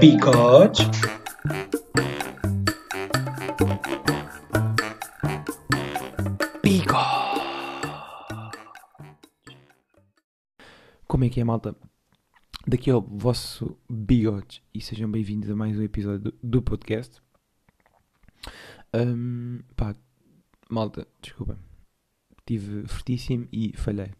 Bigode. 0.00 0.90
Como 11.06 11.24
é 11.24 11.28
que 11.28 11.38
é, 11.38 11.44
malta? 11.44 11.76
Daqui 12.66 12.88
é 12.88 12.94
o 12.94 13.02
vosso 13.02 13.76
Bigode 13.90 14.62
e 14.72 14.80
sejam 14.80 15.10
bem-vindos 15.10 15.50
a 15.50 15.54
mais 15.54 15.78
um 15.78 15.82
episódio 15.82 16.32
do, 16.42 16.62
podcast. 16.62 17.20
Ahm, 18.94 19.58
pá, 19.76 19.94
malta, 20.70 21.06
desculpa. 21.20 21.58
Estive 22.38 22.88
fortíssimo 22.88 23.46
e 23.52 23.76
falhei. 23.76 24.12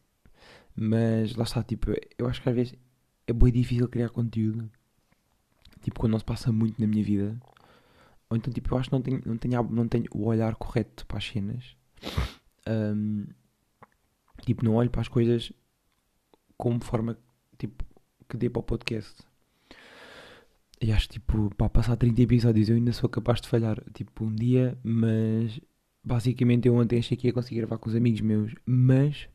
Mas 0.77 1.35
lá 1.37 1.45
está, 1.45 1.63
tipo, 1.63 1.91
eu 2.19 2.29
acho 2.29 2.43
que 2.43 2.51
às 2.51 2.55
vezes 2.55 2.75
é 3.27 3.33
bem 3.33 3.51
difícil 3.51 3.89
criar 3.89 4.11
conteúdo. 4.11 4.71
Tipo, 5.83 6.01
quando 6.01 6.13
não 6.13 6.19
se 6.19 6.25
passa 6.25 6.53
muito 6.53 6.81
na 6.81 6.87
minha 6.87 7.05
vida. 7.05 7.37
Ou 8.31 8.37
então, 8.37 8.53
tipo, 8.53 8.73
eu 8.73 8.79
acho 8.79 8.89
que 8.89 8.95
não 8.95 9.03
tenho, 9.03 9.23
não 9.27 9.37
tenho, 9.37 9.63
não 9.71 9.89
tenho 9.89 10.05
o 10.13 10.27
olhar 10.27 10.55
correto 10.55 11.07
para 11.07 11.19
as 11.19 11.27
cenas. 11.27 11.77
Ahm, 12.65 13.27
tipo, 14.43 14.65
não 14.65 14.75
olho 14.75 14.91
para 14.91 15.01
as 15.01 15.09
coisas 15.09 15.53
como 16.57 16.83
forma, 16.85 17.19
tipo, 17.59 17.85
que 18.29 18.37
dê 18.37 18.49
para 18.49 18.61
o 18.61 18.63
podcast. 18.63 19.23
E 20.81 20.93
acho, 20.93 21.09
tipo, 21.09 21.55
para 21.57 21.69
passar 21.69 21.97
30 21.97 22.23
episódios 22.23 22.69
eu 22.69 22.77
ainda 22.77 22.93
sou 22.93 23.09
capaz 23.09 23.41
de 23.41 23.49
falhar, 23.49 23.83
tipo, 23.93 24.25
um 24.25 24.35
dia, 24.35 24.79
mas 24.83 25.61
basicamente 26.03 26.67
eu 26.67 26.75
ontem 26.75 26.99
achei 26.99 27.17
que 27.17 27.29
ia 27.29 27.33
conseguir 27.33 27.61
gravar 27.61 27.79
com 27.79 27.89
os 27.89 27.95
amigos 27.95 28.21
meus, 28.21 28.55
mas 28.67 29.29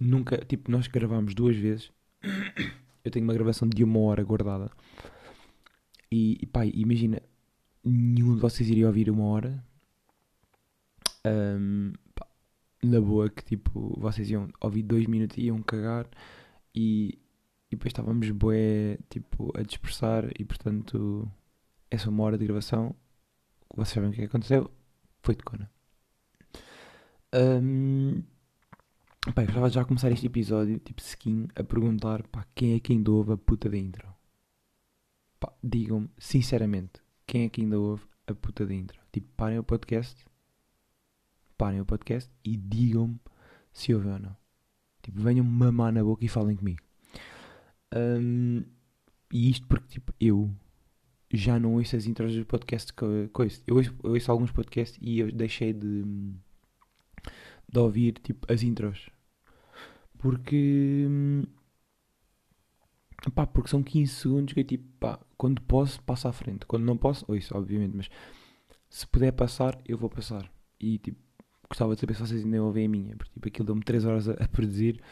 nunca, 0.00 0.38
tipo, 0.38 0.70
nós 0.70 0.86
gravámos 0.86 1.34
duas 1.34 1.56
vezes. 1.56 1.92
Eu 3.04 3.10
tenho 3.10 3.24
uma 3.24 3.34
gravação 3.34 3.68
de 3.68 3.82
uma 3.84 4.00
hora 4.00 4.22
guardada. 4.22 4.70
E, 6.10 6.38
e 6.42 6.46
pá, 6.46 6.66
imagina, 6.66 7.22
nenhum 7.84 8.34
de 8.34 8.40
vocês 8.40 8.68
iria 8.68 8.86
ouvir 8.86 9.10
uma 9.10 9.24
hora. 9.24 9.64
Ahm, 11.24 11.92
pá, 12.14 12.26
na 12.82 13.00
boa, 13.00 13.28
que 13.30 13.44
tipo, 13.44 13.98
vocês 14.00 14.30
iam 14.30 14.48
ouvir 14.60 14.82
dois 14.82 15.06
minutos 15.06 15.38
e 15.38 15.42
iam 15.42 15.62
cagar. 15.62 16.08
E, 16.74 17.18
e 17.70 17.76
depois 17.76 17.90
estávamos 17.90 18.30
bué, 18.30 18.98
tipo, 19.08 19.52
a 19.56 19.62
dispersar. 19.62 20.30
E 20.38 20.44
portanto, 20.44 21.30
essa 21.90 22.10
uma 22.10 22.24
hora 22.24 22.38
de 22.38 22.44
gravação, 22.46 22.94
vocês 23.74 23.94
sabem 23.94 24.10
o 24.10 24.12
que 24.12 24.22
é 24.22 24.24
aconteceu? 24.24 24.70
Foi 25.22 25.34
de 25.34 25.42
cona. 25.44 25.70
Ahm, 27.32 28.22
pá, 29.34 29.42
eu 29.42 29.46
gostava 29.46 29.70
já 29.70 29.82
a 29.82 29.84
começar 29.84 30.10
este 30.10 30.26
episódio, 30.26 30.78
tipo, 30.78 31.00
skin, 31.00 31.48
a 31.54 31.62
perguntar, 31.62 32.26
pá, 32.28 32.46
quem 32.54 32.74
é 32.74 32.80
que 32.80 32.92
ainda 32.92 33.10
ouve 33.10 33.32
a 33.32 33.36
puta 33.36 33.68
da 33.68 33.76
intro? 33.76 34.08
Pá, 35.38 35.52
digam-me, 35.62 36.10
sinceramente, 36.18 37.00
quem 37.26 37.44
é 37.44 37.48
que 37.48 37.60
ainda 37.60 37.78
ouve 37.78 38.04
a 38.26 38.34
puta 38.34 38.66
da 38.66 38.74
intro? 38.74 39.00
Tipo, 39.12 39.28
parem 39.36 39.58
o 39.58 39.64
podcast, 39.64 40.24
parem 41.56 41.80
o 41.80 41.86
podcast 41.86 42.30
e 42.44 42.56
digam-me 42.56 43.20
se 43.72 43.94
ouvem 43.94 44.12
ou 44.12 44.18
não. 44.18 44.36
Tipo, 45.02 45.20
venham 45.20 45.44
mamar 45.44 45.92
na 45.92 46.02
boca 46.02 46.24
e 46.24 46.28
falem 46.28 46.56
comigo. 46.56 46.82
Ahm, 47.92 48.62
e 49.32 49.50
isto 49.50 49.66
porque, 49.66 49.86
tipo, 49.88 50.12
eu 50.20 50.50
já 51.32 51.58
não 51.60 51.74
ouço 51.74 51.96
as 51.96 52.06
intros 52.06 52.34
dos 52.34 52.44
podcasts 52.44 52.90
que 52.90 53.28
que 53.32 53.42
ouço. 53.42 53.62
Eu 53.66 53.76
ouço, 53.76 53.94
eu 54.02 54.10
ouço 54.12 54.32
alguns 54.32 54.52
podcasts 54.52 54.98
e 55.00 55.20
eu 55.20 55.32
deixei 55.32 55.72
de, 55.72 56.04
de 57.72 57.78
ouvir, 57.78 58.14
tipo, 58.22 58.50
as 58.52 58.62
intros. 58.62 59.10
Porque... 60.18 61.06
hum, 61.08 61.42
Pá, 63.34 63.46
porque 63.46 63.68
são 63.68 63.82
15 63.82 64.14
segundos 64.14 64.54
que 64.54 64.60
eu 64.60 64.64
tipo, 64.64 64.84
pá, 64.98 65.18
quando 65.36 65.60
posso, 65.62 66.02
passo 66.02 66.26
à 66.26 66.32
frente. 66.32 66.64
Quando 66.64 66.84
não 66.84 66.96
posso, 66.96 67.24
ouço, 67.28 67.56
obviamente, 67.56 67.94
mas 67.94 68.08
se 68.88 69.06
puder 69.06 69.32
passar, 69.32 69.78
eu 69.86 69.98
vou 69.98 70.08
passar. 70.08 70.50
E 70.80 70.98
tipo, 70.98 71.18
gostava 71.68 71.94
de 71.94 72.00
saber 72.00 72.14
se 72.14 72.20
vocês 72.20 72.44
ainda 72.44 72.62
ouvem 72.62 72.86
a 72.86 72.88
minha, 72.88 73.16
porque 73.16 73.32
tipo, 73.34 73.48
aquilo 73.48 73.66
deu-me 73.66 73.82
3 73.82 74.04
horas 74.06 74.28
a, 74.28 74.32
a 74.32 74.48
produzir, 74.48 75.02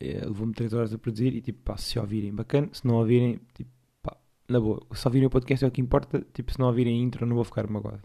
eh, 0.00 0.24
levou-me 0.26 0.52
3 0.52 0.74
horas 0.74 0.92
a 0.92 0.98
produzir 0.98 1.34
e 1.34 1.40
tipo, 1.40 1.62
pá, 1.62 1.76
se 1.78 1.98
ouvirem, 1.98 2.34
bacana, 2.34 2.68
se 2.72 2.86
não 2.86 2.96
ouvirem, 2.96 3.40
tipo, 3.54 3.70
pá, 4.02 4.16
na 4.48 4.60
boa, 4.60 4.82
se 4.94 5.08
ouvirem 5.08 5.26
o 5.26 5.30
podcast 5.30 5.64
é 5.64 5.68
o 5.68 5.70
que 5.70 5.80
importa, 5.80 6.24
tipo, 6.34 6.52
se 6.52 6.58
não 6.58 6.66
ouvirem 6.66 7.00
a 7.00 7.02
intro, 7.02 7.26
não 7.26 7.34
vou 7.36 7.44
ficar 7.44 7.66
magoado. 7.68 8.02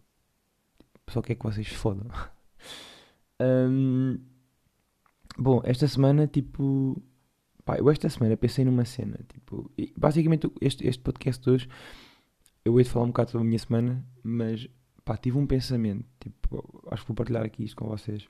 Só 1.10 1.22
quer 1.22 1.36
que 1.36 1.44
vocês 1.44 1.68
fodam. 1.68 2.08
Hum, 3.42 4.20
bom, 5.38 5.62
esta 5.66 5.88
semana, 5.88 6.28
tipo, 6.28 7.02
Pá, 7.66 7.78
eu 7.78 7.90
esta 7.90 8.10
semana 8.10 8.36
pensei 8.36 8.66
numa 8.66 8.86
cena, 8.86 9.20
tipo, 9.28 9.72
basicamente 9.96 10.52
este, 10.60 10.88
este 10.88 11.02
podcast 11.02 11.44
de 11.44 11.50
hoje, 11.50 11.70
eu 12.66 12.80
ia 12.80 12.86
falar 12.86 13.06
um 13.06 13.10
bocado 13.10 13.32
sobre 13.32 13.46
a 13.46 13.48
minha 13.48 13.60
semana, 13.60 14.06
mas 14.24 14.68
pá, 15.06 15.16
tive 15.18 15.38
um 15.38 15.46
pensamento, 15.46 16.06
tipo, 16.20 16.84
acho 16.92 17.04
que 17.04 17.08
vou 17.08 17.16
partilhar 17.16 17.44
aqui 17.46 17.64
isto 17.64 17.76
com 17.76 17.88
vocês. 17.88 18.28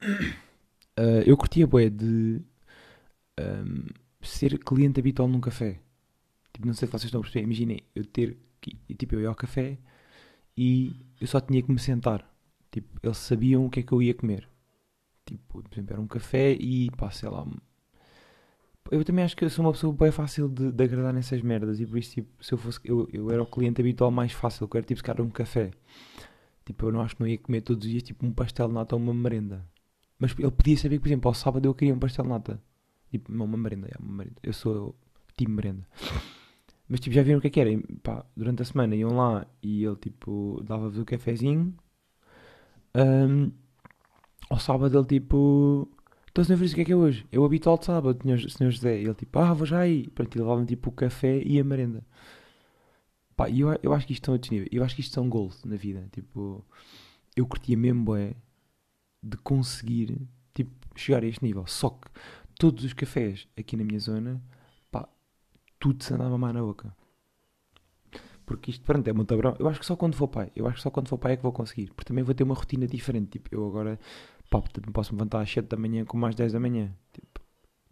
Ah, 0.94 1.22
eu 1.24 1.38
curtia 1.38 1.66
bué 1.66 1.88
de 1.88 2.42
ahm, 3.38 3.86
ser 4.20 4.58
cliente 4.58 5.00
habitual 5.00 5.26
num 5.26 5.40
café. 5.40 5.80
Tipo, 6.52 6.66
não 6.66 6.74
sei 6.74 6.86
se 6.86 6.92
vocês 6.92 7.04
estão 7.04 7.20
a 7.20 7.22
perceber, 7.22 7.44
imaginem, 7.44 7.82
eu 7.94 8.04
ter, 8.04 8.36
tipo, 8.98 9.14
eu 9.14 9.22
ia 9.22 9.28
ao 9.28 9.34
café 9.34 9.78
e 10.54 10.94
eu 11.18 11.26
só 11.26 11.40
tinha 11.40 11.62
que 11.62 11.72
me 11.72 11.78
sentar. 11.78 12.30
Tipo, 12.72 12.88
eles 13.02 13.18
sabiam 13.18 13.66
o 13.66 13.70
que 13.70 13.80
é 13.80 13.82
que 13.84 13.92
eu 13.92 14.02
ia 14.02 14.14
comer. 14.14 14.48
Tipo, 15.26 15.62
por 15.62 15.72
exemplo, 15.72 15.92
era 15.92 16.02
um 16.02 16.06
café 16.08 16.52
e 16.52 16.90
pá, 16.90 17.10
sei 17.10 17.28
lá. 17.28 17.46
Eu 18.90 19.04
também 19.04 19.24
acho 19.24 19.36
que 19.36 19.44
eu 19.44 19.50
sou 19.50 19.64
uma 19.64 19.72
pessoa 19.72 19.92
bem 19.92 20.10
fácil 20.10 20.48
de, 20.48 20.72
de 20.72 20.84
agradar 20.84 21.12
nessas 21.12 21.40
merdas 21.42 21.78
e 21.78 21.86
por 21.86 21.98
isso, 21.98 22.14
tipo, 22.14 22.44
se 22.44 22.52
eu 22.52 22.58
fosse. 22.58 22.80
Eu, 22.84 23.08
eu 23.12 23.30
era 23.30 23.42
o 23.42 23.46
cliente 23.46 23.80
habitual 23.80 24.10
mais 24.10 24.32
fácil, 24.32 24.66
que 24.66 24.76
era 24.76 24.84
tipo, 24.86 24.98
se 24.98 25.04
calhar 25.04 25.24
um 25.24 25.30
café. 25.30 25.70
Tipo, 26.64 26.86
eu 26.86 26.92
não 26.92 27.02
acho 27.02 27.14
que 27.14 27.22
não 27.22 27.28
ia 27.28 27.38
comer 27.38 27.60
todos 27.60 27.84
os 27.84 27.90
dias 27.90 28.02
tipo 28.02 28.26
um 28.26 28.32
pastel 28.32 28.68
de 28.68 28.74
nata 28.74 28.96
ou 28.96 29.02
uma 29.02 29.14
merenda. 29.14 29.64
Mas 30.18 30.34
ele 30.38 30.50
podia 30.50 30.76
saber 30.76 30.96
que, 30.96 31.02
por 31.02 31.08
exemplo, 31.08 31.28
ao 31.28 31.34
sábado 31.34 31.66
eu 31.66 31.74
queria 31.74 31.94
um 31.94 31.98
pastel 31.98 32.24
de 32.24 32.30
nata. 32.30 32.62
Tipo, 33.10 33.32
não, 33.32 33.44
uma 33.44 33.58
merenda, 33.58 33.88
é, 33.88 34.02
uma 34.02 34.12
merenda. 34.14 34.36
Eu 34.42 34.52
sou 34.52 34.96
time 35.36 35.54
merenda. 35.54 35.86
Mas 36.88 37.00
tipo, 37.00 37.14
já 37.14 37.22
viram 37.22 37.38
o 37.38 37.40
que 37.40 37.48
é 37.48 37.50
que 37.50 37.60
era? 37.60 37.70
E, 37.70 37.78
Pá, 38.02 38.24
durante 38.36 38.62
a 38.62 38.64
semana 38.64 38.94
iam 38.94 39.16
lá 39.16 39.46
e 39.62 39.84
ele 39.84 39.96
tipo 39.96 40.62
dava-vos 40.64 40.98
o 40.98 41.04
cafezinho. 41.04 41.74
Ahm, 42.94 43.50
ao 44.50 44.58
sábado 44.58 44.98
ele 44.98 45.06
tipo. 45.06 45.88
Então, 46.30 46.44
senhor 46.44 46.58
Francisco, 46.58 46.76
o 46.76 46.76
que 46.76 46.82
é 46.82 46.84
que 46.86 46.92
é 46.92 46.96
hoje? 46.96 47.26
Eu 47.30 47.44
habitual 47.44 47.76
de 47.78 47.84
sábado, 47.84 48.18
senhor, 48.22 48.40
senhor 48.50 48.70
José. 48.70 49.00
E 49.00 49.04
ele 49.04 49.14
tipo, 49.14 49.38
ah, 49.38 49.52
vou 49.52 49.66
já 49.66 49.80
aí. 49.80 50.08
Pronto, 50.10 50.38
levava-me 50.38 50.66
tipo 50.66 50.90
o 50.90 50.92
café 50.92 51.42
e 51.44 51.58
a 51.60 51.64
merenda. 51.64 52.04
Pá, 53.36 53.50
eu, 53.50 53.68
eu 53.82 53.92
acho 53.92 54.06
que 54.06 54.12
isto 54.12 54.26
são 54.26 54.34
outros 54.34 54.50
níveis. 54.50 54.68
Eu 54.72 54.84
acho 54.84 54.94
que 54.94 55.00
isto 55.02 55.12
são 55.14 55.28
goals 55.28 55.62
na 55.64 55.76
vida. 55.76 56.08
Tipo, 56.12 56.64
eu 57.36 57.46
curtia 57.46 57.76
mesmo, 57.76 58.04
bué, 58.04 58.34
de 59.22 59.36
conseguir, 59.38 60.20
tipo, 60.54 60.72
chegar 60.96 61.22
a 61.22 61.26
este 61.26 61.44
nível. 61.44 61.66
Só 61.66 61.90
que 61.90 62.08
todos 62.58 62.84
os 62.84 62.92
cafés 62.92 63.46
aqui 63.56 63.76
na 63.76 63.84
minha 63.84 63.98
zona, 64.00 64.42
pá, 64.90 65.08
tudo 65.78 66.02
se 66.04 66.14
andava 66.14 66.38
mais 66.38 66.54
na 66.54 66.62
boca. 66.62 66.94
Porque 68.52 68.70
isto, 68.70 68.84
pronto, 68.84 69.08
é 69.08 69.12
muito 69.12 69.32
abrão. 69.32 69.56
Eu 69.58 69.68
acho 69.68 69.80
que 69.80 69.86
só 69.86 69.96
quando 69.96 70.14
for 70.14 70.28
pai. 70.28 70.52
Eu 70.54 70.66
acho 70.66 70.76
que 70.76 70.82
só 70.82 70.90
quando 70.90 71.08
for 71.08 71.18
pai 71.18 71.32
é 71.32 71.36
que 71.36 71.42
vou 71.42 71.52
conseguir. 71.52 71.90
Porque 71.94 72.04
também 72.04 72.22
vou 72.22 72.34
ter 72.34 72.44
uma 72.44 72.54
rotina 72.54 72.86
diferente. 72.86 73.38
Tipo, 73.38 73.54
eu 73.54 73.66
agora, 73.66 73.98
pá, 74.50 74.60
portanto, 74.60 74.86
não 74.86 74.92
posso 74.92 75.12
me 75.12 75.18
levantar 75.18 75.40
às 75.40 75.50
7 75.50 75.66
da 75.66 75.76
manhã 75.76 76.04
como 76.04 76.26
às 76.26 76.34
10 76.34 76.52
da 76.52 76.60
manhã. 76.60 76.92
Tipo, 77.12 77.40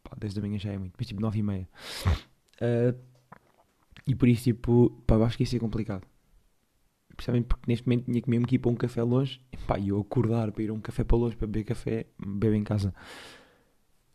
pá, 0.03 0.17
10 0.19 0.35
da 0.35 0.43
manhã 0.43 0.59
já 0.59 0.71
é 0.73 0.79
muito. 0.79 0.95
Mas 0.99 1.07
tipo, 1.07 1.21
9 1.21 1.39
e 1.39 1.43
meia. 1.43 1.69
Ah, 2.61 2.95
e 4.07 4.15
por 4.15 4.29
isso, 4.29 4.45
tipo, 4.45 4.91
pá, 5.07 5.17
acho 5.17 5.37
que 5.37 5.45
isso 5.45 5.57
é 5.57 5.59
complicado. 5.59 6.07
Principalmente 7.17 7.47
porque 7.47 7.65
neste 7.67 7.87
momento 7.87 8.05
tinha 8.05 8.21
que 8.21 8.31
mesmo 8.31 8.47
ir 8.51 8.59
para 8.59 8.71
um 8.71 8.75
café 8.75 9.03
longe. 9.03 9.41
E 9.53 9.57
pá, 9.57 9.79
eu 9.81 10.01
acordar 10.01 10.53
para 10.53 10.63
ir 10.63 10.71
a 10.71 10.73
um 10.73 10.81
café 10.81 11.05
para 11.05 11.17
longe 11.17 11.37
para 11.37 11.47
beber 11.47 11.65
café, 11.65 12.07
bebo 12.19 12.55
em 12.55 12.65
casa. 12.65 12.95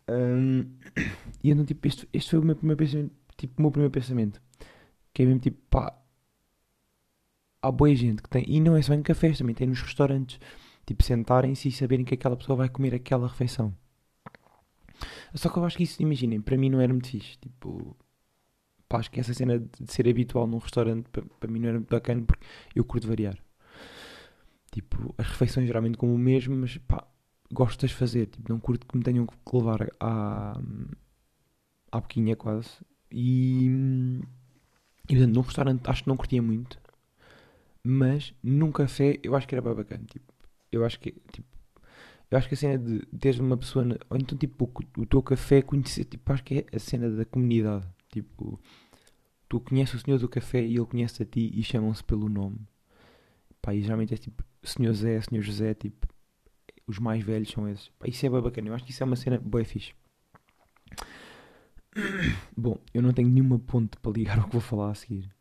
Ahm, 0.08 0.66
e 1.44 1.52
então, 1.52 1.66
tipo, 1.66 1.88
este, 1.88 2.08
este 2.14 2.32
foi 2.32 2.40
o 2.40 2.44
meu 2.44 2.56
primeiro 2.56 2.78
pensamento. 2.78 3.14
Tipo, 3.38 3.54
o 3.58 3.62
meu 3.62 3.72
primeiro 3.72 3.92
pensamento. 3.92 4.42
Que 5.14 5.24
é 5.24 5.26
mesmo 5.26 5.40
tipo, 5.40 5.58
pá, 5.70 5.98
há 7.68 7.72
boa 7.72 7.94
gente 7.96 8.22
que 8.22 8.30
tem, 8.30 8.44
e 8.48 8.60
não 8.60 8.76
é 8.76 8.82
só 8.82 8.94
em 8.94 9.02
cafés, 9.02 9.38
também 9.38 9.56
tem 9.56 9.68
nos 9.68 9.82
restaurantes, 9.82 10.40
tipo, 10.86 11.04
sentarem-se 11.04 11.68
e 11.68 11.72
saberem 11.72 12.06
que 12.06 12.14
aquela 12.14 12.36
pessoa 12.36 12.58
vai 12.58 12.70
comer 12.70 12.94
aquela 12.96 13.28
refeição. 13.28 13.74
Só 15.34 15.50
que 15.50 15.58
eu 15.58 15.66
acho 15.66 15.78
que 15.78 15.84
isso, 15.84 16.02
imaginem, 16.02 16.42
para 16.42 16.58
mim 16.58 16.70
não 16.70 16.80
era 16.80 16.94
muito 16.94 17.10
fixe. 17.10 17.38
Tipo, 17.38 17.96
pá, 18.88 19.00
acho 19.00 19.12
que 19.12 19.20
essa 19.20 19.34
cena 19.34 19.60
de 19.60 19.92
ser 19.92 20.08
habitual 20.08 20.48
num 20.48 20.58
restaurante 20.58 21.10
para, 21.10 21.26
para 21.26 21.52
mim 21.52 21.60
não 21.60 21.70
era 21.70 21.78
muito 21.78 21.90
bacana 21.90 22.24
porque 22.26 22.46
eu 22.74 22.86
curto 22.86 23.08
variar. 23.08 23.38
Tipo, 24.72 25.14
as 25.18 25.28
refeições 25.28 25.68
geralmente 25.68 25.98
como 25.98 26.14
o 26.14 26.18
mesmo, 26.18 26.56
mas 26.56 26.78
pá, 26.78 27.06
gosto 27.52 27.80
de 27.82 27.86
as 27.88 27.92
fazer. 27.92 28.28
Tipo, 28.28 28.52
não 28.52 28.60
curto 28.60 28.86
que 28.88 28.98
me 28.98 29.04
tenham 29.04 29.26
que 29.26 29.36
levar 29.54 29.88
à, 30.00 30.58
à 31.92 32.00
boquinha 32.00 32.36
quase. 32.36 32.70
E, 33.12 33.68
e 35.10 35.16
portanto, 35.16 35.36
num 35.36 35.42
restaurante 35.42 35.90
acho 35.90 36.04
que 36.04 36.10
não 36.10 36.18
curtia 36.18 36.42
muito. 36.42 36.80
Mas 37.88 38.34
num 38.42 38.72
café 38.72 39.20
eu 39.22 39.36
acho 39.36 39.48
que 39.48 39.54
era 39.54 39.62
bem 39.62 39.76
bacana. 39.76 40.04
Tipo, 40.06 40.34
eu 40.72 40.84
acho 40.84 41.00
que 41.00 41.12
tipo, 41.32 41.48
Eu 42.32 42.38
acho 42.40 42.48
que 42.48 42.56
a 42.56 42.58
cena 42.58 42.80
de 42.80 43.06
teres 43.20 43.40
uma 43.40 43.56
pessoa. 43.56 43.86
Ou 44.10 44.18
então, 44.18 44.36
tipo, 44.36 44.66
o, 44.66 45.02
o 45.02 45.06
teu 45.06 45.22
café 45.22 45.62
conhecer. 45.62 46.06
Tipo, 46.06 46.34
acho 46.34 46.44
que 46.44 46.60
é 46.60 46.76
a 46.76 46.80
cena 46.80 47.12
da 47.12 47.24
comunidade. 47.26 47.88
Tipo, 48.12 48.60
tu 49.48 49.60
conheces 49.60 50.02
o 50.02 50.04
senhor 50.04 50.20
do 50.20 50.28
café 50.28 50.66
e 50.66 50.76
ele 50.76 50.86
conhece 50.86 51.22
a 51.22 51.26
ti 51.26 51.52
e 51.54 51.62
chamam-se 51.64 52.04
pelo 52.04 52.28
nome. 52.28 52.58
Pá, 53.62 53.76
e 53.76 53.84
geralmente 53.84 54.16
é 54.16 54.18
tipo, 54.18 54.44
senhor 54.64 54.94
Zé, 54.94 55.22
senhor 55.22 55.44
José, 55.44 55.76
tipo, 55.76 56.08
os 56.88 56.98
mais 56.98 57.24
velhos 57.24 57.52
são 57.52 57.70
esses. 57.70 57.90
Pá, 58.00 58.08
isso 58.08 58.26
é 58.26 58.30
bem 58.30 58.42
bacana. 58.42 58.70
Eu 58.70 58.74
acho 58.74 58.84
que 58.84 58.92
isso 58.92 59.04
é 59.04 59.06
uma 59.06 59.16
cena 59.16 59.38
bem 59.38 59.64
fixe. 59.64 59.94
Bom, 62.58 62.80
eu 62.94 63.02
não 63.04 63.14
tenho 63.14 63.30
nenhuma 63.30 63.60
ponte 63.60 63.98
para 63.98 64.12
ligar 64.12 64.40
ao 64.42 64.46
que 64.46 64.54
vou 64.54 64.62
falar 64.62 64.90
a 64.90 64.96
seguir. 64.96 65.35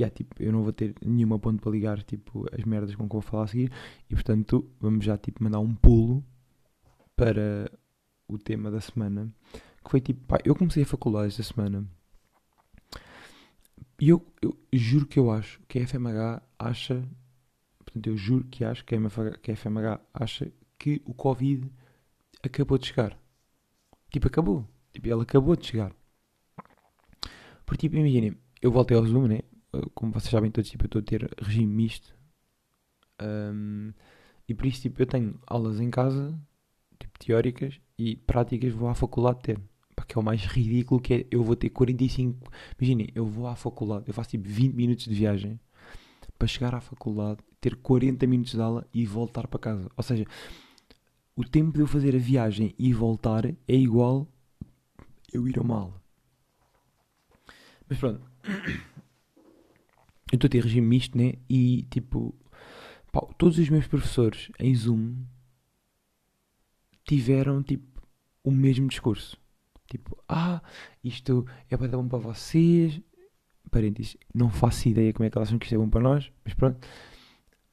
Yeah, 0.00 0.14
tipo, 0.14 0.42
eu 0.42 0.50
não 0.50 0.62
vou 0.62 0.72
ter 0.72 0.94
nenhuma 1.04 1.38
ponte 1.38 1.60
para 1.60 1.70
ligar 1.70 2.02
tipo, 2.02 2.46
as 2.56 2.64
merdas 2.64 2.94
com 2.94 3.06
que 3.06 3.12
vou 3.12 3.20
falar 3.20 3.44
a 3.44 3.46
seguir. 3.48 3.70
E 4.08 4.14
portanto, 4.14 4.66
vamos 4.80 5.04
já 5.04 5.18
tipo, 5.18 5.44
mandar 5.44 5.60
um 5.60 5.74
pulo 5.74 6.24
para 7.14 7.70
o 8.26 8.38
tema 8.38 8.70
da 8.70 8.80
semana. 8.80 9.30
Que 9.84 9.90
foi 9.90 10.00
tipo, 10.00 10.26
pá, 10.26 10.38
eu 10.42 10.54
comecei 10.54 10.84
a 10.84 10.86
faculdade 10.86 11.28
esta 11.28 11.42
semana. 11.42 11.86
E 14.00 14.08
eu, 14.08 14.24
eu 14.40 14.56
juro 14.72 15.06
que 15.06 15.18
eu 15.18 15.30
acho 15.30 15.60
que 15.68 15.78
a 15.78 15.86
FMH 15.86 16.42
acha. 16.58 17.06
Portanto, 17.78 18.06
eu 18.06 18.16
juro 18.16 18.44
que 18.44 18.64
acho 18.64 18.82
que 18.82 18.94
a 18.94 18.98
FMH, 18.98 19.38
que 19.42 19.50
a 19.50 19.56
FMH 19.56 20.00
acha 20.14 20.50
que 20.78 21.02
o 21.04 21.12
Covid 21.12 21.70
acabou 22.42 22.78
de 22.78 22.86
chegar. 22.86 23.18
Tipo, 24.10 24.28
acabou. 24.28 24.66
Tipo, 24.94 25.08
ele 25.08 25.20
acabou 25.20 25.54
de 25.56 25.66
chegar. 25.66 25.92
Porque, 27.66 27.86
tipo, 27.86 27.96
imaginem, 27.96 28.34
eu 28.62 28.72
voltei 28.72 28.96
ao 28.96 29.04
Zoom, 29.04 29.26
né? 29.26 29.40
Como 29.94 30.12
vocês 30.12 30.30
sabem 30.30 30.50
todos, 30.50 30.70
tipo, 30.70 30.84
eu 30.84 30.86
estou 30.86 31.00
a 31.00 31.04
ter 31.04 31.30
regime 31.40 31.72
misto. 31.72 32.14
Ahm, 33.18 33.92
e 34.48 34.54
por 34.54 34.66
isso, 34.66 34.82
tipo, 34.82 35.00
eu 35.00 35.06
tenho 35.06 35.38
aulas 35.46 35.80
em 35.80 35.90
casa, 35.90 36.38
tipo, 36.98 37.18
teóricas, 37.18 37.80
e 37.98 38.16
práticas 38.16 38.72
vou 38.72 38.88
à 38.88 38.94
faculdade 38.94 39.40
ter. 39.42 39.60
Que 40.08 40.18
é 40.18 40.20
o 40.20 40.24
mais 40.24 40.44
ridículo 40.44 41.00
que 41.00 41.14
é, 41.14 41.26
eu 41.30 41.42
vou 41.42 41.54
ter 41.54 41.70
45... 41.70 42.50
Imaginem, 42.80 43.08
eu 43.14 43.26
vou 43.26 43.46
à 43.46 43.54
faculdade, 43.54 44.04
eu 44.08 44.14
faço, 44.14 44.30
tipo, 44.30 44.48
20 44.48 44.74
minutos 44.74 45.04
de 45.04 45.14
viagem 45.14 45.60
para 46.38 46.48
chegar 46.48 46.74
à 46.74 46.80
faculdade, 46.80 47.40
ter 47.60 47.76
40 47.76 48.26
minutos 48.26 48.52
de 48.54 48.60
aula 48.60 48.86
e 48.94 49.04
voltar 49.06 49.46
para 49.46 49.60
casa. 49.60 49.90
Ou 49.96 50.02
seja, 50.02 50.24
o 51.36 51.44
tempo 51.44 51.72
de 51.74 51.80
eu 51.80 51.86
fazer 51.86 52.16
a 52.16 52.18
viagem 52.18 52.74
e 52.78 52.92
voltar 52.92 53.46
é 53.46 53.56
igual 53.68 54.26
eu 55.32 55.46
ir 55.46 55.58
a 55.58 55.62
uma 55.62 55.78
aula. 55.78 56.02
Mas 57.88 57.98
pronto. 57.98 58.22
Eu 60.32 60.36
estou 60.36 60.46
a 60.46 60.50
ter 60.50 60.62
regime 60.62 60.86
misto, 60.86 61.16
né? 61.16 61.34
E 61.48 61.82
tipo, 61.90 62.34
pá, 63.12 63.20
todos 63.36 63.58
os 63.58 63.68
meus 63.68 63.86
professores 63.86 64.50
em 64.58 64.74
Zoom 64.74 65.16
tiveram 67.04 67.62
tipo 67.62 68.02
o 68.44 68.50
mesmo 68.50 68.88
discurso. 68.88 69.36
Tipo, 69.88 70.16
ah, 70.28 70.62
isto 71.02 71.44
é 71.68 71.76
para 71.76 71.88
dar 71.88 71.96
bom 71.96 72.08
para 72.08 72.18
vocês. 72.18 73.00
Parênteses, 73.70 74.16
não 74.34 74.50
faço 74.50 74.88
ideia 74.88 75.12
como 75.12 75.24
é 75.26 75.30
que 75.30 75.38
elas 75.38 75.48
acham 75.48 75.58
que 75.58 75.66
isto 75.66 75.74
é 75.74 75.78
bom 75.78 75.88
para 75.88 76.00
nós, 76.00 76.32
mas 76.44 76.54
pronto. 76.54 76.86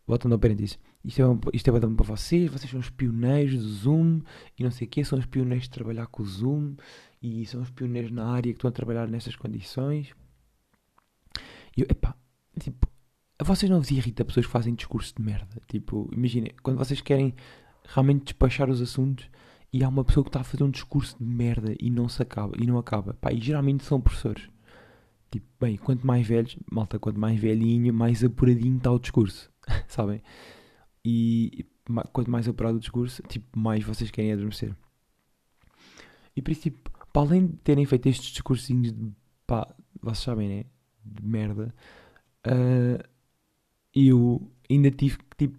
Voltando 0.06 0.34
ao 0.34 0.40
parênteses. 0.40 0.80
Isto 1.04 1.22
é, 1.22 1.26
bom, 1.26 1.40
isto 1.54 1.68
é 1.68 1.72
para 1.72 1.82
dar 1.82 1.88
bom 1.88 1.96
para 1.96 2.06
vocês, 2.06 2.52
vocês 2.52 2.70
são 2.70 2.80
os 2.80 2.90
pioneiros 2.90 3.54
do 3.54 3.70
Zoom 3.70 4.22
e 4.58 4.64
não 4.64 4.72
sei 4.72 4.88
o 4.88 4.90
quê, 4.90 5.04
são 5.04 5.18
os 5.18 5.26
pioneiros 5.26 5.66
de 5.66 5.70
trabalhar 5.70 6.08
com 6.08 6.22
o 6.22 6.26
Zoom 6.26 6.76
e 7.22 7.46
são 7.46 7.62
os 7.62 7.70
pioneiros 7.72 8.12
na 8.12 8.28
área 8.28 8.52
que 8.52 8.58
estão 8.58 8.70
a 8.70 8.72
trabalhar 8.74 9.08
nestas 9.08 9.36
condições. 9.36 10.14
E 11.76 11.82
eu, 11.82 11.88
epá, 11.90 12.16
tipo, 12.58 12.88
a 13.40 13.44
vocês 13.44 13.70
não 13.70 13.80
vos 13.80 13.92
irrita 13.92 14.26
pessoas 14.26 14.46
que 14.46 14.52
fazem 14.52 14.76
discurso 14.76 15.14
de 15.16 15.22
merda? 15.22 15.62
Tipo, 15.68 16.10
imaginem, 16.12 16.54
quando 16.64 16.78
vocês 16.78 17.02
querem 17.02 17.36
realmente 17.84 18.26
despachar 18.26 18.70
os 18.70 18.82
assuntos 18.82 19.30
e 19.72 19.84
há 19.84 19.90
uma 19.90 20.04
pessoa 20.04 20.24
que 20.24 20.30
está 20.30 20.42
a 20.42 20.44
fazer 20.44 20.64
um 20.64 20.70
discurso 20.70 21.18
de 21.18 21.26
merda 21.26 21.76
e 21.80 21.90
não 21.90 22.08
se 22.10 22.22
acaba, 22.22 22.56
e 22.60 22.66
não 22.66 22.78
acaba. 22.78 23.14
Pá, 23.16 23.32
e 23.32 23.40
geralmente 23.40 23.84
são 23.84 24.02
professores. 24.02 24.50
Tipo, 25.30 25.46
bem, 25.60 25.78
quanto 25.78 26.08
mais 26.08 26.26
velhos, 26.26 26.58
malta, 26.72 26.98
quanto 26.98 27.20
mais 27.20 27.40
velhinho, 27.40 27.94
mais 27.94 28.24
apuradinho 28.24 28.78
está 28.78 28.92
o 28.92 29.00
discurso, 29.00 29.52
sabem? 29.88 30.22
E 31.04 31.66
quanto 32.12 32.32
mais 32.32 32.48
apurado 32.48 32.78
o 32.78 32.80
discurso, 32.80 33.22
tipo, 33.24 33.58
mais 33.58 33.84
vocês 33.84 34.10
querem 34.10 34.32
adormecer. 34.32 34.76
E 36.36 36.42
por 36.42 36.52
isso, 36.52 36.62
tipo, 36.62 36.90
para 37.12 37.22
além 37.22 37.48
de 37.48 37.58
terem 37.58 37.86
feito 37.86 38.08
estes 38.08 38.30
discursinhos 38.30 38.94
de 38.94 39.12
pá, 39.46 39.68
vocês 40.02 40.24
sabem, 40.24 40.48
né? 40.48 40.66
De 41.04 41.26
merda, 41.26 41.74
ah, 42.48 43.04
eu 43.96 44.42
ainda 44.70 44.92
tive 44.92 45.18
que, 45.18 45.48
tipo, 45.48 45.58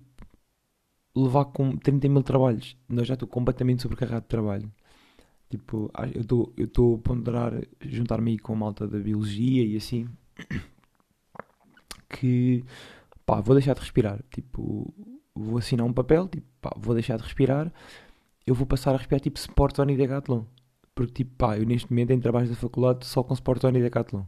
levar 1.14 1.46
com 1.46 1.76
30 1.76 2.08
mil 2.08 2.22
trabalhos. 2.22 2.76
Eu 2.88 3.04
já 3.04 3.14
estou 3.14 3.28
completamente 3.28 3.82
sobrecarregado 3.82 4.22
de 4.22 4.28
trabalho. 4.28 4.72
Tipo, 5.50 5.90
a- 5.94 6.08
eu 6.08 6.22
estou 6.66 6.96
a 6.96 6.98
ponderar 6.98 7.54
juntar-me 7.82 8.32
aí 8.32 8.38
com 8.38 8.54
a 8.54 8.56
malta 8.56 8.86
da 8.88 8.98
biologia 8.98 9.64
e 9.64 9.76
assim. 9.76 10.08
Que, 12.08 12.64
pá, 13.26 13.40
vou 13.40 13.54
deixar 13.54 13.74
de 13.74 13.80
respirar. 13.80 14.22
Tipo, 14.30 14.92
vou 15.34 15.58
assinar 15.58 15.86
um 15.86 15.92
papel, 15.92 16.28
tipo, 16.28 16.46
pá, 16.60 16.72
vou 16.78 16.94
deixar 16.94 17.16
de 17.16 17.24
respirar. 17.24 17.72
Eu 18.46 18.54
vou 18.54 18.66
passar 18.66 18.94
a 18.94 18.98
respirar, 18.98 19.20
tipo, 19.20 19.38
Sport 19.38 19.76
Zone 19.76 19.94
e 19.94 19.96
Decathlon. 19.96 20.44
Porque, 20.94 21.12
tipo, 21.12 21.36
pá, 21.36 21.58
eu 21.58 21.66
neste 21.66 21.90
momento 21.92 22.12
em 22.12 22.20
trabalhos 22.20 22.50
da 22.50 22.56
faculdade 22.56 23.06
só 23.06 23.22
com 23.22 23.34
Sport 23.34 23.62
Zone 23.62 23.78
e 23.80 23.82
Decathlon. 23.82 24.24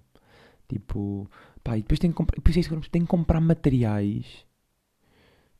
Tipo, 0.68 1.28
pá, 1.62 1.76
e 1.76 1.82
depois 1.82 1.98
tenho 1.98 2.12
que 2.12 2.16
comprar, 2.16 2.36
depois 2.36 2.56
é 2.56 2.60
isso 2.60 2.90
tenho 2.90 3.04
que 3.04 3.10
comprar 3.10 3.40
materiais. 3.40 4.46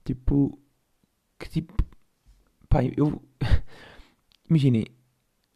Tipo, 0.05 0.58
que 1.38 1.49
tipo, 1.49 1.75
pá, 2.69 2.85
eu, 2.85 3.23
imaginem, 4.49 4.87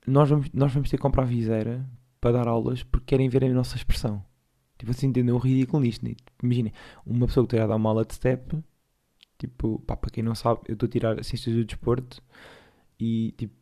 nós 0.07 0.29
vamos, 0.29 0.51
nós 0.53 0.73
vamos 0.73 0.91
ter 0.91 0.97
que 0.97 1.03
comprar 1.03 1.25
viseira 1.25 1.89
para 2.21 2.33
dar 2.33 2.49
aulas 2.49 2.83
porque 2.83 3.07
querem 3.07 3.29
ver 3.29 3.45
a 3.45 3.49
nossa 3.49 3.77
expressão. 3.77 4.25
Tipo, 4.79 4.91
assim, 4.91 5.07
entendem 5.09 5.35
o 5.35 5.39
ridículo 5.39 5.83
nisto, 5.83 6.05
né? 6.05 6.15
Imaginem, 6.43 6.73
uma 7.07 7.27
pessoa 7.27 7.45
que 7.45 7.49
esteja 7.49 7.65
a 7.65 7.69
dar 7.69 7.77
uma 7.77 7.91
aula 7.91 8.05
de 8.05 8.15
step, 8.15 8.63
tipo, 9.39 9.79
pá, 9.81 9.97
para 9.97 10.11
quem 10.11 10.23
não 10.23 10.35
sabe, 10.35 10.61
eu 10.69 10.75
estou 10.75 10.87
a 10.87 10.91
tirar 10.91 11.25
Ciências 11.25 11.55
do 11.55 11.65
Desporto 11.65 12.23
e, 12.99 13.33
tipo, 13.37 13.55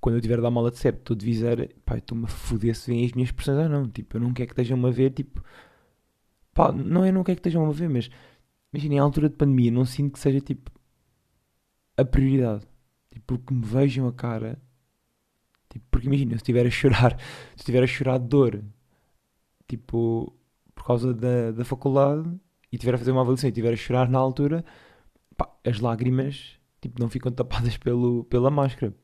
quando 0.00 0.16
eu 0.16 0.20
tiver 0.20 0.38
a 0.38 0.42
dar 0.42 0.48
uma 0.48 0.60
aula 0.60 0.70
de 0.70 0.78
step, 0.78 0.98
estou 0.98 1.16
de 1.16 1.24
viseira, 1.24 1.68
pá, 1.84 1.94
eu 1.94 1.98
estou-me 1.98 2.24
a 2.24 2.28
foder 2.28 2.74
se 2.74 2.90
veem 2.90 3.06
as 3.06 3.12
minhas 3.12 3.28
expressões 3.28 3.58
ou 3.58 3.68
não. 3.68 3.88
Tipo, 3.88 4.16
eu 4.16 4.20
não 4.20 4.32
quero 4.32 4.48
que 4.48 4.52
estejam-me 4.52 4.88
a 4.88 4.90
ver, 4.90 5.10
tipo, 5.10 5.42
pá, 6.54 6.72
não 6.72 7.04
é 7.04 7.12
não 7.12 7.24
quero 7.24 7.36
que 7.36 7.40
estejam 7.40 7.66
a 7.66 7.72
ver, 7.72 7.88
mas 7.88 8.10
imaginem, 8.72 8.98
a 8.98 9.02
altura 9.02 9.28
de 9.28 9.36
pandemia, 9.36 9.70
não 9.70 9.84
sinto 9.84 10.14
que 10.14 10.18
seja, 10.18 10.40
tipo, 10.40 10.70
a 11.96 12.04
prioridade. 12.04 12.66
Tipo, 13.10 13.38
que 13.38 13.54
me 13.54 13.64
vejam 13.64 14.06
a 14.08 14.12
cara. 14.12 14.60
Tipo, 15.68 15.84
porque 15.90 16.06
imagina, 16.06 16.32
se 16.32 16.36
estiver 16.36 16.66
a 16.66 16.70
chorar, 16.70 17.18
se 17.56 17.58
estiver 17.58 17.82
a 17.82 17.86
chorar 17.86 18.18
de 18.18 18.26
dor, 18.28 18.62
tipo, 19.68 20.34
por 20.74 20.84
causa 20.84 21.14
da, 21.14 21.52
da 21.52 21.64
faculdade, 21.64 22.28
e 22.72 22.76
estiver 22.76 22.94
a 22.94 22.98
fazer 22.98 23.12
uma 23.12 23.20
avaliação 23.22 23.48
e 23.48 23.52
estiver 23.52 23.72
a 23.72 23.76
chorar 23.76 24.08
na 24.08 24.18
altura, 24.18 24.64
pá, 25.36 25.48
as 25.64 25.80
lágrimas, 25.80 26.58
tipo, 26.80 27.00
não 27.00 27.08
ficam 27.08 27.30
tapadas 27.32 27.76
pelo, 27.78 28.24
pela 28.24 28.50
máscara. 28.50 28.94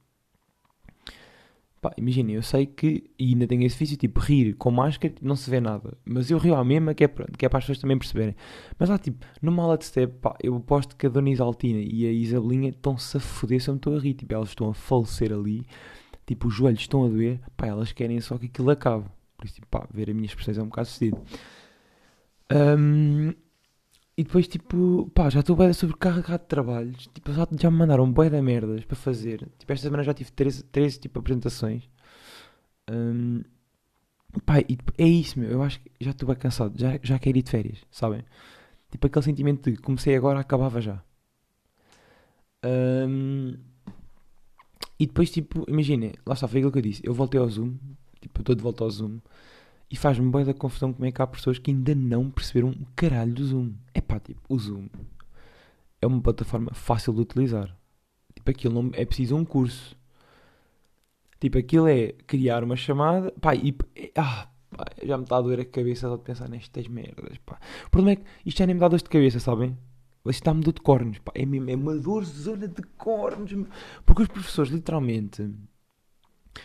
Pá, 1.80 1.92
imagina, 1.96 2.32
eu 2.32 2.42
sei 2.42 2.66
que, 2.66 3.08
e 3.16 3.28
ainda 3.28 3.46
tenho 3.46 3.62
esse 3.64 3.78
vício, 3.78 3.96
tipo, 3.96 4.18
rir 4.18 4.54
com 4.54 4.70
máscara 4.70 5.14
tipo, 5.14 5.26
não 5.26 5.36
se 5.36 5.48
vê 5.48 5.60
nada. 5.60 5.96
Mas 6.04 6.28
eu 6.30 6.38
rio 6.38 6.56
à 6.56 6.64
mesma, 6.64 6.92
que 6.92 7.04
é, 7.04 7.08
pronto, 7.08 7.38
que 7.38 7.46
é 7.46 7.48
para 7.48 7.58
as 7.58 7.64
pessoas 7.64 7.78
também 7.78 7.96
perceberem. 7.96 8.34
Mas 8.78 8.88
lá, 8.88 8.98
tipo, 8.98 9.24
numa 9.40 9.62
aula 9.62 9.78
de 9.78 9.84
step, 9.84 10.12
pá, 10.20 10.36
eu 10.42 10.56
aposto 10.56 10.96
que 10.96 11.06
a 11.06 11.10
Dona 11.10 11.30
Isaltina 11.30 11.78
e 11.80 12.06
a 12.06 12.10
Isabelinha 12.12 12.70
estão-se 12.70 13.16
a 13.16 13.20
foder 13.20 13.60
se 13.60 13.68
eu 13.70 13.74
me 13.74 13.78
estou 13.78 13.96
a 13.96 14.00
rir. 14.00 14.14
Tipo, 14.14 14.34
elas 14.34 14.48
estão 14.48 14.68
a 14.70 14.74
falecer 14.74 15.32
ali, 15.32 15.64
tipo, 16.26 16.48
os 16.48 16.54
joelhos 16.54 16.80
estão 16.80 17.04
a 17.04 17.08
doer, 17.08 17.40
pá, 17.56 17.66
elas 17.68 17.92
querem 17.92 18.20
só 18.20 18.36
que 18.38 18.46
aquilo 18.46 18.70
acabe. 18.70 19.04
Por 19.36 19.44
isso, 19.44 19.54
tipo, 19.54 19.68
pá, 19.68 19.86
ver 19.92 20.10
a 20.10 20.14
minha 20.14 20.26
expressão 20.26 20.62
é 20.62 20.66
um 20.66 20.68
bocado 20.68 20.88
fedido. 20.88 21.22
Ahm, 22.50 23.34
e 24.18 24.24
depois, 24.24 24.48
tipo, 24.48 25.08
pá, 25.14 25.30
já 25.30 25.38
estou 25.40 25.54
bem 25.54 25.72
sobrecarregado 25.72 26.42
de 26.42 26.48
trabalhos. 26.48 27.06
Tipo, 27.14 27.32
já, 27.32 27.46
já 27.52 27.70
me 27.70 27.76
mandaram 27.78 28.10
bué 28.12 28.28
de 28.28 28.42
merdas 28.42 28.84
para 28.84 28.96
fazer. 28.96 29.48
Tipo, 29.56 29.72
esta 29.72 29.84
semana 29.86 30.02
já 30.02 30.12
tive 30.12 30.32
13, 30.32 30.64
13 30.64 30.98
tipo, 30.98 31.20
apresentações. 31.20 31.88
Ahm, 32.88 33.42
pá, 34.44 34.58
e 34.60 34.76
tipo, 34.76 34.92
é 34.98 35.06
isso, 35.06 35.38
meu. 35.38 35.48
Eu 35.50 35.62
acho 35.62 35.78
que 35.80 35.90
já 36.00 36.10
estou 36.10 36.26
bem 36.26 36.36
cansado. 36.36 36.74
Já, 36.76 36.98
já 37.00 37.16
quero 37.20 37.38
ir 37.38 37.42
de 37.42 37.50
férias, 37.50 37.78
sabem? 37.92 38.24
Tipo, 38.90 39.06
aquele 39.06 39.24
sentimento 39.24 39.70
de 39.70 39.76
comecei 39.78 40.16
agora, 40.16 40.40
acabava 40.40 40.80
já. 40.80 41.00
Ahm, 42.64 43.54
e 44.98 45.06
depois, 45.06 45.30
tipo, 45.30 45.64
imaginem, 45.68 46.14
lá 46.26 46.34
está, 46.34 46.48
foi 46.48 46.58
aquilo 46.58 46.72
que 46.72 46.78
eu 46.78 46.82
disse. 46.82 47.02
Eu 47.04 47.14
voltei 47.14 47.38
ao 47.40 47.48
Zoom, 47.48 47.76
tipo, 48.20 48.40
estou 48.40 48.54
de 48.56 48.62
volta 48.62 48.82
ao 48.82 48.90
Zoom. 48.90 49.20
E 49.90 49.96
faz-me 49.96 50.30
bem 50.30 50.44
da 50.44 50.52
confusão 50.52 50.92
como 50.92 51.06
é 51.06 51.12
que 51.12 51.22
há 51.22 51.26
pessoas 51.26 51.58
que 51.58 51.70
ainda 51.70 51.94
não 51.94 52.30
perceberam 52.30 52.68
um 52.68 52.84
caralho 52.94 53.32
do 53.32 53.44
Zoom. 53.44 53.72
É 53.94 54.00
pá, 54.00 54.20
tipo, 54.20 54.40
o 54.48 54.58
Zoom 54.58 54.88
é 56.00 56.06
uma 56.06 56.20
plataforma 56.20 56.72
fácil 56.72 57.12
de 57.12 57.20
utilizar. 57.20 57.76
Tipo, 58.34 58.50
aquilo 58.50 58.82
não 58.82 58.90
é 58.94 59.04
preciso 59.04 59.36
um 59.36 59.44
curso. 59.44 59.96
Tipo, 61.40 61.58
aquilo 61.58 61.88
é 61.88 62.12
criar 62.26 62.64
uma 62.64 62.76
chamada, 62.76 63.32
pá, 63.40 63.54
e 63.54 63.76
ah, 64.16 64.48
pá, 64.76 64.84
já 65.02 65.16
me 65.16 65.24
está 65.24 65.36
a 65.36 65.40
doer 65.40 65.60
a 65.60 65.64
cabeça 65.64 66.08
só 66.08 66.16
de 66.16 66.22
pensar 66.22 66.48
nestas 66.48 66.88
merdas, 66.88 67.38
pá. 67.38 67.58
O 67.86 67.90
problema 67.90 68.12
é 68.12 68.16
que 68.16 68.30
isto 68.44 68.58
já 68.58 68.66
nem 68.66 68.74
me 68.74 68.80
dá 68.80 68.88
dor 68.88 68.98
de 68.98 69.04
cabeça, 69.04 69.38
sabem? 69.40 69.76
Isto 70.26 70.40
está-me 70.40 70.62
dor 70.62 70.74
de 70.74 70.80
cornos, 70.80 71.18
pá. 71.20 71.32
É, 71.34 71.46
mesmo, 71.46 71.70
é 71.70 71.76
uma 71.76 71.96
dor 71.96 72.24
zona 72.24 72.68
de 72.68 72.82
cornos. 72.96 73.52
Porque 74.04 74.22
os 74.22 74.28
professores, 74.28 74.70
literalmente. 74.70 75.48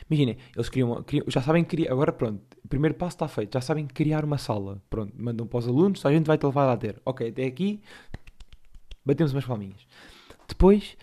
Imaginem, 0.10 0.38
eles 0.56 0.70
criam, 0.70 1.04
criam- 1.04 1.26
já 1.28 1.42
sabem 1.42 1.64
criar. 1.64 1.92
Agora 1.92 2.12
pronto, 2.12 2.42
o 2.64 2.68
primeiro 2.68 2.96
passo 2.96 3.16
está 3.16 3.28
feito. 3.28 3.54
Já 3.54 3.62
sabem 3.62 3.86
criar 3.88 4.24
uma 4.26 4.38
sala. 4.38 4.82
Pronto, 4.90 5.14
mandam 5.18 5.48
para 5.48 5.60
os 5.60 5.68
alunos, 5.68 6.06
a 6.06 6.12
gente 6.12 6.26
vai 6.26 6.38
te 6.38 6.46
levar 6.46 6.70
a 6.72 6.78
ter. 6.78 7.02
Ok, 7.06 7.30
até 7.30 7.46
aqui, 7.46 7.82
batemos 9.06 9.34
umas 9.34 9.46
palminhas. 9.46 9.86
Depois, 10.48 10.98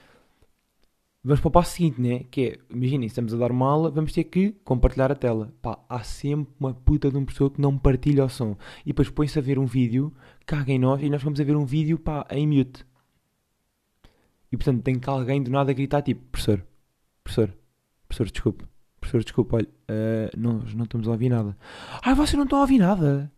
vamos 1.22 1.40
para 1.40 1.48
o 1.48 1.50
passo 1.50 1.76
seguinte, 1.76 2.00
né? 2.00 2.24
Que 2.30 2.40
é, 2.42 2.58
imaginem, 2.74 3.06
estamos 3.06 3.32
a 3.34 3.36
dar 3.36 3.50
uma 3.50 3.68
aula, 3.68 3.90
vamos 3.90 4.12
ter 4.12 4.24
que 4.24 4.52
compartilhar 4.64 5.10
a 5.10 5.14
tela. 5.14 5.52
Pá, 5.62 5.78
há 5.88 6.02
sempre 6.02 6.52
uma 6.58 6.72
puta 6.74 7.10
de 7.10 7.16
uma 7.16 7.26
pessoa 7.26 7.50
que 7.50 7.60
não 7.60 7.76
partilha 7.78 8.24
o 8.24 8.28
som. 8.28 8.56
E 8.84 8.88
depois 8.88 9.10
põe-se 9.10 9.38
a 9.38 9.42
ver 9.42 9.58
um 9.58 9.66
vídeo, 9.66 10.12
caga 10.46 10.72
em 10.72 10.78
nós, 10.78 11.02
e 11.02 11.10
nós 11.10 11.22
vamos 11.22 11.40
a 11.40 11.44
ver 11.44 11.56
um 11.56 11.64
vídeo, 11.64 11.98
pá, 11.98 12.26
em 12.30 12.46
mute. 12.46 12.84
E 14.52 14.56
portanto, 14.56 14.82
tem 14.82 14.98
que 14.98 15.08
alguém 15.08 15.42
do 15.42 15.50
nada 15.50 15.72
gritar, 15.72 16.02
tipo, 16.02 16.22
professor, 16.32 16.66
professor, 17.22 17.54
professor, 18.08 18.30
desculpe, 18.32 18.64
professor, 19.10 19.24
desculpe, 19.24 19.54
olha, 19.56 19.68
eh, 19.88 20.30
nós 20.36 20.74
não 20.74 20.84
estamos 20.84 21.08
a 21.08 21.10
ouvir 21.10 21.28
nada. 21.28 21.56
Ah, 22.02 22.14
vocês 22.14 22.34
não 22.34 22.44
estão 22.44 22.58
a 22.58 22.62
ouvir 22.62 22.78
nada? 22.78 23.30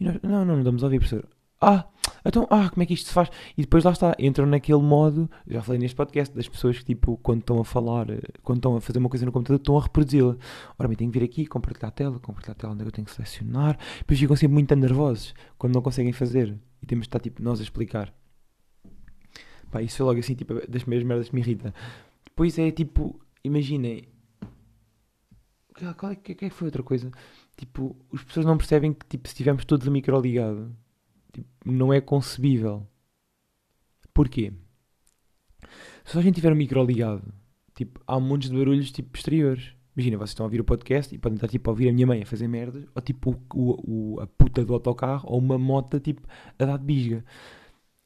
Nós, 0.00 0.18
não, 0.22 0.30
não, 0.30 0.44
não 0.44 0.58
estamos 0.58 0.82
a 0.82 0.86
ouvir, 0.86 0.98
professor. 0.98 1.28
Ah, 1.60 1.86
então, 2.24 2.46
ah, 2.50 2.70
como 2.70 2.82
é 2.82 2.86
que 2.86 2.94
isto 2.94 3.08
se 3.08 3.12
faz? 3.12 3.30
E 3.56 3.62
depois 3.62 3.84
lá 3.84 3.92
está, 3.92 4.16
entram 4.18 4.46
naquele 4.46 4.80
modo, 4.80 5.30
já 5.46 5.62
falei 5.62 5.78
neste 5.78 5.94
podcast, 5.94 6.34
das 6.34 6.48
pessoas 6.48 6.78
que, 6.78 6.84
tipo, 6.84 7.18
quando 7.22 7.40
estão 7.40 7.60
a 7.60 7.64
falar, 7.64 8.10
eh, 8.10 8.20
quando 8.42 8.58
estão 8.58 8.76
a 8.76 8.80
fazer 8.80 8.98
uma 8.98 9.08
coisa 9.08 9.26
no 9.26 9.32
computador, 9.32 9.60
estão 9.60 9.78
a 9.78 9.82
reproduzi-la. 9.82 10.36
Ora 10.78 10.88
bem, 10.88 10.96
tenho 10.96 11.12
que 11.12 11.18
vir 11.18 11.24
aqui, 11.24 11.46
compartilhar 11.46 11.88
a 11.88 11.92
tela, 11.92 12.18
compartilhar 12.18 12.52
a 12.52 12.54
tela 12.56 12.72
onde 12.72 12.82
é 12.82 12.86
eu 12.86 12.90
tenho 12.90 13.06
que 13.06 13.12
selecionar. 13.12 13.78
Depois 13.98 14.18
ficam 14.18 14.36
sempre 14.36 14.54
muito 14.54 14.74
nervosos 14.74 15.34
quando 15.58 15.74
não 15.74 15.82
conseguem 15.82 16.12
fazer. 16.12 16.58
E 16.82 16.86
temos 16.86 17.04
de 17.04 17.08
estar, 17.08 17.20
tipo, 17.20 17.42
nós 17.42 17.60
a 17.60 17.62
explicar. 17.62 18.12
Pá, 19.70 19.82
isso 19.82 20.02
é 20.02 20.04
logo 20.04 20.18
assim, 20.18 20.34
tipo, 20.34 20.54
das 20.68 20.82
primeiras 20.82 21.06
merdas 21.06 21.28
que 21.28 21.34
me 21.34 21.40
irrita. 21.42 21.74
Depois 22.24 22.58
é, 22.58 22.70
tipo, 22.70 23.20
imaginem. 23.44 24.08
Qual 25.80 25.94
qual 25.94 26.12
é, 26.12 26.16
que 26.16 26.32
é 26.32 26.34
que 26.34 26.50
foi 26.50 26.66
outra 26.68 26.82
coisa? 26.82 27.10
Tipo, 27.56 27.96
as 28.12 28.22
pessoas 28.24 28.46
não 28.46 28.56
percebem 28.58 28.92
que, 28.92 29.06
tipo, 29.06 29.28
se 29.28 29.34
tivermos 29.34 29.64
todos 29.64 29.86
o 29.86 29.90
micro 29.90 30.20
ligado, 30.20 30.74
tipo, 31.32 31.48
não 31.64 31.92
é 31.92 32.00
concebível. 32.00 32.86
Porquê? 34.14 34.52
Se 36.04 36.18
a 36.18 36.22
gente 36.22 36.36
tiver 36.36 36.52
o 36.52 36.56
micro 36.56 36.82
ligado, 36.84 37.22
tipo, 37.74 38.00
há 38.06 38.16
um 38.16 38.20
monte 38.20 38.48
de 38.48 38.56
barulhos, 38.56 38.90
tipo, 38.90 39.16
exteriores. 39.16 39.72
Imagina, 39.96 40.16
vocês 40.18 40.30
estão 40.30 40.44
a 40.44 40.46
ouvir 40.46 40.60
o 40.60 40.64
podcast 40.64 41.14
e 41.14 41.18
podem 41.18 41.34
estar, 41.36 41.48
tipo, 41.48 41.68
a 41.68 41.72
ouvir 41.72 41.88
a 41.88 41.92
minha 41.92 42.06
mãe 42.06 42.22
a 42.22 42.26
fazer 42.26 42.48
merdas, 42.48 42.84
ou, 42.94 43.02
tipo, 43.02 43.36
o, 43.54 44.14
o- 44.16 44.20
a 44.20 44.26
puta 44.26 44.64
do 44.64 44.72
autocarro, 44.74 45.28
ou 45.30 45.38
uma 45.38 45.58
moto, 45.58 45.98
tipo, 46.00 46.22
a 46.58 46.64
dar 46.64 46.78
de 46.78 46.84
bisga. 46.84 47.24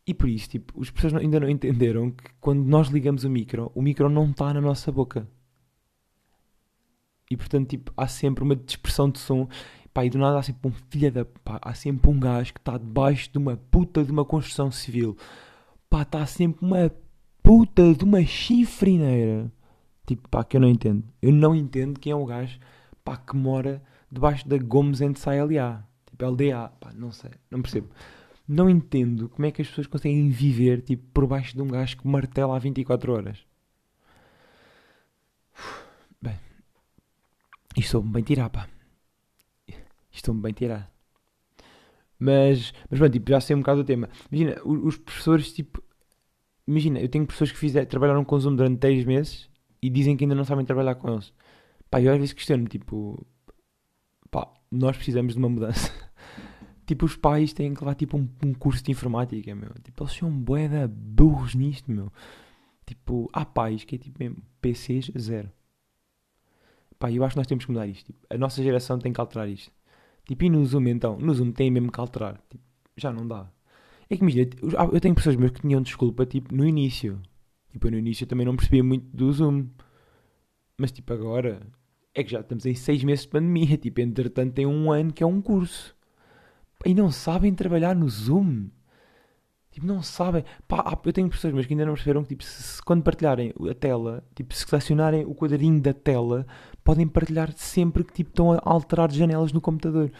E 0.06 0.14
por 0.14 0.28
isso, 0.28 0.48
tipo, 0.50 0.80
as 0.82 0.90
pessoas 0.90 1.14
ainda 1.14 1.40
não 1.40 1.48
entenderam 1.50 2.10
que 2.10 2.24
quando 2.40 2.64
nós 2.64 2.88
ligamos 2.88 3.24
o 3.24 3.30
micro, 3.30 3.70
o 3.74 3.82
micro 3.82 4.08
não 4.10 4.30
está 4.30 4.52
na 4.54 4.60
nossa 4.60 4.90
boca. 4.92 5.28
E 7.30 7.36
portanto, 7.36 7.68
tipo, 7.68 7.92
há 7.96 8.06
sempre 8.06 8.44
uma 8.44 8.56
dispersão 8.56 9.10
de 9.10 9.18
som. 9.18 9.48
Pá, 9.92 10.04
e 10.04 10.10
do 10.10 10.18
nada 10.18 10.38
há 10.38 10.42
sempre 10.42 10.68
um 10.68 10.74
filho 10.90 11.12
da. 11.12 11.24
Pá, 11.24 11.58
há 11.62 11.74
sempre 11.74 12.10
um 12.10 12.18
gajo 12.18 12.52
que 12.52 12.60
está 12.60 12.76
debaixo 12.76 13.30
de 13.30 13.38
uma 13.38 13.56
puta 13.56 14.04
de 14.04 14.10
uma 14.10 14.24
construção 14.24 14.70
civil. 14.70 15.16
Pá, 15.88 16.02
está 16.02 16.26
sempre 16.26 16.64
uma 16.64 16.90
puta 17.42 17.94
de 17.94 18.04
uma 18.04 18.24
chifrineira. 18.24 19.52
Tipo, 20.06 20.28
pá, 20.28 20.44
que 20.44 20.56
eu 20.56 20.60
não 20.60 20.68
entendo. 20.68 21.04
Eu 21.22 21.32
não 21.32 21.54
entendo 21.54 21.98
quem 22.00 22.12
é 22.12 22.16
o 22.16 22.26
gajo, 22.26 22.58
pá, 23.04 23.16
que 23.16 23.36
mora 23.36 23.82
debaixo 24.10 24.46
da 24.48 24.58
Gomes 24.58 25.00
and 25.00 25.14
LA. 25.26 25.84
Tipo, 26.06 26.26
LDA. 26.26 26.68
Pá, 26.80 26.92
não 26.94 27.12
sei, 27.12 27.30
não 27.50 27.62
percebo. 27.62 27.88
Não 28.46 28.68
entendo 28.68 29.28
como 29.30 29.46
é 29.46 29.50
que 29.50 29.62
as 29.62 29.68
pessoas 29.68 29.86
conseguem 29.86 30.28
viver, 30.30 30.82
tipo, 30.82 31.02
por 31.14 31.26
baixo 31.26 31.54
de 31.54 31.62
um 31.62 31.68
gajo 31.68 31.96
que 31.96 32.06
martela 32.06 32.56
há 32.56 32.58
24 32.58 33.12
horas. 33.12 33.38
Bem, 36.20 36.38
isto 37.76 37.90
soube-me 37.90 38.14
bem 38.14 38.22
tirar, 38.22 38.50
pá. 38.50 38.68
Isto 40.10 40.26
soube-me 40.26 40.42
bem 40.44 40.52
tirar. 40.52 40.92
Mas, 42.18 42.72
mas 42.88 42.98
pronto, 42.98 43.12
tipo, 43.12 43.30
já 43.30 43.40
sei 43.40 43.56
um 43.56 43.60
bocado 43.60 43.82
do 43.82 43.86
tema. 43.86 44.08
Imagina, 44.30 44.60
o- 44.64 44.86
os 44.86 44.96
professores, 44.96 45.52
tipo... 45.52 45.82
Imagina, 46.66 46.98
eu 47.00 47.08
tenho 47.08 47.26
professores 47.26 47.52
que 47.52 47.58
fizer, 47.58 47.84
trabalharam 47.86 48.24
com 48.24 48.38
Zoom 48.38 48.56
durante 48.56 48.78
3 48.78 49.04
meses 49.04 49.50
e 49.82 49.90
dizem 49.90 50.16
que 50.16 50.24
ainda 50.24 50.34
não 50.34 50.44
sabem 50.44 50.64
trabalhar 50.64 50.94
com 50.94 51.12
eles. 51.12 51.32
Pá, 51.90 52.00
eu 52.00 52.12
às 52.12 52.18
vezes 52.18 52.32
questiono, 52.32 52.66
tipo... 52.66 53.26
Pá, 54.30 54.50
nós 54.70 54.96
precisamos 54.96 55.34
de 55.34 55.38
uma 55.38 55.48
mudança. 55.48 55.92
tipo, 56.86 57.04
os 57.04 57.16
pais 57.16 57.52
têm 57.52 57.74
que 57.74 57.80
levar, 57.80 57.94
tipo, 57.94 58.16
um, 58.16 58.28
um 58.44 58.54
curso 58.54 58.82
de 58.82 58.92
informática, 58.92 59.54
meu. 59.54 59.70
Tipo, 59.82 60.04
eles 60.04 60.14
são 60.14 60.30
bué 60.30 60.68
burros 60.88 61.54
nisto, 61.54 61.90
meu. 61.90 62.10
Tipo, 62.86 63.28
há 63.32 63.44
pais 63.44 63.84
que 63.84 63.96
é, 63.96 63.98
tipo, 63.98 64.18
mesmo, 64.22 64.38
PCs, 64.60 65.10
zero. 65.18 65.50
Pá, 66.98 67.10
eu 67.10 67.24
acho 67.24 67.34
que 67.34 67.38
nós 67.38 67.46
temos 67.46 67.64
que 67.64 67.70
mudar 67.72 67.86
isto. 67.86 68.06
Tipo, 68.06 68.18
a 68.30 68.38
nossa 68.38 68.62
geração 68.62 68.98
tem 68.98 69.12
que 69.12 69.20
alterar 69.20 69.48
isto. 69.48 69.72
Tipo, 70.26 70.44
e 70.44 70.50
no 70.50 70.64
Zoom 70.64 70.88
então? 70.88 71.18
No 71.18 71.34
Zoom 71.34 71.52
tem 71.52 71.70
mesmo 71.70 71.92
que 71.92 72.00
alterar. 72.00 72.40
Tipo, 72.50 72.64
já 72.96 73.12
não 73.12 73.26
dá. 73.26 73.50
É 74.10 74.16
que 74.16 74.22
imagina, 74.22 74.48
eu 74.92 75.00
tenho 75.00 75.14
pessoas 75.14 75.36
meus 75.36 75.52
que 75.52 75.60
tinham 75.62 75.82
desculpa, 75.82 76.26
tipo, 76.26 76.54
no 76.54 76.66
início. 76.66 77.20
Tipo, 77.72 77.88
eu 77.88 77.92
no 77.92 77.98
início 77.98 78.26
também 78.26 78.46
não 78.46 78.56
percebia 78.56 78.84
muito 78.84 79.06
do 79.16 79.32
Zoom. 79.32 79.66
Mas, 80.78 80.92
tipo, 80.92 81.12
agora 81.12 81.60
é 82.14 82.22
que 82.24 82.30
já 82.30 82.40
estamos 82.40 82.66
em 82.66 82.74
seis 82.74 83.02
meses 83.04 83.24
de 83.24 83.30
pandemia. 83.30 83.76
Tipo, 83.78 84.00
entretanto 84.00 84.54
tem 84.54 84.66
um 84.66 84.90
ano 84.92 85.12
que 85.12 85.22
é 85.22 85.26
um 85.26 85.40
curso. 85.40 85.94
E 86.86 86.94
não 86.94 87.10
sabem 87.10 87.54
trabalhar 87.54 87.94
no 87.96 88.08
Zoom. 88.08 88.68
Tipo, 89.70 89.86
não 89.86 90.02
sabem. 90.02 90.44
Pá, 90.68 90.98
eu 91.04 91.12
tenho 91.12 91.28
pessoas 91.28 91.52
meus 91.52 91.66
que 91.66 91.72
ainda 91.72 91.84
não 91.84 91.94
perceberam 91.94 92.22
que, 92.22 92.28
tipo, 92.30 92.44
se, 92.44 92.62
se- 92.62 92.82
quando 92.82 93.02
partilharem 93.02 93.52
a 93.70 93.74
tela, 93.74 94.22
tipo, 94.34 94.54
se 94.54 94.64
selecionarem 94.66 95.24
o 95.24 95.34
quadradinho 95.34 95.80
da 95.80 95.92
tela, 95.92 96.46
podem 96.84 97.08
partilhar 97.08 97.52
sempre 97.56 98.04
que, 98.04 98.12
tipo, 98.12 98.30
estão 98.30 98.52
a 98.52 98.60
alterar 98.62 99.10
janelas 99.10 99.52
no 99.52 99.60
computador. 99.60 100.12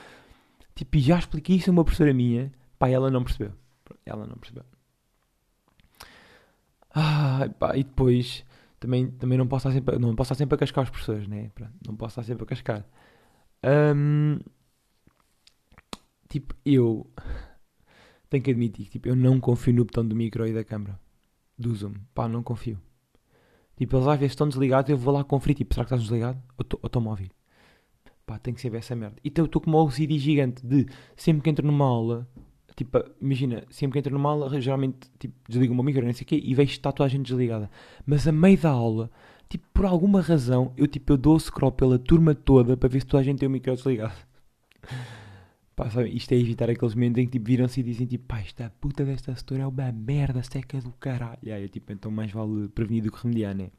Tipo, 0.75 0.99
já 0.99 1.19
expliquei 1.19 1.57
isso 1.57 1.71
a 1.71 1.73
uma 1.73 1.85
professora 1.85 2.13
minha. 2.13 2.51
Pá, 2.79 2.89
ela 2.89 3.11
não 3.11 3.23
percebeu. 3.23 3.53
Ela 4.05 4.27
não 4.27 4.37
percebeu. 4.37 4.65
Ah, 6.95 7.49
pá, 7.59 7.77
e 7.77 7.85
depois 7.85 8.45
também, 8.81 9.11
também 9.11 9.37
não 9.39 9.47
posso 9.47 9.69
estar 9.69 9.79
sempre, 9.79 9.99
não 9.99 10.15
posso 10.15 10.33
estar 10.33 10.43
sempre 10.43 10.55
a 10.55 10.59
cascar 10.59 10.85
os 10.85 10.91
professores, 10.91 11.27
né? 11.29 11.51
Pronto, 11.55 11.73
não 11.87 11.97
posso 11.97 12.13
estar 12.13 12.23
sempre 12.25 12.45
a 12.45 12.47
cascar. 12.47 12.85
Ahm, 13.63 14.39
tipo, 16.29 16.55
eu 16.65 17.07
tenho 18.29 18.43
que 18.43 18.51
admitir 18.51 18.87
tipo, 18.89 19.09
eu 19.09 19.17
não 19.17 19.41
confio 19.41 19.75
no 19.75 19.85
botão 19.85 20.07
do 20.07 20.15
micro 20.15 20.47
e 20.47 20.53
da 20.53 20.65
câmera 20.65 20.99
do 21.59 21.75
Zoom. 21.75 21.95
Pá, 22.15 22.29
não 22.29 22.43
confio. 22.43 22.81
Tipo, 23.77 23.97
eles 23.97 24.07
às 24.07 24.19
vezes 24.19 24.33
estão 24.33 24.49
desligados, 24.49 24.91
eu 24.91 24.97
vou 24.97 25.13
lá 25.13 25.25
conferir, 25.25 25.57
tipo, 25.57 25.75
será 25.75 25.85
que 25.85 25.89
estás 25.89 26.03
desligado? 26.03 26.39
Ou 26.57 26.87
estou-me 26.87 27.09
a 27.09 27.11
ouvir? 27.11 27.31
Pá, 28.27 28.39
tem 28.39 28.55
que 28.55 28.61
ser 28.61 28.75
essa 28.75 28.95
merda. 28.95 29.17
Então 29.25 29.45
eu 29.45 29.47
estou 29.47 29.61
com 29.61 29.71
uma 29.71 29.83
OCD 29.83 30.19
gigante 30.19 30.65
de 30.65 30.87
sempre 31.17 31.43
que 31.43 31.51
entro 31.51 31.67
numa 31.67 31.85
aula, 31.85 32.27
tipo, 32.77 32.99
imagina, 33.21 33.65
sempre 33.71 33.95
que 33.95 33.99
entro 33.99 34.15
numa 34.15 34.31
aula, 34.31 34.61
geralmente, 34.61 35.11
tipo, 35.19 35.35
desligo 35.49 35.73
o 35.73 35.77
meu 35.77 35.85
micro, 35.85 36.05
não 36.05 36.13
sei 36.13 36.23
o 36.23 36.27
quê, 36.27 36.41
e 36.43 36.55
vejo 36.55 36.71
que 36.71 36.77
está 36.77 36.93
toda 36.93 37.07
a 37.07 37.11
gente 37.11 37.27
desligada. 37.27 37.71
Mas 38.07 38.27
a 38.27 38.33
meio 38.33 38.57
da 38.59 38.71
aula, 38.71 39.11
tipo, 39.49 39.67
por 39.75 39.85
alguma 39.85 40.21
razão, 40.21 40.73
eu, 40.77 40.87
tipo, 40.87 41.13
eu 41.13 41.17
dou 41.17 41.39
scroll 41.39 41.73
pela 41.73 41.99
turma 41.99 42.35
toda 42.35 42.77
para 42.77 42.89
ver 42.89 43.01
se 43.01 43.07
toda 43.07 43.21
a 43.21 43.25
gente 43.25 43.41
tem 43.41 43.49
o 43.49 43.51
micro 43.51 43.75
desligado. 43.75 44.15
Pá, 45.77 45.91
sabe, 45.91 46.09
isto 46.11 46.33
é 46.33 46.37
evitar 46.37 46.71
aqueles 46.71 46.95
momentos 46.95 47.19
em 47.23 47.27
que, 47.27 47.33
tipo, 47.33 47.47
viram-se 47.47 47.81
e 47.81 47.83
dizem, 47.83 48.07
tipo, 48.07 48.27
pá, 48.27 48.39
esta 48.41 48.71
puta 48.81 49.05
desta 49.05 49.35
setora 49.35 49.63
é 49.63 49.67
uma 49.67 49.93
merda, 49.93 50.43
seca 50.43 50.81
do 50.81 50.93
caralho. 50.93 51.39
E 51.43 51.51
aí, 51.51 51.69
tipo, 51.69 51.93
então 51.93 52.11
mais 52.13 52.31
vale 52.31 52.69
prevenir 52.69 53.03
do 53.03 53.11
que 53.13 53.23
remediar, 53.23 53.55
né? 53.55 53.71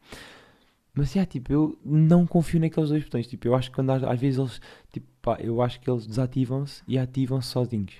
Mas, 0.93 1.11
já, 1.13 1.25
tipo, 1.25 1.51
eu 1.51 1.77
não 1.83 2.25
confio 2.25 2.59
naqueles 2.59 2.89
dois 2.89 3.03
botões. 3.03 3.27
Tipo, 3.27 3.47
eu 3.47 3.55
acho 3.55 3.69
que 3.69 3.75
quando 3.75 3.91
às, 3.91 4.03
às 4.03 4.19
vezes 4.19 4.39
eles, 4.39 4.61
tipo, 4.91 5.07
pá, 5.21 5.37
eu 5.41 5.61
acho 5.61 5.79
que 5.79 5.89
eles 5.89 6.07
desativam-se 6.07 6.83
e 6.87 6.97
ativam-se 6.97 7.49
sozinhos. 7.49 7.95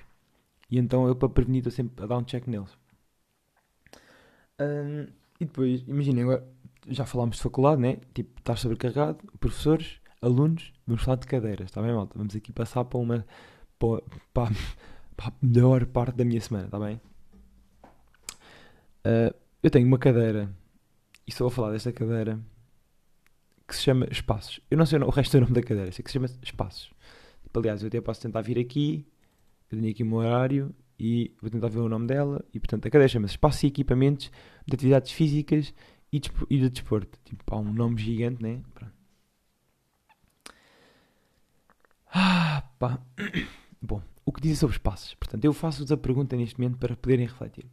E 0.70 0.78
então 0.78 1.06
eu, 1.06 1.14
para 1.16 1.28
prevenir, 1.28 1.60
estou 1.60 1.72
sempre 1.72 2.04
a 2.04 2.06
dar 2.08 2.18
um 2.18 2.24
check 2.24 2.46
neles. 2.46 2.76
Hum, 4.60 5.06
e 5.40 5.44
depois, 5.44 5.82
imaginem, 5.86 6.24
agora, 6.24 6.46
já 6.88 7.04
falámos 7.04 7.36
de 7.36 7.42
faculdade, 7.42 7.80
né? 7.80 7.98
Tipo, 8.14 8.38
estás 8.38 8.60
sobrecarregado, 8.60 9.18
professores, 9.38 10.00
alunos, 10.22 10.72
vamos 10.86 11.02
falar 11.02 11.16
de 11.16 11.26
cadeiras, 11.26 11.66
está 11.66 11.82
bem, 11.82 11.92
malta? 11.92 12.16
Vamos 12.16 12.34
aqui 12.34 12.52
passar 12.52 12.84
para 12.84 12.98
uma, 12.98 13.26
para, 13.78 14.02
para, 14.32 14.52
a 15.18 15.32
melhor 15.42 15.86
parte 15.86 16.16
da 16.16 16.24
minha 16.24 16.40
semana, 16.40 16.66
está 16.66 16.78
bem? 16.78 17.00
Ah, 19.04 19.34
eu 19.62 19.70
tenho 19.70 19.86
uma 19.86 19.98
cadeira, 19.98 20.50
e 21.26 21.30
estou 21.30 21.46
a 21.46 21.50
falar 21.50 21.72
desta 21.72 21.92
cadeira, 21.92 22.40
que 23.66 23.74
se 23.76 23.82
chama 23.82 24.06
Espaços. 24.10 24.60
Eu 24.70 24.78
não 24.78 24.86
sei 24.86 24.98
o 24.98 25.10
resto 25.10 25.38
do 25.38 25.42
nome 25.42 25.54
da 25.54 25.62
cadeira, 25.62 25.92
sei 25.92 26.02
que 26.02 26.10
se 26.10 26.14
chama 26.14 26.26
Espaços. 26.42 26.92
Tipo, 27.42 27.58
aliás, 27.60 27.82
eu 27.82 27.88
até 27.88 28.00
posso 28.00 28.20
tentar 28.20 28.42
vir 28.42 28.58
aqui, 28.58 29.06
eu 29.70 29.78
tenho 29.78 29.90
aqui 29.90 30.02
o 30.02 30.06
meu 30.06 30.18
horário, 30.18 30.74
e 30.98 31.34
vou 31.40 31.50
tentar 31.50 31.68
ver 31.68 31.80
o 31.80 31.88
nome 31.88 32.06
dela, 32.06 32.44
e 32.52 32.58
portanto 32.58 32.86
a 32.86 32.90
cadeira 32.90 33.08
chama-se 33.08 33.34
Espaços 33.34 33.62
e 33.62 33.66
Equipamentos 33.68 34.30
de 34.66 34.74
Atividades 34.74 35.12
Físicas 35.12 35.74
e, 36.12 36.20
e 36.50 36.58
de 36.58 36.70
Desporto. 36.70 37.18
Tipo, 37.24 37.42
há 37.54 37.58
um 37.58 37.72
nome 37.72 38.00
gigante, 38.00 38.42
né? 38.42 38.62
Pronto. 38.74 38.92
Ah, 42.12 42.62
pá. 42.78 43.00
Bom, 43.86 44.02
o 44.24 44.32
que 44.32 44.40
dizem 44.40 44.56
sobre 44.56 44.74
espaços? 44.74 45.14
Portanto, 45.14 45.44
eu 45.44 45.52
faço-vos 45.52 45.92
a 45.92 45.96
pergunta 45.96 46.34
neste 46.34 46.58
momento 46.58 46.76
para 46.76 46.96
poderem 46.96 47.26
refletir. 47.26 47.66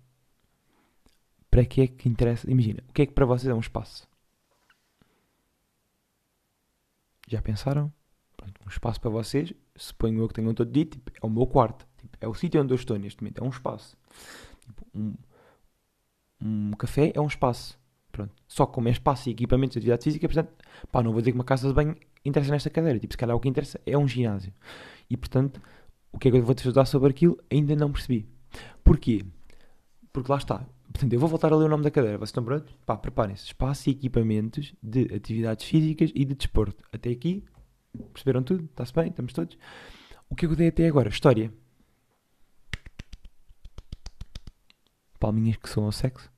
para 1.49 1.65
que 1.65 1.81
é 1.81 1.87
que 1.87 2.07
interessa? 2.07 2.49
Imagina, 2.49 2.83
o 2.87 2.93
que 2.93 3.01
é 3.03 3.05
que 3.07 3.13
para 3.13 3.25
vocês 3.25 3.49
é 3.49 3.53
um 3.53 3.59
espaço? 3.59 4.07
Já 7.27 7.41
pensaram? 7.41 7.91
Pronto, 8.37 8.61
um 8.65 8.69
espaço 8.69 9.01
para 9.01 9.09
vocês, 9.09 9.53
suponho 9.75 10.21
eu 10.21 10.27
que 10.27 10.33
tenham 10.35 10.53
todo 10.53 10.71
dito, 10.71 10.97
tipo, 10.97 11.11
é 11.11 11.25
o 11.25 11.29
meu 11.29 11.47
quarto. 11.47 11.87
Tipo, 11.97 12.17
é 12.21 12.27
o 12.27 12.33
sítio 12.35 12.61
onde 12.61 12.73
eu 12.73 12.75
estou 12.75 12.97
neste 12.99 13.21
momento, 13.21 13.41
é 13.43 13.43
um 13.43 13.49
espaço. 13.49 13.97
Tipo, 14.65 14.85
um, 14.93 15.15
um 16.41 16.71
café 16.73 17.11
é 17.15 17.21
um 17.21 17.27
espaço. 17.27 17.79
Pronto. 18.11 18.31
Só 18.47 18.67
como 18.67 18.87
é 18.87 18.91
espaço 18.91 19.29
e 19.29 19.31
equipamentos 19.31 19.73
de 19.73 19.79
atividade 19.79 20.03
física, 20.03 20.27
portanto, 20.27 20.53
pá, 20.91 21.01
não 21.01 21.11
vou 21.11 21.21
dizer 21.21 21.31
que 21.31 21.37
uma 21.37 21.43
casa 21.43 21.67
de 21.67 21.73
banho 21.73 21.95
interessa 22.23 22.51
nesta 22.51 22.69
cadeira. 22.69 22.99
Tipo, 22.99 23.13
se 23.13 23.17
calhar 23.17 23.35
o 23.35 23.39
que 23.39 23.49
interessa 23.49 23.81
é 23.85 23.97
um 23.97 24.07
ginásio. 24.07 24.53
E 25.09 25.17
portanto, 25.17 25.59
o 26.13 26.19
que 26.19 26.27
é 26.27 26.31
que 26.31 26.37
eu 26.37 26.43
vou 26.43 26.55
te 26.55 26.61
ajudar 26.61 26.85
sobre 26.85 27.09
aquilo? 27.09 27.37
Ainda 27.51 27.75
não 27.75 27.91
percebi. 27.91 28.25
Porquê? 28.83 29.25
Porque 30.13 30.31
lá 30.31 30.37
está. 30.37 30.65
Portanto, 30.91 31.11
eu 31.11 31.19
vou 31.19 31.27
voltar 31.27 31.51
a 31.51 31.55
ler 31.55 31.65
o 31.65 31.69
nome 31.69 31.83
da 31.83 31.89
cadeira. 31.89 32.17
Vocês 32.19 32.29
estão 32.29 32.43
prontos? 32.43 32.71
Pá, 32.85 32.95
preparem-se. 32.95 33.45
Espaço 33.45 33.89
e 33.89 33.93
equipamentos 33.93 34.75
de 34.81 35.11
atividades 35.13 35.65
físicas 35.65 36.11
e 36.13 36.23
de 36.23 36.35
desporto. 36.35 36.83
Até 36.93 37.09
aqui, 37.09 37.43
perceberam 38.13 38.43
tudo? 38.43 38.65
Está-se 38.65 38.93
bem? 38.93 39.09
Estamos 39.09 39.33
todos? 39.33 39.57
O 40.29 40.35
que 40.35 40.45
é 40.45 40.47
que 40.47 40.53
eu 40.53 40.57
dei 40.57 40.67
até 40.67 40.87
agora? 40.87 41.09
História. 41.09 41.51
Palminhas 45.19 45.57
que 45.57 45.69
são 45.69 45.85
ao 45.85 45.91
sexo. 45.91 46.31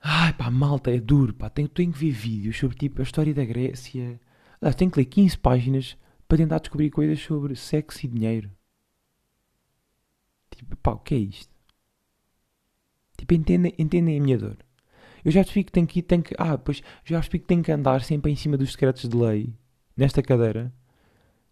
Ai 0.00 0.32
pá, 0.34 0.50
malta, 0.50 0.90
é 0.90 1.00
duro, 1.00 1.32
pá. 1.32 1.48
Tenho, 1.48 1.68
tenho 1.68 1.92
que 1.92 1.98
ver 1.98 2.10
vídeos 2.10 2.58
sobre 2.58 2.76
tipo 2.76 3.00
a 3.00 3.02
história 3.02 3.32
da 3.32 3.44
Grécia. 3.44 4.20
Ah, 4.60 4.72
tenho 4.74 4.90
que 4.90 4.98
ler 4.98 5.06
15 5.06 5.38
páginas 5.38 5.96
para 6.28 6.38
tentar 6.38 6.58
descobrir 6.58 6.90
coisas 6.90 7.18
sobre 7.20 7.56
sexo 7.56 8.04
e 8.04 8.08
dinheiro. 8.08 8.50
Tipo, 10.50 10.76
pá, 10.76 10.92
o 10.92 10.98
que 10.98 11.14
é 11.14 11.18
isto? 11.18 11.52
Tipo, 13.16 13.34
entendem, 13.34 13.74
entendem 13.78 14.18
a 14.18 14.22
minha 14.22 14.38
dor. 14.38 14.58
Eu 15.24 15.32
já 15.32 15.40
percebi 15.40 15.64
que 15.64 15.72
tenho 15.72 15.86
que, 15.86 16.02
tenho 16.02 16.22
que. 16.22 16.34
Ah, 16.38 16.56
pois 16.58 16.82
já 17.04 17.16
percebi 17.16 17.38
que 17.40 17.46
tenho 17.46 17.62
que 17.62 17.72
andar 17.72 18.02
sempre 18.02 18.30
em 18.30 18.36
cima 18.36 18.56
dos 18.56 18.72
secretos 18.72 19.08
de 19.08 19.16
lei 19.16 19.54
nesta 19.96 20.22
cadeira. 20.22 20.72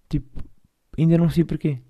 Tipo, 0.08 0.44
ainda 0.96 1.18
não 1.18 1.28
sei 1.30 1.44
porquê. 1.44 1.80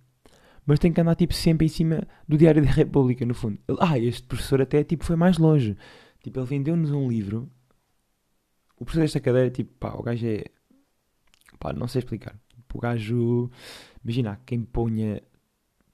Mas 0.64 0.78
tenho 0.78 0.94
que 0.94 1.00
andar 1.00 1.14
tipo 1.14 1.34
sempre 1.34 1.66
em 1.66 1.68
cima 1.68 2.06
do 2.26 2.38
Diário 2.38 2.64
da 2.64 2.70
República, 2.70 3.24
no 3.26 3.34
fundo. 3.34 3.58
Ah, 3.78 3.98
este 3.98 4.22
professor 4.22 4.62
até 4.62 4.82
tipo 4.82 5.04
foi 5.04 5.16
mais 5.16 5.38
longe. 5.38 5.76
Tipo, 6.22 6.40
ele 6.40 6.46
vendeu-nos 6.46 6.90
um 6.90 7.08
livro. 7.08 7.50
O 8.78 8.84
professor 8.84 9.02
desta 9.02 9.20
cadeira, 9.20 9.50
tipo, 9.50 9.72
pá, 9.78 9.94
o 9.94 10.02
gajo 10.02 10.26
é. 10.26 10.44
pá, 11.58 11.72
não 11.72 11.86
sei 11.86 12.00
explicar. 12.00 12.36
Tipo, 12.76 12.78
o 12.78 12.80
gajo. 12.80 13.50
Imagina, 14.04 14.32
há 14.32 14.36
quem 14.36 14.62
ponha 14.62 15.22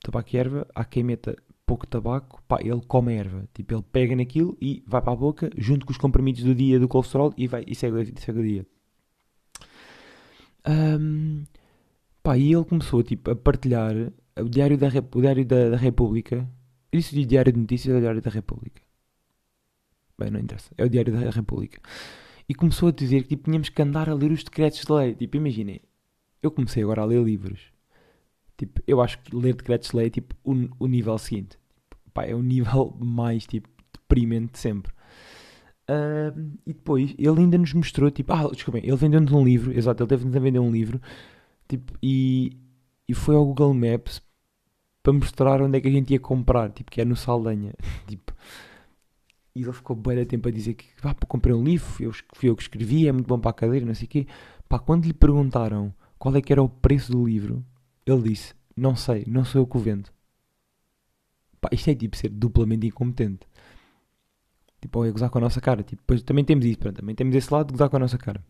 tabaco 0.02 0.28
e 0.32 0.36
erva, 0.36 0.66
há 0.74 0.84
quem 0.84 1.04
meta 1.04 1.36
pouco 1.64 1.86
tabaco, 1.86 2.42
pá, 2.46 2.58
ele 2.60 2.82
come 2.86 3.12
a 3.12 3.16
erva. 3.16 3.48
Tipo, 3.54 3.74
ele 3.74 3.84
pega 3.92 4.16
naquilo 4.16 4.56
e 4.60 4.82
vai 4.86 5.00
para 5.00 5.12
a 5.12 5.16
boca, 5.16 5.50
junto 5.56 5.86
com 5.86 5.92
os 5.92 5.98
comprimidos 5.98 6.42
do 6.42 6.54
dia 6.54 6.78
do 6.78 6.88
colesterol 6.88 7.32
e, 7.36 7.46
vai, 7.46 7.64
e 7.66 7.74
segue, 7.74 8.12
segue 8.20 8.38
o 8.38 8.42
dia. 8.42 8.66
Um, 10.66 11.44
pá, 12.22 12.36
e 12.36 12.52
ele 12.52 12.64
começou 12.64 13.02
tipo, 13.02 13.30
a 13.30 13.36
partilhar 13.36 13.94
o 14.38 14.48
Diário 14.48 14.78
da, 14.78 14.88
o 14.88 15.20
diário 15.20 15.44
da, 15.46 15.70
da 15.70 15.76
República. 15.76 16.48
Eu 16.90 16.98
disse 17.00 17.14
de 17.14 17.24
Diário 17.24 17.52
de 17.52 17.60
Notícias 17.60 17.94
ou 17.94 18.00
Diário 18.00 18.20
da 18.20 18.30
República? 18.30 18.82
Bem, 20.18 20.30
não 20.30 20.40
interessa. 20.40 20.70
É 20.76 20.84
o 20.84 20.88
Diário 20.90 21.12
da 21.12 21.30
República. 21.30 21.80
E 22.48 22.54
começou 22.54 22.90
a 22.90 22.92
dizer 22.92 23.22
que 23.22 23.30
tipo, 23.30 23.44
tínhamos 23.44 23.70
que 23.70 23.80
andar 23.80 24.10
a 24.10 24.14
ler 24.14 24.30
os 24.30 24.44
decretos 24.44 24.80
de 24.80 24.92
lei. 24.92 25.14
Tipo, 25.14 25.36
imaginem. 25.38 25.80
Eu 26.42 26.50
comecei 26.50 26.82
agora 26.82 27.02
a 27.02 27.04
ler 27.04 27.22
livros. 27.22 27.60
Tipo, 28.56 28.82
eu 28.86 29.00
acho 29.00 29.18
que 29.20 29.34
ler 29.34 29.54
decretos 29.54 29.90
de 29.90 29.96
lei 29.96 30.06
é 30.06 30.10
tipo 30.10 30.34
o, 30.44 30.52
o 30.78 30.86
nível 30.86 31.16
seguinte. 31.18 31.58
Tipo, 31.90 32.10
pá, 32.12 32.24
é 32.24 32.34
o 32.34 32.42
nível 32.42 32.96
mais 33.00 33.46
tipo 33.46 33.68
deprimente 33.92 34.58
sempre. 34.58 34.92
Uh, 35.88 36.58
e 36.66 36.72
depois 36.72 37.14
ele 37.18 37.40
ainda 37.40 37.58
nos 37.58 37.72
mostrou, 37.74 38.10
tipo, 38.10 38.32
ah, 38.32 38.48
desculpem, 38.52 38.82
ele 38.84 38.96
vendeu-nos 38.96 39.32
um 39.32 39.44
livro, 39.44 39.76
exato, 39.76 40.02
ele 40.02 40.08
teve-nos 40.08 40.36
a 40.36 40.38
vender 40.38 40.60
um 40.60 40.70
livro, 40.70 41.00
tipo, 41.68 41.92
e, 42.00 42.56
e 43.08 43.14
foi 43.14 43.34
ao 43.34 43.44
Google 43.44 43.74
Maps 43.74 44.22
para 45.02 45.12
mostrar 45.12 45.60
onde 45.60 45.76
é 45.76 45.80
que 45.80 45.88
a 45.88 45.90
gente 45.90 46.12
ia 46.12 46.20
comprar, 46.20 46.70
tipo, 46.70 46.90
que 46.90 47.00
é 47.00 47.04
no 47.04 47.16
Saldanha, 47.16 47.74
tipo, 48.06 48.32
e 49.54 49.62
ele 49.62 49.72
ficou 49.72 49.96
bem 49.96 50.24
tempo 50.24 50.48
a 50.48 50.52
dizer 50.52 50.74
que, 50.74 50.86
pá, 51.02 51.14
comprei 51.26 51.54
um 51.54 51.64
livro, 51.64 51.86
eu, 52.00 52.12
fui 52.32 52.48
eu 52.48 52.56
que 52.56 52.62
escrevi, 52.62 53.08
é 53.08 53.12
muito 53.12 53.26
bom 53.26 53.38
para 53.38 53.50
a 53.50 53.54
cadeira, 53.54 53.84
não 53.84 53.94
sei 53.94 54.06
o 54.06 54.08
quê, 54.08 54.26
pá, 54.68 54.78
quando 54.78 55.04
lhe 55.04 55.12
perguntaram 55.12 55.92
qual 56.22 56.36
é 56.36 56.40
que 56.40 56.52
era 56.52 56.62
o 56.62 56.68
preço 56.68 57.10
do 57.10 57.26
livro, 57.26 57.66
ele 58.06 58.28
disse, 58.28 58.54
não 58.76 58.94
sei, 58.94 59.24
não 59.26 59.44
sou 59.44 59.62
eu 59.62 59.66
que 59.66 59.76
o 59.76 59.80
vendo. 59.80 60.08
Pá, 61.60 61.68
isto 61.72 61.90
é 61.90 61.96
tipo 61.96 62.16
ser 62.16 62.28
duplamente 62.28 62.86
incompetente. 62.86 63.44
Tipo, 64.80 65.00
ou 65.00 65.04
é 65.04 65.10
gozar 65.10 65.30
com 65.30 65.38
a 65.38 65.40
nossa 65.40 65.60
cara. 65.60 65.82
Tipo, 65.82 66.00
depois 66.00 66.22
também 66.22 66.44
temos 66.44 66.64
isso, 66.64 66.78
pronto, 66.78 66.94
também 66.94 67.16
temos 67.16 67.34
esse 67.34 67.52
lado 67.52 67.66
de 67.66 67.72
gozar 67.72 67.90
com 67.90 67.96
a 67.96 67.98
nossa 67.98 68.18
cara. 68.18 68.40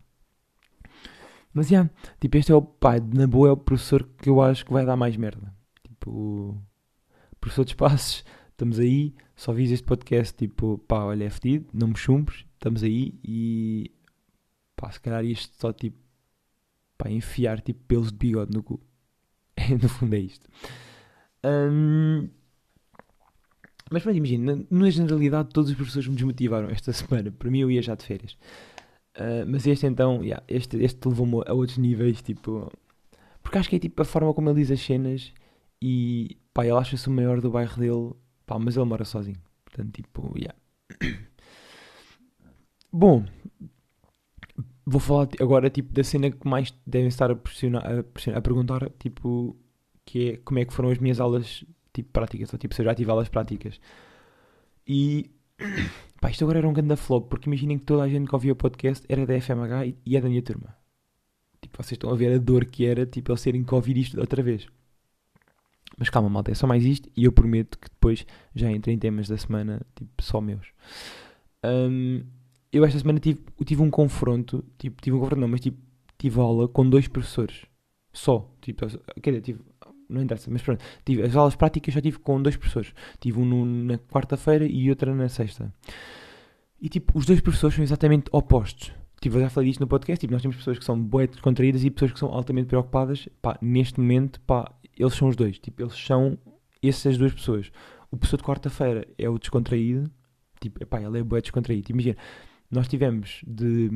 Mas, 1.51 1.71
yeah, 1.71 1.89
tipo, 2.21 2.37
este 2.37 2.51
é 2.51 2.55
o, 2.55 2.61
pá, 2.61 2.99
na 2.99 3.25
boa 3.25 3.49
é 3.49 3.51
o 3.53 3.57
professor 3.57 4.07
que 4.19 4.29
eu 4.29 4.39
acho 4.39 4.63
que 4.63 4.71
vai 4.71 4.85
dar 4.85 4.95
mais 4.95 5.17
merda. 5.17 5.51
Tipo, 5.81 6.55
professor 7.41 7.65
de 7.65 7.71
espaços, 7.71 8.23
estamos 8.51 8.77
aí, 8.77 9.15
só 9.35 9.51
vis 9.51 9.71
este 9.71 9.83
podcast, 9.83 10.37
tipo, 10.37 10.77
pá, 10.77 11.05
olha, 11.05 11.23
é 11.23 11.29
fedido, 11.31 11.65
não 11.73 11.87
me 11.87 11.97
chumbres, 11.97 12.45
estamos 12.53 12.83
aí 12.83 13.19
e, 13.23 13.89
pá, 14.75 14.91
se 14.91 14.99
calhar 14.99 15.25
isto 15.25 15.55
só, 15.59 15.73
tipo, 15.73 16.02
pá, 17.03 17.09
enfiar, 17.09 17.59
tipo, 17.59 17.81
pelos 17.85 18.11
de 18.11 18.17
bigode 18.17 18.53
no 18.53 18.63
cu. 18.63 18.79
no 19.81 19.89
fundo 19.89 20.15
é 20.15 20.19
isto. 20.19 20.47
Um, 21.43 22.29
mas 23.91 24.01
pronto, 24.01 24.15
imagina, 24.15 24.65
na 24.71 24.89
generalidade 24.89 25.49
todos 25.49 25.69
os 25.69 25.75
professores 25.75 26.07
me 26.07 26.15
desmotivaram 26.15 26.69
esta 26.69 26.93
semana. 26.93 27.29
Para 27.31 27.51
mim 27.51 27.59
eu 27.59 27.69
ia 27.69 27.81
já 27.81 27.93
de 27.95 28.05
férias. 28.05 28.37
Uh, 29.17 29.45
mas 29.45 29.67
este 29.67 29.85
então, 29.85 30.23
yeah, 30.23 30.41
este, 30.47 30.77
este 30.77 31.07
levou-me 31.07 31.43
a 31.45 31.53
outros 31.53 31.77
níveis, 31.77 32.21
tipo... 32.21 32.71
Porque 33.43 33.57
acho 33.57 33.69
que 33.69 33.75
é 33.75 33.79
tipo 33.79 34.01
a 34.01 34.05
forma 34.05 34.33
como 34.33 34.49
ele 34.49 34.61
diz 34.61 34.71
as 34.71 34.79
cenas 34.79 35.33
e 35.81 36.37
pá, 36.53 36.63
ele 36.65 36.77
acha-se 36.77 37.09
o 37.09 37.11
maior 37.11 37.41
do 37.41 37.51
bairro 37.51 37.77
dele, 37.77 38.15
pá, 38.45 38.57
mas 38.57 38.77
ele 38.77 38.85
mora 38.85 39.03
sozinho. 39.03 39.37
Portanto, 39.65 39.91
tipo, 39.91 40.33
yeah. 40.37 40.57
Bom, 42.91 43.25
vou 44.85 44.99
falar 44.99 45.29
agora 45.39 45.69
tipo 45.69 45.93
da 45.93 46.03
cena 46.03 46.31
que 46.31 46.47
mais 46.47 46.73
devem 46.85 47.07
estar 47.07 47.31
a, 47.31 47.35
pressionar, 47.35 47.85
a, 47.85 48.03
pressionar, 48.03 48.39
a 48.39 48.41
perguntar, 48.41 48.89
tipo, 48.99 49.55
que 50.05 50.31
é 50.31 50.37
como 50.37 50.59
é 50.59 50.65
que 50.65 50.73
foram 50.73 50.89
as 50.89 50.97
minhas 50.97 51.19
aulas 51.19 51.63
tipo 51.93 52.09
práticas, 52.11 52.51
ou 52.53 52.59
tipo, 52.59 52.73
se 52.75 52.81
eu 52.81 52.85
já 52.85 52.95
tive 52.95 53.11
aulas 53.11 53.29
práticas. 53.29 53.79
E 54.87 55.31
pá, 56.19 56.29
isto 56.29 56.43
agora 56.43 56.59
era 56.59 56.67
um 56.67 56.73
grande 56.73 56.95
flop, 56.95 57.29
porque 57.29 57.49
imaginem 57.49 57.77
que 57.79 57.85
toda 57.85 58.03
a 58.03 58.09
gente 58.09 58.27
que 58.27 58.35
ouvia 58.35 58.53
o 58.53 58.55
podcast 58.55 59.05
era 59.09 59.25
da 59.25 59.39
FMH 59.39 59.85
e, 59.87 59.97
e 60.05 60.17
é 60.17 60.21
da 60.21 60.29
minha 60.29 60.41
turma. 60.41 60.75
Tipo, 61.61 61.77
vocês 61.81 61.93
estão 61.93 62.11
a 62.11 62.15
ver 62.15 62.33
a 62.33 62.37
dor 62.37 62.65
que 62.65 62.85
era, 62.85 63.05
tipo, 63.05 63.31
eles 63.31 63.41
terem 63.41 63.63
que 63.63 63.73
ouvir 63.73 63.97
isto 63.97 64.19
outra 64.19 64.43
vez. 64.43 64.67
Mas 65.97 66.09
calma, 66.09 66.29
malta, 66.29 66.51
é 66.51 66.55
só 66.55 66.67
mais 66.67 66.83
isto 66.83 67.09
e 67.15 67.25
eu 67.25 67.31
prometo 67.31 67.77
que 67.77 67.89
depois 67.89 68.25
já 68.55 68.69
entrei 68.71 68.95
em 68.95 68.99
temas 68.99 69.27
da 69.27 69.37
semana, 69.37 69.81
tipo, 69.95 70.11
só 70.21 70.41
meus. 70.41 70.67
Um, 71.63 72.23
eu 72.73 72.83
esta 72.83 72.99
semana 72.99 73.19
tive, 73.19 73.39
tive 73.63 73.81
um 73.81 73.89
confronto, 73.89 74.65
tipo, 74.77 75.01
tive 75.01 75.15
um 75.15 75.19
confronto 75.19 75.39
não, 75.39 75.47
mas 75.47 75.61
tipo, 75.61 75.77
tive 76.17 76.39
aula 76.39 76.67
com 76.67 76.89
dois 76.89 77.07
professores. 77.07 77.65
Só. 78.11 78.49
Tipo, 78.61 78.87
quer 79.21 79.31
dizer, 79.31 79.41
tive 79.41 79.61
não 80.09 80.21
interessa, 80.21 80.49
mas 80.51 80.61
pronto, 80.61 80.83
tive, 81.05 81.23
as 81.23 81.35
aulas 81.35 81.55
práticas 81.55 81.93
já 81.93 82.01
tive 82.01 82.19
com 82.19 82.41
dois 82.41 82.55
professores. 82.55 82.93
Tive 83.19 83.39
um 83.39 83.45
no, 83.45 83.65
na 83.65 83.97
quarta-feira 83.97 84.65
e 84.65 84.89
outra 84.89 85.13
na 85.13 85.29
sexta. 85.29 85.73
E 86.79 86.89
tipo, 86.89 87.17
os 87.17 87.25
dois 87.25 87.41
professores 87.41 87.75
são 87.75 87.83
exatamente 87.83 88.25
opostos. 88.31 88.91
Tipo, 89.21 89.37
eu 89.37 89.41
já 89.41 89.49
falei 89.49 89.69
disto 89.69 89.79
no 89.79 89.87
podcast, 89.87 90.19
tipo, 90.19 90.33
nós 90.33 90.41
temos 90.41 90.57
pessoas 90.57 90.77
que 90.77 90.83
são 90.83 91.01
boas 91.01 91.29
descontraídas 91.29 91.83
e 91.83 91.89
pessoas 91.89 92.11
que 92.11 92.19
são 92.19 92.29
altamente 92.29 92.67
preocupadas. 92.67 93.27
Pá, 93.41 93.57
neste 93.61 93.99
momento, 93.99 94.41
pá, 94.41 94.69
eles 94.97 95.13
são 95.13 95.29
os 95.29 95.35
dois. 95.35 95.57
Tipo, 95.59 95.83
eles 95.83 95.95
são 95.95 96.37
essas 96.83 97.17
duas 97.17 97.33
pessoas. 97.33 97.71
O 98.11 98.17
professor 98.17 98.37
de 98.37 98.43
quarta-feira 98.43 99.07
é 99.17 99.29
o 99.29 99.39
descontraído. 99.39 100.11
Tipo, 100.59 100.85
pá, 100.85 101.01
ele 101.01 101.19
é 101.19 101.23
boa 101.23 101.41
descontraído. 101.41 101.89
Imagina, 101.91 102.17
nós 102.73 102.87
tivemos 102.87 103.41
de... 103.45 103.89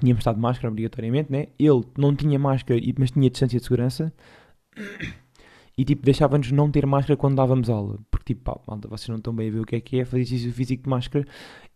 Tínhamos 0.00 0.20
estado 0.20 0.36
de 0.36 0.42
máscara 0.42 0.68
obrigatoriamente, 0.68 1.32
né? 1.32 1.46
Ele 1.58 1.82
não 1.96 2.14
tinha 2.14 2.38
máscara, 2.38 2.78
mas 2.98 3.10
tinha 3.10 3.30
distância 3.30 3.58
de 3.58 3.64
segurança. 3.64 4.12
E 5.78 5.84
tipo, 5.84 6.04
deixava-nos 6.04 6.50
não 6.52 6.70
ter 6.70 6.84
máscara 6.84 7.16
quando 7.16 7.36
dávamos 7.36 7.70
aula. 7.70 7.98
Porque 8.10 8.34
tipo, 8.34 8.44
pá, 8.44 8.60
malta, 8.66 8.88
vocês 8.88 9.08
não 9.08 9.16
estão 9.16 9.34
bem 9.34 9.48
a 9.48 9.52
ver 9.52 9.60
o 9.60 9.64
que 9.64 9.76
é 9.76 9.80
que 9.80 10.00
é 10.00 10.04
fazer 10.04 10.22
exercício 10.22 10.52
físico 10.52 10.82
de 10.82 10.88
máscara 10.90 11.24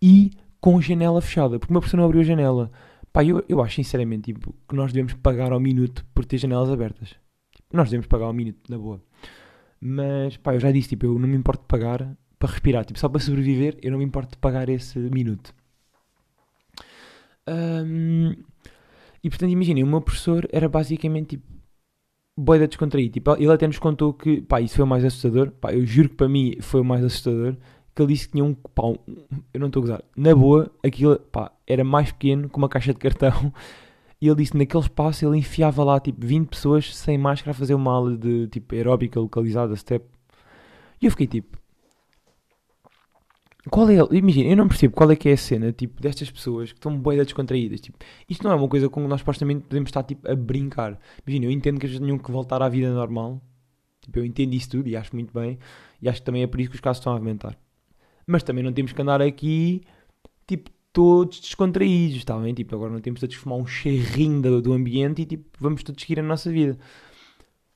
e 0.00 0.32
com 0.60 0.80
janela 0.80 1.20
fechada. 1.20 1.58
Porque 1.58 1.72
uma 1.72 1.80
pessoa 1.80 1.98
não 1.98 2.04
abriu 2.04 2.20
a 2.20 2.24
janela. 2.24 2.70
Pá, 3.12 3.24
eu, 3.24 3.44
eu 3.48 3.62
acho 3.62 3.76
sinceramente 3.76 4.32
tipo, 4.32 4.54
que 4.68 4.74
nós 4.74 4.92
devemos 4.92 5.14
pagar 5.14 5.52
ao 5.52 5.60
minuto 5.60 6.04
por 6.14 6.24
ter 6.24 6.36
janelas 6.36 6.68
abertas. 6.68 7.10
Tipo, 7.54 7.76
nós 7.76 7.88
devemos 7.88 8.06
pagar 8.06 8.26
ao 8.26 8.32
minuto, 8.32 8.60
na 8.68 8.76
boa. 8.76 9.00
Mas 9.80 10.36
pá, 10.36 10.54
eu 10.54 10.60
já 10.60 10.70
disse, 10.70 10.90
tipo, 10.90 11.06
eu 11.06 11.18
não 11.18 11.28
me 11.28 11.36
importo 11.36 11.62
de 11.62 11.68
pagar 11.68 12.16
para 12.38 12.50
respirar. 12.50 12.84
Tipo, 12.84 12.98
só 12.98 13.08
para 13.08 13.20
sobreviver, 13.20 13.78
eu 13.82 13.92
não 13.92 13.98
me 13.98 14.04
importo 14.04 14.32
de 14.32 14.38
pagar 14.38 14.68
esse 14.68 14.98
minuto. 14.98 15.54
Um, 17.48 18.32
e 19.22 19.28
portanto, 19.30 19.50
imaginem, 19.50 19.84
o 19.84 19.86
meu 19.86 20.00
professor 20.00 20.48
era 20.52 20.68
basicamente 20.68 21.30
tipo 21.36 21.44
boeda 22.36 22.66
descontraído. 22.66 23.12
Tipo, 23.14 23.36
ele 23.36 23.52
até 23.52 23.66
nos 23.66 23.78
contou 23.78 24.12
que, 24.14 24.40
pá, 24.42 24.60
isso 24.60 24.76
foi 24.76 24.84
o 24.84 24.88
mais 24.88 25.04
assustador. 25.04 25.50
Pá, 25.52 25.72
eu 25.72 25.84
juro 25.84 26.08
que 26.08 26.16
para 26.16 26.28
mim 26.28 26.56
foi 26.60 26.80
o 26.80 26.84
mais 26.84 27.04
assustador. 27.04 27.56
que 27.94 28.00
ele 28.02 28.14
disse 28.14 28.26
que 28.26 28.32
tinha 28.32 28.44
um, 28.44 28.54
pá, 28.54 28.86
um- 28.86 28.96
eu 29.52 29.60
não 29.60 29.66
estou 29.66 29.80
a 29.80 29.84
gozar, 29.84 30.02
na 30.16 30.34
boa, 30.34 30.70
aquilo, 30.82 31.18
pá, 31.18 31.52
era 31.66 31.84
mais 31.84 32.10
pequeno 32.10 32.48
que 32.48 32.56
uma 32.56 32.68
caixa 32.68 32.92
de 32.94 32.98
cartão, 32.98 33.52
e 34.20 34.26
ele 34.28 34.36
disse 34.36 34.52
que 34.52 34.58
naquele 34.58 34.82
espaço 34.82 35.26
ele 35.26 35.36
enfiava 35.36 35.84
lá, 35.84 36.00
tipo, 36.00 36.26
20 36.26 36.48
pessoas 36.48 36.96
sem 36.96 37.18
máscara 37.18 37.50
a 37.50 37.54
fazer 37.54 37.74
uma 37.74 37.92
aula 37.92 38.16
de, 38.16 38.46
tipo, 38.48 38.74
aeróbica 38.74 39.20
localizada, 39.20 39.76
step, 39.76 40.06
e 41.02 41.06
eu 41.06 41.10
fiquei, 41.10 41.26
tipo, 41.26 41.58
qual 43.70 43.88
é, 43.88 43.96
imagina, 44.10 44.50
eu 44.50 44.56
não 44.56 44.66
percebo 44.66 44.94
qual 44.94 45.10
é 45.10 45.16
que 45.16 45.28
é 45.28 45.32
a 45.32 45.36
cena, 45.36 45.72
tipo, 45.72 46.02
destas 46.02 46.30
pessoas 46.30 46.72
que 46.72 46.78
estão 46.78 46.98
bem 46.98 47.16
descontraídas, 47.18 47.80
tipo, 47.80 47.98
isto 48.28 48.42
não 48.42 48.52
é 48.52 48.54
uma 48.56 48.68
coisa 48.68 48.88
com 48.88 49.02
que 49.02 49.08
nós 49.08 49.20
supostamente 49.20 49.62
podemos 49.68 49.88
estar, 49.88 50.02
tipo, 50.02 50.28
a 50.28 50.34
brincar, 50.34 50.98
imagina, 51.24 51.46
eu 51.46 51.50
entendo 51.50 51.78
que 51.78 51.86
eles 51.86 51.98
tenham 51.98 52.18
que 52.18 52.30
voltar 52.30 52.60
à 52.60 52.68
vida 52.68 52.92
normal, 52.92 53.40
tipo, 54.00 54.18
eu 54.18 54.24
entendo 54.24 54.54
isso 54.54 54.70
tudo 54.70 54.88
e 54.88 54.96
acho 54.96 55.14
muito 55.14 55.32
bem, 55.32 55.58
e 56.00 56.08
acho 56.08 56.20
que 56.20 56.26
também 56.26 56.42
é 56.42 56.46
por 56.46 56.60
isso 56.60 56.70
que 56.70 56.76
os 56.76 56.80
casos 56.80 56.98
estão 56.98 57.12
a 57.12 57.16
aumentar. 57.16 57.56
Mas 58.26 58.42
também 58.42 58.64
não 58.64 58.72
temos 58.72 58.92
que 58.92 59.00
andar 59.00 59.22
aqui, 59.22 59.82
tipo, 60.46 60.70
todos 60.92 61.40
descontraídos, 61.40 62.18
está 62.18 62.36
bem? 62.38 62.52
Tipo, 62.52 62.74
agora 62.74 62.92
não 62.92 63.00
temos 63.00 63.20
que 63.20 63.36
fumar 63.36 63.58
um 63.58 63.66
charrinho 63.66 64.42
do, 64.42 64.62
do 64.62 64.72
ambiente 64.72 65.22
e, 65.22 65.26
tipo, 65.26 65.44
vamos 65.58 65.82
todos 65.82 66.02
seguir 66.02 66.20
a 66.20 66.22
nossa 66.22 66.50
vida. 66.50 66.78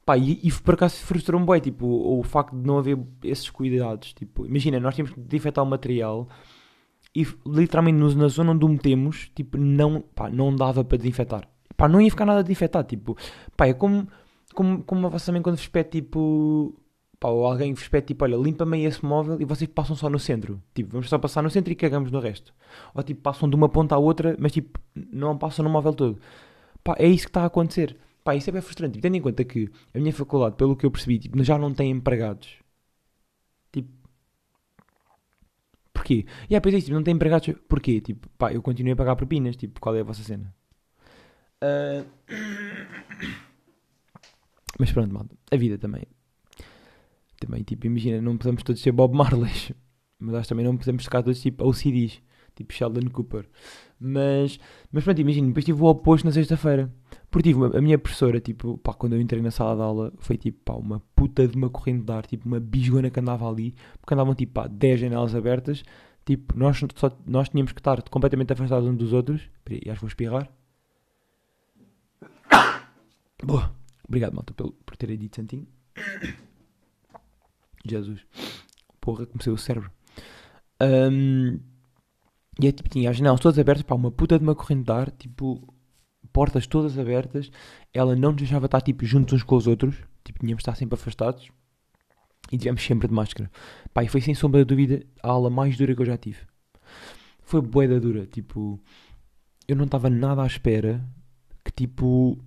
Pá, 0.07 0.17
e, 0.17 0.41
e 0.43 0.53
por 0.53 0.75
acaso 0.75 0.97
frustrou-me 1.05 1.47
bem, 1.47 1.61
tipo, 1.61 1.87
o, 1.87 2.21
o 2.21 2.25
facto 2.25 2.57
de 2.57 2.67
não 2.67 2.79
haver 2.79 2.99
esses 3.25 3.51
cuidados. 3.51 4.15
Tipo, 4.15 4.47
imagina, 4.47 4.81
nós 4.81 4.97
temos 4.97 5.13
que 5.13 5.21
desinfetar 5.21 5.65
o 5.65 5.69
material 5.69 6.29
e 7.15 7.27
literalmente 7.47 7.99
nos- 7.99 8.15
na 8.15 8.29
zona 8.29 8.53
onde 8.53 8.65
o 8.65 8.69
metemos, 8.69 9.31
tipo, 9.35 9.57
não, 9.59 10.01
pá, 10.03 10.29
não 10.31 10.55
dava 10.55 10.85
para 10.85 10.99
desinfetar. 10.99 11.49
Pá, 11.77 11.89
não 11.89 12.01
ia 12.01 12.11
ficar 12.11 12.27
nada 12.27 12.43
desinfetado, 12.43 12.89
tipo, 12.89 13.17
pá, 13.57 13.67
é 13.67 13.75
como, 13.75 14.07
como, 14.55 14.83
como 14.85 15.07
a 15.07 15.11
vossa 15.11 15.33
mãe 15.33 15.43
quando 15.43 15.57
vos 15.57 15.69
pede, 15.69 15.91
tipo, 15.91 16.75
pá, 17.19 17.29
ou 17.29 17.47
alguém 17.47 17.75
vos 17.75 17.89
pede, 17.89 18.09
tipo, 18.09 18.25
olha, 18.25 18.37
limpa-me 18.37 18.85
esse 18.85 19.05
móvel 19.05 19.41
e 19.41 19.45
vocês 19.45 19.69
passam 19.71 19.97
só 19.97 20.09
no 20.11 20.19
centro. 20.19 20.63
Tipo, 20.75 20.93
vamos 20.93 21.09
só 21.09 21.19
passar 21.19 21.43
no 21.43 21.51
centro 21.51 21.73
e 21.73 21.77
cagamos 21.77 22.11
no 22.11 22.21
resto. 22.21 22.55
Ou, 22.95 23.03
tipo, 23.03 23.21
passam 23.23 23.49
de 23.49 23.57
uma 23.57 23.69
ponta 23.69 23.95
à 23.95 23.99
outra, 23.99 24.37
mas, 24.39 24.53
tipo, 24.53 24.79
não 24.95 25.37
passam 25.39 25.65
no 25.65 25.71
móvel 25.71 25.95
todo. 25.95 26.19
Pá, 26.85 26.95
é 26.99 27.07
isso 27.09 27.25
que 27.25 27.31
está 27.31 27.43
a 27.43 27.47
acontecer. 27.47 27.97
Pá, 28.27 28.35
isso 28.35 28.51
é 28.51 28.53
bem 28.53 28.61
frustrante. 28.61 28.95
Tipo, 28.95 29.03
tendo 29.03 29.17
em 29.19 29.23
conta 29.23 29.45
que 29.45 29.71
a 29.95 30.01
minha 30.01 30.13
faculdade, 30.13 30.57
pelo 30.57 30.77
que 30.77 30.85
eu 30.85 30.91
percebi, 30.91 31.17
tipo, 31.21 31.41
já 31.45 31.57
não 31.57 31.73
tem 31.73 31.93
empregados. 31.93 32.57
Tipo, 33.71 33.89
porquê? 35.95 36.27
E 36.51 36.57
aí, 36.57 36.61
pensei, 36.61 36.81
tipo, 36.83 36.95
não 36.95 37.05
tem 37.05 37.15
empregados, 37.15 37.55
porquê? 37.69 38.01
Tipo, 38.01 38.29
pá, 38.31 38.53
eu 38.53 38.61
continuei 38.61 38.95
a 38.95 38.97
pagar 38.97 39.15
propinas, 39.15 39.55
tipo, 39.55 39.81
qual 39.81 39.95
é 39.95 40.01
a 40.01 40.03
vossa 40.03 40.25
cena? 40.25 40.53
Ah, 41.61 42.05
Mas 44.81 44.91
pronto, 44.91 45.15
malta, 45.15 45.37
a 45.53 45.57
vida 45.57 45.79
também. 45.79 46.03
Também, 47.39 47.63
tipo, 47.63 47.87
imagina, 47.87 48.21
não 48.21 48.37
podemos 48.37 48.65
todos 48.65 48.83
ser 48.83 48.91
Bob 48.91 49.15
Marley, 49.17 49.53
mas 50.19 50.35
acho 50.35 50.43
que 50.43 50.49
também 50.49 50.65
não 50.65 50.77
podemos 50.77 51.05
tocar 51.05 51.23
todos, 51.23 51.41
tipo, 51.41 51.65
OCDs, 51.65 52.21
tipo 52.57 52.73
Sheldon 52.73 53.09
Cooper. 53.11 53.49
Mas, 54.01 54.59
mas 54.91 55.05
pronto, 55.05 55.21
imagina, 55.21 55.47
depois 55.47 55.65
tive 55.65 55.81
o 55.81 55.87
oposto 55.87 56.25
na 56.25 56.33
sexta-feira. 56.33 56.93
Porque 57.31 57.51
tive 57.51 57.59
uma- 57.61 57.77
a 57.77 57.81
minha 57.83 57.99
professora, 57.99 58.41
tipo, 58.41 58.79
pá, 58.79 58.95
quando 58.95 59.15
eu 59.15 59.21
entrei 59.21 59.43
na 59.43 59.51
sala 59.51 59.75
de 59.77 59.83
aula, 59.83 60.13
foi 60.19 60.37
tipo, 60.37 60.59
pá, 60.65 60.75
uma 60.75 61.01
puta 61.15 61.47
de 61.47 61.57
uma 61.57 61.69
corrente 61.69 62.05
de 62.05 62.13
ar, 62.13 62.25
tipo, 62.27 62.47
uma 62.47 62.61
bisgona 62.61 63.11
que 63.11 63.21
andava 63.21 63.49
ali, 63.49 63.75
porque 64.01 64.15
andavam, 64.15 64.35
tipo, 64.35 64.53
pá, 64.55 64.67
10 64.69 65.01
janelas 65.01 65.35
abertas, 65.35 65.83
tipo, 66.25 66.57
nós, 66.59 66.79
só, 66.95 67.11
nós 67.27 67.49
tínhamos 67.49 67.73
que 67.73 67.81
estar 67.81 68.01
completamente 68.09 68.53
afastados 68.53 68.89
uns 68.89 68.97
dos 68.97 69.13
outros. 69.13 69.43
Peraí, 69.65 69.81
acho 69.87 69.95
que 69.95 70.01
vou 70.01 70.09
espirrar. 70.09 70.51
Boa. 73.43 73.75
Obrigado, 74.09 74.35
malta, 74.35 74.55
pelo, 74.55 74.73
por 74.73 74.97
terem 74.97 75.19
dito 75.19 75.37
santinho. 75.37 75.67
Jesus. 77.85 78.25
Porra, 79.01 79.27
comecei 79.27 79.53
o 79.53 79.59
cérebro. 79.59 79.91
Ahm, 80.81 81.59
e 82.61 82.67
é 82.69 82.73
tipo, 82.73 82.89
tinha 82.89 83.11
as 83.11 83.17
janelas 83.17 83.41
todas 83.41 83.59
abertas, 83.59 83.83
pá, 83.83 83.95
uma 83.95 84.11
puta 84.11 84.39
de 84.39 84.45
uma 84.45 84.55
corrente 84.55 84.85
de 84.85 84.93
ar, 84.93 85.11
tipo, 85.11 85.73
portas 86.37 86.67
todas 86.67 86.99
abertas. 86.99 87.51
Ela 87.95 88.15
não 88.15 88.33
nos 88.33 88.43
deixava 88.43 88.67
estar, 88.67 88.83
tipo, 88.83 89.07
juntos 89.07 89.33
uns 89.33 89.43
com 89.43 89.57
os 89.57 89.67
outros. 89.67 89.97
Tipo, 90.23 90.41
tínhamos 90.41 90.59
de 90.59 90.69
estar 90.69 90.75
sempre 90.75 90.95
afastados. 90.95 91.49
E 92.53 92.59
tivemos 92.59 92.85
sempre 92.85 93.09
de 93.09 93.15
máscara. 93.15 93.51
Pá, 93.95 94.05
e 94.05 94.09
foi 94.09 94.21
sem 94.21 94.35
sombra 94.35 94.61
de 94.61 94.67
dúvida 94.67 95.03
a 95.23 95.31
aula 95.31 95.49
mais 95.49 95.79
dura 95.79 95.95
que 95.95 96.03
eu 96.03 96.05
já 96.05 96.19
tive. 96.19 96.41
Foi 97.41 97.63
bué 97.63 97.89
da 97.89 97.99
dura, 97.99 98.27
tipo... 98.27 98.79
Eu 99.67 99.77
não 99.77 99.87
estava 99.87 100.11
nada 100.11 100.43
à 100.43 100.47
espera 100.47 101.03
que, 101.65 101.73
tipo... 101.73 102.39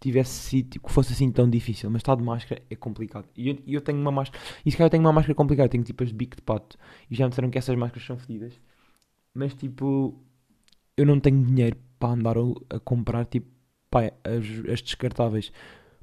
Tivesse 0.00 0.30
sido, 0.30 0.70
tipo, 0.70 0.86
que 0.86 0.94
fosse 0.94 1.12
assim 1.12 1.32
tão 1.32 1.50
difícil. 1.50 1.90
Mas 1.90 1.98
estar 1.98 2.14
de 2.14 2.22
máscara 2.22 2.62
é 2.70 2.76
complicado. 2.76 3.28
E 3.36 3.48
eu, 3.48 3.58
eu 3.66 3.80
tenho 3.80 3.98
uma 3.98 4.12
máscara... 4.12 4.40
E 4.64 4.70
se 4.70 4.76
calhar 4.76 4.86
eu 4.86 4.90
tenho 4.92 5.02
uma 5.02 5.12
máscara 5.12 5.34
complicada. 5.34 5.66
Eu 5.66 5.70
tenho, 5.70 5.82
tipo, 5.82 6.04
as 6.04 6.10
de 6.10 6.14
bico 6.14 6.36
de 6.36 6.42
pato. 6.42 6.78
E 7.10 7.16
já 7.16 7.24
me 7.24 7.30
disseram 7.30 7.50
que 7.50 7.58
essas 7.58 7.76
máscaras 7.76 8.06
são 8.06 8.16
fedidas. 8.16 8.52
Mas, 9.34 9.52
tipo... 9.54 10.22
Eu 10.96 11.06
não 11.06 11.18
tenho 11.18 11.44
dinheiro 11.44 11.76
para 11.98 12.14
andar 12.14 12.36
a, 12.38 12.80
comprar, 12.80 13.26
tipo... 13.26 13.46
Pá, 13.90 14.02
as, 14.24 14.70
as 14.70 14.82
descartáveis. 14.82 15.52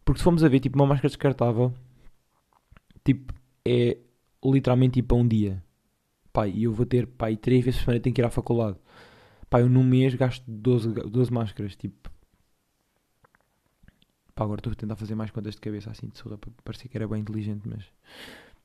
Porque 0.03 0.19
se 0.19 0.23
formos 0.23 0.43
a 0.43 0.49
ver, 0.49 0.59
tipo, 0.59 0.77
uma 0.77 0.87
máscara 0.87 1.09
descartável... 1.09 1.73
Tipo, 3.03 3.33
é 3.63 3.97
literalmente, 4.43 4.93
tipo, 4.95 5.15
a 5.15 5.17
um 5.17 5.27
dia. 5.27 5.63
Pá, 6.33 6.47
e 6.47 6.63
eu 6.63 6.73
vou 6.73 6.85
ter, 6.85 7.07
pá, 7.07 7.31
e 7.31 7.37
três 7.37 7.63
vezes 7.63 7.79
por 7.79 7.85
semana 7.85 8.01
tenho 8.01 8.13
que 8.13 8.21
ir 8.21 8.25
à 8.25 8.29
faculdade. 8.29 8.77
Pá, 9.49 9.61
eu 9.61 9.69
num 9.69 9.83
mês 9.83 10.13
gasto 10.15 10.43
12, 10.47 10.91
ga- 10.91 11.03
12 11.03 11.31
máscaras, 11.31 11.75
tipo... 11.75 12.09
Pá, 14.33 14.43
agora 14.43 14.59
estou 14.59 14.73
a 14.73 14.75
tentar 14.75 14.95
fazer 14.95 15.15
mais 15.15 15.31
contas 15.31 15.55
de 15.55 15.61
cabeça, 15.61 15.89
assim, 15.91 16.07
de 16.09 16.17
surra, 16.17 16.37
parecer 16.63 16.89
que 16.89 16.97
era 16.97 17.07
bem 17.07 17.21
inteligente, 17.21 17.67
mas... 17.67 17.85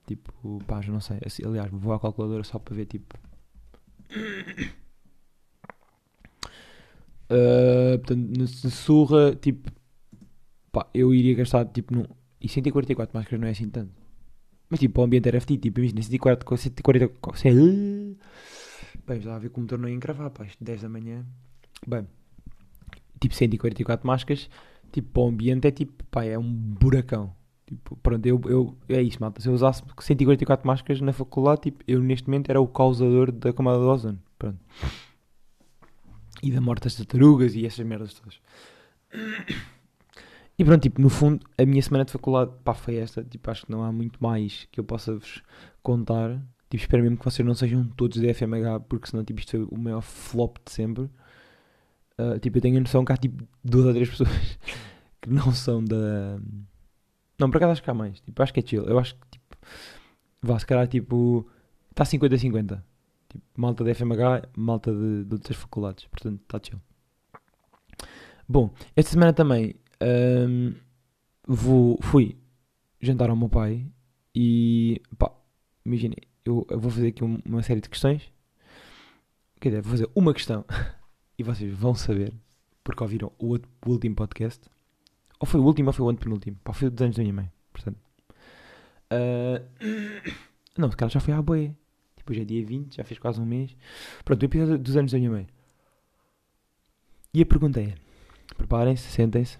Tipo, 0.06 0.58
pá, 0.66 0.80
já 0.80 0.92
não 0.92 1.00
sei. 1.00 1.18
Assim, 1.24 1.44
aliás, 1.46 1.70
vou 1.70 1.92
à 1.92 2.00
calculadora 2.00 2.42
só 2.42 2.58
para 2.58 2.74
ver, 2.74 2.86
tipo... 2.86 3.16
Ah, 7.30 7.98
portanto, 7.98 8.38
na 8.38 8.46
surra, 8.46 9.34
tipo... 9.36 9.70
Pá, 10.72 10.86
eu 10.94 11.12
iria 11.14 11.34
gastar, 11.34 11.64
tipo, 11.66 11.94
num... 11.94 12.04
E 12.40 12.48
144 12.48 13.16
máscaras 13.16 13.40
não 13.40 13.48
é 13.48 13.50
assim 13.50 13.68
tanto. 13.68 13.92
Mas, 14.68 14.80
tipo, 14.80 15.00
o 15.00 15.04
ambiente 15.04 15.28
era 15.28 15.40
FT, 15.40 15.58
tipo, 15.58 15.80
imagina, 15.80 16.02
140... 16.02 16.44
com 16.44 16.56
140 16.56 17.08
com- 17.20 17.34
se- 17.34 18.16
Bem, 19.06 19.20
já 19.20 19.34
a 19.34 19.38
ver 19.38 19.50
como 19.50 19.66
não 19.78 19.88
ia 19.88 19.94
encravar, 19.94 20.30
pá, 20.30 20.44
isto 20.44 20.62
10 20.62 20.82
da 20.82 20.88
manhã. 20.88 21.24
Bem, 21.86 22.06
tipo, 23.20 23.34
144 23.34 24.06
máscaras, 24.06 24.48
tipo, 24.92 25.08
para 25.10 25.22
o 25.22 25.28
ambiente 25.28 25.66
é 25.66 25.70
tipo, 25.70 26.04
pá, 26.04 26.24
é 26.24 26.38
um 26.38 26.52
buracão. 26.52 27.34
Tipo, 27.66 27.96
pronto, 27.96 28.26
eu, 28.26 28.40
eu, 28.46 28.76
é 28.88 29.00
isso, 29.02 29.18
malta. 29.20 29.40
Se 29.40 29.48
eu 29.48 29.52
usasse 29.54 29.82
144 30.00 30.66
máscaras 30.66 31.00
na 31.00 31.12
faculdade, 31.12 31.62
tipo, 31.62 31.84
eu 31.86 32.00
neste 32.00 32.28
momento 32.28 32.50
era 32.50 32.60
o 32.60 32.66
causador 32.66 33.30
da 33.32 33.52
camada 33.52 33.78
de 33.78 33.84
ozono. 33.84 34.18
Pronto. 34.38 34.58
E 36.42 36.50
da 36.50 36.61
morte 36.61 36.85
das 36.85 36.94
tartarugas 36.94 37.55
e 37.55 37.66
essas 37.66 37.85
merdas 37.85 38.14
todas. 38.14 38.40
E 40.59 40.64
pronto, 40.64 40.83
tipo, 40.83 41.00
no 41.00 41.09
fundo, 41.09 41.44
a 41.57 41.64
minha 41.64 41.83
semana 41.83 42.05
de 42.05 42.12
faculdade, 42.12 42.53
pá, 42.64 42.74
foi 42.74 42.96
esta. 42.96 43.24
Tipo, 43.24 43.50
acho 43.50 43.66
que 43.66 43.72
não 43.72 43.83
há 43.83 43.90
muito 43.90 44.22
mais 44.22 44.68
que 44.70 44.81
eu 44.81 44.85
possa 44.85 45.14
vos 45.14 45.42
contar. 45.83 46.38
Tipo, 46.68 46.83
espero 46.83 47.03
mesmo 47.03 47.18
que 47.18 47.24
vocês 47.24 47.46
não 47.46 47.55
sejam 47.55 47.85
todos 47.96 48.20
da 48.20 48.33
FMH, 48.33 48.81
porque 48.88 49.09
senão, 49.09 49.24
tipo, 49.24 49.40
isto 49.40 49.50
foi 49.50 49.62
o 49.70 49.79
maior 49.79 50.03
flop 50.03 50.59
de 50.64 50.72
sempre. 50.72 51.11
Ah, 52.18 52.38
tipo, 52.38 52.59
eu 52.59 52.62
tenho 52.62 52.76
a 52.76 52.81
noção 52.81 53.05
que 53.05 53.12
há, 53.12 53.16
tipo, 53.16 53.42
duas 53.64 53.87
ou 53.87 53.92
três 53.94 54.11
pessoas 54.11 54.29
que 55.22 55.31
não 55.31 55.53
são 55.53 55.83
da... 55.83 56.38
Não, 57.38 57.50
por 57.50 57.57
acaso 57.57 57.72
acho 57.72 57.83
que 57.83 57.90
há 57.90 57.94
mais. 57.94 58.20
Tipo, 58.20 58.42
acho 58.42 58.53
que 58.53 58.61
é 58.61 58.66
chill. 58.66 58.85
Eu 58.85 58.98
acho 58.98 59.14
que, 59.14 59.26
tipo, 59.31 59.57
vá, 60.42 60.59
se 60.59 60.66
calhar, 60.66 60.87
tipo, 60.87 61.48
está 61.90 62.05
50-50. 62.05 62.83
Tipo, 63.30 63.44
malta 63.56 63.84
da 63.84 63.94
FMH, 63.94 64.48
malta 64.56 64.92
de, 64.92 65.24
de 65.24 65.34
outras 65.34 65.56
faculdades. 65.56 66.06
Portanto, 66.06 66.40
está 66.42 66.60
chill. 66.62 66.80
Bom, 68.48 68.74
esta 68.96 69.12
semana 69.12 69.32
também 69.32 69.76
ahm, 70.00 70.74
vou, 71.46 71.98
fui 72.02 72.36
jantar 73.00 73.30
ao 73.30 73.36
meu 73.36 73.48
pai 73.48 73.86
e, 74.34 75.00
pá, 75.16 75.30
imaginem, 75.84 76.16
eu, 76.44 76.66
eu 76.68 76.80
vou 76.80 76.90
fazer 76.90 77.08
aqui 77.08 77.22
um- 77.24 77.38
uma 77.46 77.62
série 77.62 77.80
de 77.80 77.88
questões. 77.88 78.32
Quer 79.60 79.68
dizer, 79.70 79.82
vou 79.82 79.92
fazer 79.92 80.10
uma 80.14 80.34
questão 80.34 80.64
e 81.38 81.42
vocês 81.44 81.72
vão 81.72 81.94
saber, 81.94 82.32
porque 82.82 83.02
ouviram 83.02 83.30
o, 83.38 83.48
outro- 83.48 83.70
o 83.86 83.90
último 83.90 84.16
podcast. 84.16 84.68
Ou 85.38 85.46
foi 85.46 85.60
o 85.60 85.64
último 85.64 85.88
ou 85.88 85.92
foi 85.92 86.04
o 86.06 86.08
antepenúltimo. 86.10 86.56
Pá, 86.64 86.72
foi 86.72 86.88
o 86.88 86.90
dos 86.90 87.00
anos 87.02 87.16
da 87.16 87.22
minha 87.22 87.32
mãe, 87.34 87.52
portanto. 87.72 87.98
Ah, 89.10 89.62
não, 90.76 90.90
se 90.90 90.96
calhar 90.96 91.10
já 91.12 91.20
foi 91.20 91.32
à 91.34 91.40
boia. 91.40 91.76
Hoje 92.30 92.42
é 92.42 92.44
dia 92.44 92.64
20, 92.64 92.94
já 92.94 93.02
fez 93.02 93.18
quase 93.18 93.40
um 93.40 93.44
mês. 93.44 93.76
Pronto, 94.24 94.40
o 94.40 94.46
episódio 94.46 94.78
dos 94.78 94.96
anos 94.96 95.10
da 95.10 95.18
minha 95.18 95.32
mãe. 95.32 95.48
E 97.34 97.42
a 97.42 97.46
pergunta 97.46 97.80
é: 97.80 97.96
preparem-se, 98.56 99.10
sentem-se, 99.10 99.58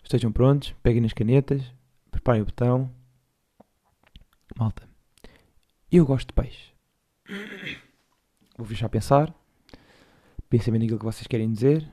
estejam 0.00 0.30
prontos, 0.30 0.72
peguem 0.84 1.00
nas 1.00 1.12
canetas, 1.12 1.64
preparem 2.12 2.42
o 2.42 2.44
botão. 2.44 2.88
Malta, 4.56 4.88
eu 5.90 6.06
gosto 6.06 6.28
de 6.28 6.34
peixe. 6.34 6.72
Vou 8.56 8.68
deixar 8.68 8.88
pensar. 8.88 9.34
Pensem 10.48 10.70
bem 10.70 10.82
naquilo 10.82 10.98
que 11.00 11.04
vocês 11.04 11.26
querem 11.26 11.52
dizer. 11.52 11.90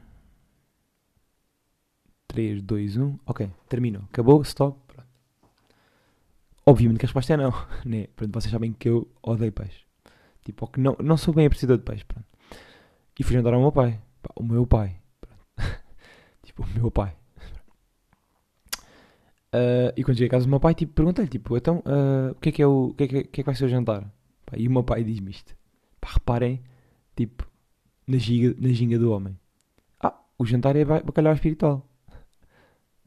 3, 2.28 2.62
2, 2.62 2.98
1. 2.98 3.20
Ok, 3.26 3.50
terminou. 3.68 4.04
Acabou, 4.04 4.44
stop. 4.44 4.80
Pronto. 4.86 5.08
Obviamente 6.68 7.00
que 7.00 7.06
a 7.06 7.08
resposta 7.08 7.34
é 7.34 7.38
não, 7.38 7.52
né? 7.84 8.06
Pronto, 8.16 8.40
vocês 8.40 8.52
sabem 8.52 8.74
que 8.74 8.90
eu 8.90 9.12
odeio 9.24 9.52
peixe. 9.52 9.87
Tipo, 10.48 10.64
ou 10.64 10.72
que 10.72 10.80
não, 10.80 10.96
não 11.04 11.18
sou 11.18 11.34
bem 11.34 11.46
apreciador 11.46 11.78
de 11.78 11.84
peixe, 11.84 12.06
pronto. 12.06 12.26
E 13.20 13.22
fui 13.22 13.36
jantar 13.36 13.54
ao 13.54 13.60
meu 13.60 13.70
pai. 13.70 14.00
Pá, 14.22 14.30
o 14.34 14.44
meu 14.44 14.66
pai. 14.66 14.96
tipo, 16.42 16.64
o 16.64 16.68
meu 16.70 16.90
pai. 16.90 17.14
Uh, 19.54 19.92
e 19.98 20.06
quando 20.06 20.16
cheguei 20.16 20.28
a 20.28 20.32
casa 20.32 20.46
do 20.46 20.50
meu 20.50 20.60
pai, 20.62 20.74
tipo, 20.74 20.94
perguntei-lhe, 20.94 21.30
tipo, 21.30 21.58
então, 21.58 21.80
uh, 21.80 22.32
o 22.32 22.36
que 22.36 22.48
é 22.48 22.52
que 22.54 22.62
é 22.62 22.68
o, 22.68 22.86
o 22.86 22.94
que 22.94 23.04
é 23.04 23.08
que, 23.10 23.18
é, 23.18 23.24
que, 23.24 23.42
é 23.42 23.44
que 23.44 23.44
vai 23.44 23.56
ser 23.56 23.66
o 23.66 23.68
jantar? 23.68 24.10
Pá, 24.46 24.56
e 24.56 24.70
o 24.70 24.72
meu 24.72 24.86
pai 24.86 25.04
diz-me 25.04 25.32
isto. 25.32 25.54
Pá, 26.00 26.12
reparem, 26.14 26.64
tipo, 27.14 27.46
na 28.08 28.18
ginga, 28.18 28.56
na 28.58 28.70
ginga 28.70 28.98
do 28.98 29.12
homem. 29.12 29.38
Ah, 30.00 30.18
o 30.40 30.46
jantar 30.46 30.78
é 30.78 30.86
bacalhau 30.86 31.34
espiritual. 31.34 31.86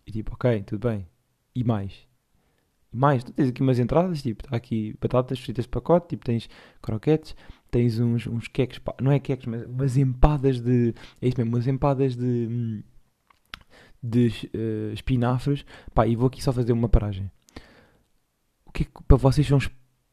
E 0.07 0.13
tipo, 0.13 0.35
ok, 0.35 0.63
tudo 0.65 0.91
bem. 0.91 1.09
E 1.55 1.65
mais? 1.65 2.07
Mais, 2.93 3.23
tu 3.25 3.33
tens 3.33 3.49
aqui 3.49 3.63
umas 3.63 3.79
entradas, 3.79 4.23
tipo, 4.23 4.45
está 4.45 4.57
aqui 4.57 4.97
batatas 5.01 5.39
fritas 5.39 5.65
de 5.65 5.71
pacote, 5.71 6.09
tipo, 6.09 6.25
tens 6.25 6.49
croquetes, 6.83 7.37
tens 7.71 8.01
uns, 8.01 8.27
uns 8.27 8.49
queques, 8.49 8.79
pá, 8.79 8.95
não 9.01 9.13
é 9.13 9.19
queques, 9.19 9.47
mas 9.47 9.65
umas 9.67 9.97
empadas 9.97 10.61
de, 10.61 10.95
é 11.23 11.29
isso 11.29 11.39
mesmo, 11.39 11.55
umas 11.55 11.67
empadas 11.67 12.17
de... 12.17 12.83
De 14.03 14.29
uh, 14.55 14.95
espinafres. 14.95 15.63
Pá, 15.95 16.07
e 16.07 16.17
vou 16.17 16.29
aqui 16.29 16.43
só 16.43 16.55
fazer 16.55 16.73
uma 16.73 16.89
paragem. 16.89 17.31
O 18.65 18.73
que 18.73 18.85
é 18.85 18.87
que 18.87 18.93
para 19.07 19.19
vocês 19.19 19.47
são, 19.47 19.59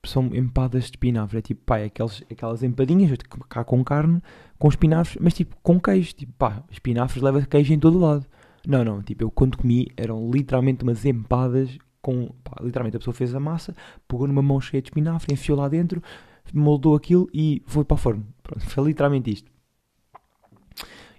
são 0.05 0.25
empadas 0.35 0.83
de 0.83 0.89
espinafre? 0.89 1.37
É 1.37 1.41
tipo, 1.41 1.63
pá, 1.63 1.79
é 1.79 1.85
aquelas, 1.85 2.21
aquelas 2.29 2.63
empadinhas 2.63 3.17
cá 3.47 3.63
com 3.63 3.81
carne, 3.85 4.21
com 4.59 4.67
espinafres, 4.67 5.17
mas 5.21 5.33
tipo 5.33 5.55
com 5.63 5.79
queijo. 5.79 6.13
Tipo, 6.15 6.33
pá, 6.33 6.65
espinafres 6.69 7.23
leva 7.23 7.41
queijo 7.45 7.73
em 7.73 7.79
todo 7.79 7.97
lado. 7.97 8.25
Não, 8.67 8.83
não, 8.83 9.01
tipo, 9.01 9.23
eu 9.23 9.31
quando 9.31 9.57
comi 9.57 9.87
eram 9.95 10.29
literalmente 10.29 10.83
umas 10.83 11.05
empadas 11.05 11.77
com. 12.01 12.29
Pá, 12.43 12.57
literalmente 12.61 12.97
a 12.97 12.99
pessoa 12.99 13.13
fez 13.13 13.33
a 13.33 13.39
massa, 13.39 13.75
pegou 14.07 14.27
numa 14.27 14.41
mão 14.41 14.59
cheia 14.59 14.81
de 14.81 14.89
espinafre, 14.89 15.33
enfiou 15.33 15.57
lá 15.57 15.67
dentro, 15.67 16.01
moldou 16.53 16.95
aquilo 16.95 17.29
e 17.33 17.61
foi 17.65 17.83
para 17.83 17.95
o 17.95 17.97
forno. 17.97 18.25
Pronto, 18.43 18.65
foi 18.65 18.85
literalmente 18.85 19.31
isto. 19.31 19.51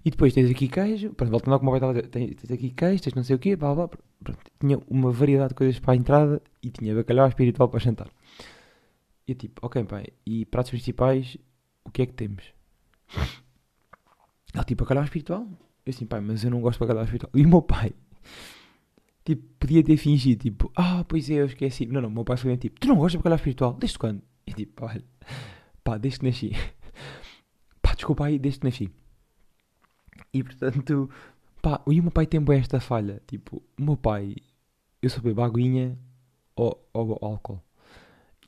E 0.05 0.11
depois 0.11 0.33
tens 0.33 0.51
aqui 0.51 0.69
queijo, 0.69 1.11
pronto, 1.11 1.31
voltando 1.31 1.53
ao 1.55 1.61
que 1.61 1.67
o 1.67 1.71
meu 1.71 1.81
pai 1.81 1.91
estava 1.91 2.09
tens, 2.09 2.35
tens 2.37 2.51
aqui 2.51 2.71
queijo, 2.71 3.03
tens 3.03 3.15
não 3.15 3.25
sei 3.25 3.37
o 3.37 3.39
quê, 3.39 3.57
blá, 3.57 3.75
blá, 3.75 3.89
pronto, 3.89 4.39
tinha 4.59 4.81
uma 4.89 5.11
variedade 5.11 5.51
de 5.51 5.55
coisas 5.55 5.79
para 5.79 5.93
a 5.93 5.97
entrada 5.97 6.43
e 6.63 6.71
tinha 6.71 6.95
bacalhau 6.95 7.29
espiritual 7.29 7.69
para 7.69 7.81
jantar. 7.81 8.09
E 9.27 9.35
tipo, 9.35 9.61
ok 9.67 9.85
pai, 9.85 10.07
e 10.25 10.47
pratos 10.47 10.71
principais, 10.71 11.37
o 11.85 11.91
que 11.91 12.03
é 12.03 12.07
que 12.07 12.15
temos? 12.15 12.45
Ele 14.55 14.65
tipo, 14.65 14.85
bacalhau 14.85 15.05
espiritual? 15.05 15.47
Eu 15.85 15.91
assim, 15.91 16.07
pai, 16.07 16.21
mas 16.21 16.45
eu 16.45 16.51
não 16.51 16.61
gosto 16.61 16.79
de 16.79 16.81
bacalhau 16.81 17.05
espiritual. 17.05 17.31
E 17.35 17.45
o 17.45 17.49
meu 17.49 17.61
pai, 17.61 17.93
tipo, 19.29 19.45
podia 19.61 19.85
ter 19.85 19.97
fingido, 19.99 20.43
tipo, 20.43 20.73
ah, 20.75 21.05
pois 21.07 21.29
é, 21.29 21.35
eu 21.35 21.47
esqueci. 21.47 21.85
Não, 21.85 22.01
não, 22.01 22.09
meu 22.09 22.25
pai 22.25 22.37
foi 22.39 22.57
tipo, 22.57 22.81
tu 22.81 22.89
não 22.89 22.97
gostas 22.97 23.13
de 23.13 23.19
bacalhau 23.19 23.37
espiritual? 23.37 23.75
Desde 23.75 23.99
quando? 23.99 24.23
E 24.47 24.53
tipo, 24.55 24.85
olha, 24.87 25.05
pá, 25.85 25.99
desde 25.99 26.21
que 26.21 26.27
nasci. 26.27 26.53
pá, 27.83 27.93
desculpa 27.95 28.25
aí, 28.25 28.39
desde 28.39 28.61
que 28.61 28.67
nasci. 28.67 28.91
E 30.33 30.43
portanto, 30.43 31.11
pá, 31.61 31.83
e 31.87 32.01
o 32.01 32.03
meu 32.03 32.11
pai 32.11 32.27
tem 32.27 32.41
bem 32.41 32.59
esta 32.59 32.81
falha. 32.81 33.21
Tipo, 33.27 33.63
o 33.79 33.83
meu 33.83 33.99
pai, 33.99 34.37
eu 35.03 35.11
só 35.11 35.21
bebo 35.21 35.43
aguinha 35.43 35.99
ou, 36.57 36.89
ou 36.95 37.19
álcool. 37.21 37.63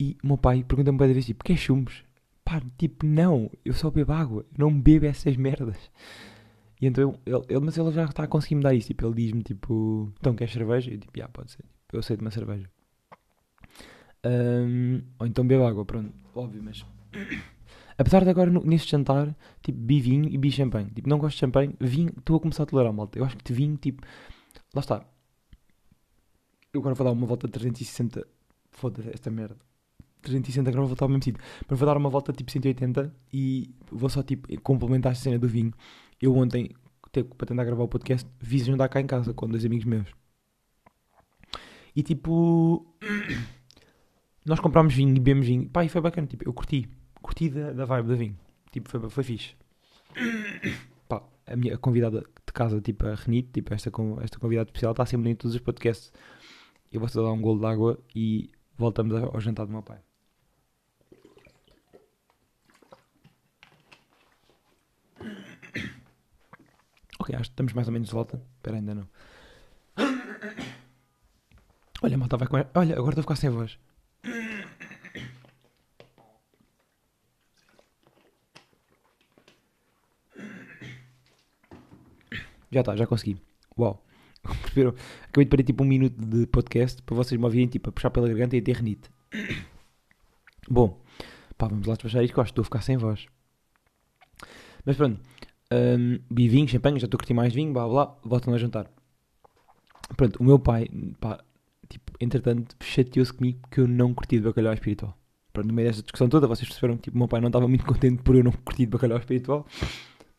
E 0.00 0.16
o 0.24 0.28
meu 0.28 0.38
pai 0.38 0.64
pergunta-me 0.64 0.96
bem 0.96 1.08
vezes, 1.08 1.26
tipo, 1.26 1.44
quer 1.44 1.58
chumbos? 1.58 2.04
Pá, 2.42 2.62
tipo, 2.78 3.04
não, 3.04 3.50
eu 3.66 3.74
só 3.74 3.90
bebo 3.90 4.12
água, 4.12 4.46
não 4.56 4.72
bebo 4.80 5.04
essas 5.04 5.36
merdas. 5.36 5.90
E 6.80 6.86
então, 6.86 7.14
ele, 7.26 7.44
ele, 7.48 7.60
mas 7.60 7.76
ele 7.76 7.92
já 7.92 8.04
está 8.04 8.24
a 8.24 8.26
conseguir 8.26 8.54
me 8.54 8.62
dar 8.62 8.74
isso. 8.74 8.88
Tipo, 8.88 9.06
ele 9.06 9.14
diz-me, 9.14 9.42
tipo, 9.42 10.12
então 10.18 10.34
queres 10.34 10.52
cerveja? 10.52 10.90
Eu 10.90 10.98
tipo, 10.98 11.22
ah, 11.22 11.28
pode 11.28 11.52
ser. 11.52 11.64
Eu 11.92 12.00
aceito 12.00 12.20
uma 12.20 12.30
cerveja. 12.30 12.70
Um, 14.24 15.02
ou 15.18 15.26
então 15.26 15.46
bebo 15.46 15.64
água, 15.64 15.84
pronto, 15.84 16.12
óbvio, 16.34 16.62
mas 16.62 16.84
Apesar 17.96 18.24
de 18.24 18.30
agora, 18.30 18.50
neste 18.50 18.90
jantar, 18.90 19.36
tipo, 19.62 19.78
bi 19.78 20.00
vinho 20.00 20.26
e 20.30 20.38
bi 20.38 20.50
champanhe. 20.50 20.90
Tipo, 20.90 21.08
não 21.08 21.18
gosto 21.18 21.34
de 21.34 21.40
champanhe, 21.40 21.74
vinho, 21.78 22.14
estou 22.16 22.36
a 22.36 22.40
começar 22.40 22.62
a 22.62 22.66
tolerar, 22.66 22.92
malta. 22.94 23.18
Eu 23.18 23.24
acho 23.24 23.36
que 23.36 23.44
de 23.44 23.52
vinho, 23.52 23.76
tipo, 23.76 24.02
lá 24.74 24.80
está. 24.80 25.04
Eu 26.72 26.80
agora 26.80 26.94
vou 26.94 27.04
dar 27.04 27.12
uma 27.12 27.26
volta 27.26 27.46
de 27.46 27.52
360. 27.52 28.26
Foda-se 28.70 29.10
esta 29.10 29.30
merda. 29.30 29.58
360 30.22 30.70
agora 30.70 30.80
vou 30.80 30.88
voltar 30.88 31.04
ao 31.04 31.08
mesmo 31.10 31.24
sítio. 31.24 31.42
Mas 31.68 31.78
vou 31.78 31.86
dar 31.86 31.96
uma 31.96 32.08
volta 32.08 32.32
tipo 32.32 32.50
180 32.50 33.14
e 33.32 33.74
vou 33.90 34.08
só 34.08 34.22
tipo 34.22 34.48
complementar 34.62 35.12
a 35.12 35.14
cena 35.14 35.38
do 35.38 35.48
vinho. 35.48 35.72
Eu 36.20 36.36
ontem, 36.36 36.70
para 37.10 37.46
tentar 37.46 37.64
gravar 37.64 37.84
o 37.84 37.88
podcast, 37.88 38.28
vi 38.38 38.58
jantar 38.58 38.88
cá 38.88 39.00
em 39.00 39.06
casa 39.06 39.32
com 39.32 39.48
dois 39.48 39.64
amigos 39.64 39.86
meus. 39.86 40.08
E 41.94 42.02
tipo. 42.02 42.86
Nós 44.44 44.58
comprámos 44.58 44.94
vinho 44.94 45.10
e 45.10 45.20
bebemos 45.20 45.46
vinho. 45.46 45.68
Pá, 45.68 45.84
e 45.84 45.88
foi 45.88 46.00
bacana. 46.00 46.26
Tipo, 46.26 46.48
eu 46.48 46.52
curti 46.52 46.88
curti 47.22 47.50
da, 47.50 47.72
da 47.72 47.84
vibe 47.84 48.08
da 48.08 48.14
vinho. 48.14 48.38
Tipo, 48.70 48.88
foi, 48.88 49.10
foi 49.10 49.24
fixe. 49.24 49.54
Pá, 51.08 51.22
a 51.46 51.56
minha 51.56 51.76
convidada 51.78 52.20
de 52.20 52.52
casa, 52.52 52.80
tipo, 52.80 53.06
a 53.06 53.14
Renite, 53.14 53.50
tipo, 53.52 53.72
esta, 53.72 53.90
esta 54.22 54.38
convidada 54.38 54.68
especial, 54.68 54.92
está 54.92 55.06
sempre 55.06 55.30
em 55.30 55.34
todos 55.34 55.54
os 55.54 55.60
podcasts. 55.60 56.12
Eu 56.92 57.00
vou-te 57.00 57.14
dar 57.14 57.32
um 57.32 57.40
golo 57.40 57.60
de 57.60 57.66
água 57.66 57.98
e 58.14 58.50
voltamos 58.76 59.14
ao 59.14 59.40
jantar 59.40 59.66
do 59.66 59.72
meu 59.72 59.82
pai. 59.82 60.00
Que 67.36 67.42
estamos 67.42 67.72
mais 67.72 67.86
ou 67.86 67.92
menos 67.92 68.08
de 68.08 68.14
volta. 68.14 68.42
Espera, 68.56 68.76
ainda 68.76 68.94
não. 68.94 69.08
Olha, 72.02 72.18
malta 72.18 72.36
vai 72.36 72.48
com. 72.48 72.56
Olha, 72.56 72.96
agora 72.96 73.10
estou 73.10 73.20
a 73.20 73.22
ficar 73.22 73.36
sem 73.36 73.50
voz. 73.50 73.78
Já 82.72 82.80
está, 82.80 82.96
já 82.96 83.06
consegui. 83.06 83.36
Uau. 83.78 84.02
Acabei 84.44 85.44
de 85.44 85.50
perder 85.50 85.64
tipo 85.64 85.82
um 85.82 85.86
minuto 85.86 86.16
de 86.24 86.46
podcast 86.46 87.02
para 87.02 87.16
vocês 87.16 87.38
me 87.38 87.44
ouvirem 87.44 87.66
tipo, 87.66 87.90
a 87.90 87.92
puxar 87.92 88.10
pela 88.10 88.28
garganta 88.28 88.56
e 88.56 88.60
a 88.60 88.62
ter. 88.62 88.80
Bom, 90.68 91.02
pá, 91.58 91.66
vamos 91.66 91.86
lá 91.86 91.94
despachar 91.94 92.22
isto 92.22 92.32
que 92.32 92.38
eu 92.38 92.42
acho 92.42 92.52
que 92.52 92.52
estou 92.52 92.62
a 92.62 92.64
ficar 92.64 92.82
sem 92.82 92.96
voz. 92.96 93.26
Mas 94.84 94.96
pronto, 94.96 95.20
um, 95.72 96.18
vi 96.30 96.48
vinho, 96.48 96.68
champanhe, 96.68 96.98
já 96.98 97.04
estou 97.06 97.16
a 97.16 97.20
curtir 97.20 97.34
mais 97.34 97.54
vinho, 97.54 97.72
blá 97.72 97.86
blá, 97.86 98.16
voltam 98.24 98.52
a 98.54 98.58
jantar. 98.58 98.90
Pronto, 100.16 100.36
o 100.40 100.44
meu 100.44 100.58
pai, 100.58 100.88
pá, 101.20 101.42
tipo, 101.88 102.12
entretanto, 102.20 102.76
chateou-se 102.82 103.32
comigo 103.32 103.60
porque 103.60 103.80
eu 103.80 103.88
não 103.88 104.12
curti 104.12 104.38
de 104.38 104.44
bacalhau 104.44 104.72
espiritual. 104.72 105.16
Pronto, 105.52 105.68
no 105.68 105.74
meio 105.74 105.88
desta 105.88 106.02
discussão 106.02 106.28
toda, 106.28 106.46
vocês 106.46 106.68
perceberam 106.68 106.96
que 106.96 107.04
tipo, 107.04 107.16
o 107.16 107.18
meu 107.18 107.28
pai 107.28 107.40
não 107.40 107.48
estava 107.48 107.68
muito 107.68 107.84
contente 107.86 108.22
por 108.22 108.34
eu 108.36 108.44
não 108.44 108.52
curtir 108.52 108.86
de 108.86 108.92
bacalhau 108.92 109.18
espiritual. 109.18 109.66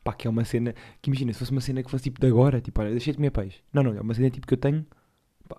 Pá, 0.04 0.12
que 0.12 0.26
é 0.26 0.30
uma 0.30 0.44
cena 0.44 0.74
que 1.00 1.08
imagina, 1.10 1.32
se 1.32 1.38
fosse 1.38 1.52
uma 1.52 1.60
cena 1.60 1.82
que 1.82 1.90
fosse 1.90 2.04
tipo 2.04 2.20
de 2.20 2.26
agora, 2.26 2.60
tipo, 2.60 2.80
olha, 2.80 2.90
deixei 2.90 3.12
de 3.12 3.18
comer 3.18 3.30
peixe. 3.30 3.60
Não, 3.72 3.82
não, 3.82 3.94
é 3.94 4.00
uma 4.00 4.14
cena 4.14 4.30
tipo 4.30 4.46
que 4.46 4.54
eu 4.54 4.58
tenho 4.58 4.84
pá, 5.48 5.58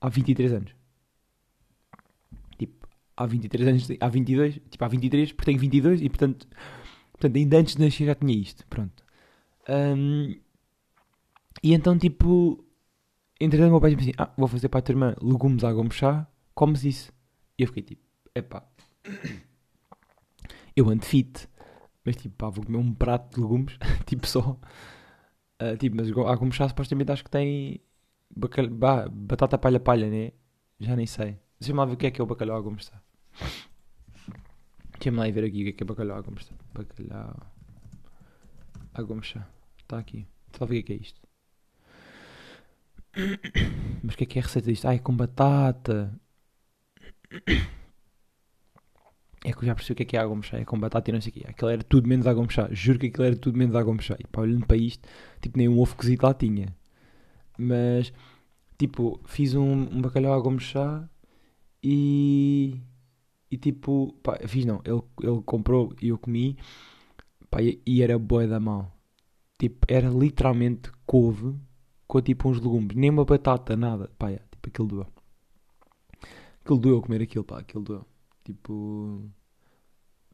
há 0.00 0.08
23 0.08 0.52
anos. 0.52 0.72
Tipo, 2.58 2.86
há 3.16 3.26
23 3.26 3.68
anos, 3.68 3.88
há 4.00 4.08
22, 4.08 4.60
tipo, 4.70 4.84
há 4.84 4.88
23, 4.88 5.32
porque 5.32 5.46
tenho 5.46 5.58
22 5.58 6.02
e 6.02 6.08
portanto, 6.08 6.46
portanto 7.18 7.36
ainda 7.36 7.58
antes 7.58 7.74
de 7.74 7.84
nascer 7.84 8.06
já 8.06 8.14
tinha 8.14 8.34
isto, 8.34 8.66
pronto. 8.68 9.02
Um, 9.68 10.34
e 11.62 11.74
então, 11.74 11.98
tipo, 11.98 12.64
entretanto, 13.40 13.70
meu 13.70 13.80
pai 13.80 13.94
disse 13.94 14.10
assim: 14.10 14.18
Ah, 14.18 14.32
vou 14.36 14.48
fazer 14.48 14.68
para 14.68 14.78
a 14.78 14.82
tua 14.82 14.92
irmã 14.92 15.14
legumes 15.20 15.64
à 15.64 15.72
goma 15.72 15.90
chá, 15.90 16.26
comes 16.54 16.84
isso. 16.84 17.12
E 17.58 17.62
eu 17.62 17.68
fiquei 17.68 17.82
tipo: 17.82 18.02
Epá, 18.34 18.64
eu 20.76 20.88
ando 20.88 21.04
fit. 21.04 21.48
Mas 22.04 22.16
tipo, 22.16 22.36
pá, 22.36 22.48
vou 22.48 22.64
comer 22.64 22.78
um 22.78 22.94
prato 22.94 23.34
de 23.34 23.40
legumes, 23.40 23.76
tipo 24.06 24.26
só. 24.26 24.58
Uh, 25.60 25.76
tipo, 25.76 25.96
mas 25.96 26.08
a 26.08 26.50
chá 26.52 26.68
supostamente 26.68 27.10
acho 27.12 27.24
que 27.24 27.30
tem 27.30 27.80
bacalhau, 28.34 29.10
batata 29.10 29.58
palha-palha, 29.58 30.08
né? 30.08 30.32
Já 30.80 30.94
nem 30.96 31.06
sei. 31.06 31.38
Deixa-me 31.60 31.78
lá 31.78 31.84
ver 31.84 31.94
o 31.94 31.96
que 31.96 32.06
é 32.06 32.10
que 32.10 32.20
é 32.20 32.24
o 32.24 32.26
bacalhau 32.26 32.58
à 32.58 32.78
chá. 32.78 33.02
Deixa-me 34.98 35.18
lá 35.18 35.30
ver 35.30 35.44
aqui 35.44 35.60
o 35.60 35.64
que 35.64 35.68
é 35.68 35.72
que 35.72 35.82
é 35.84 35.86
bacalhau 35.86 36.18
à 36.18 36.22
chá. 36.40 36.54
Bacalhau 36.74 37.36
à 39.18 39.22
chá. 39.22 39.48
Está 39.78 39.98
aqui. 39.98 40.26
Só 40.56 40.66
ver 40.66 40.80
o 40.80 40.84
que 40.84 40.92
é, 40.92 40.96
que 40.98 41.04
é 41.04 41.06
isto. 41.06 41.20
Mas 44.02 44.14
o 44.14 44.18
que 44.18 44.24
é 44.24 44.26
que 44.26 44.38
é 44.38 44.42
a 44.42 44.44
receita 44.44 44.70
disto? 44.70 44.88
Ah, 44.88 44.94
é 44.94 44.98
com 44.98 45.16
batata. 45.16 46.12
É 49.44 49.52
que 49.52 49.58
eu 49.58 49.66
já 49.66 49.74
percebi 49.74 49.92
o 49.92 49.96
que 49.96 50.02
é 50.02 50.06
que 50.06 50.16
é 50.16 50.20
água 50.20 50.40
é 50.52 50.64
com 50.64 50.78
batata 50.78 51.10
e 51.10 51.12
não 51.12 51.20
sei 51.20 51.30
o 51.30 51.32
quê. 51.34 51.44
Aquilo 51.46 51.70
era 51.70 51.82
tudo 51.84 52.08
menos 52.08 52.26
água 52.26 52.42
mexer. 52.42 52.74
Juro 52.74 52.98
que 52.98 53.06
aquilo 53.06 53.24
era 53.24 53.36
tudo 53.36 53.56
menos 53.56 53.76
água 53.76 53.94
mexer. 53.94 54.16
E 54.18 54.26
pá, 54.26 54.40
olhando 54.42 54.66
para 54.66 54.76
isto, 54.76 55.08
tipo, 55.40 55.56
nem 55.56 55.68
um 55.68 55.78
ovo 55.78 55.94
cozido 55.94 56.26
lá 56.26 56.34
tinha. 56.34 56.74
Mas, 57.56 58.12
tipo, 58.76 59.20
fiz 59.26 59.54
um, 59.54 59.62
um 59.62 60.02
bacalhau 60.02 60.34
água 60.34 60.50
mexer 60.50 61.08
e. 61.82 62.80
E 63.50 63.56
tipo, 63.56 64.14
pá, 64.22 64.38
fiz 64.46 64.64
não. 64.64 64.80
Ele, 64.84 65.02
ele 65.22 65.42
comprou 65.44 65.94
e 66.02 66.08
eu 66.08 66.18
comi. 66.18 66.56
Pá, 67.50 67.58
e, 67.62 68.02
era 68.02 68.18
boa 68.18 68.46
da 68.46 68.60
mão. 68.60 68.90
Tipo, 69.58 69.86
era 69.88 70.08
literalmente 70.08 70.90
couve 71.06 71.56
com 72.06 72.20
tipo 72.20 72.48
uns 72.48 72.60
legumes. 72.60 72.94
Nem 72.94 73.10
uma 73.10 73.24
batata, 73.24 73.76
nada. 73.76 74.10
Pá, 74.18 74.30
é, 74.30 74.40
tipo 74.50 74.68
aquilo 74.68 74.88
doa. 74.88 75.06
Aquilo 76.60 76.78
doeu 76.78 77.02
comer 77.02 77.22
aquilo, 77.22 77.44
pá, 77.44 77.58
aquilo 77.60 77.82
doeu. 77.82 78.06
Tipo. 78.44 79.24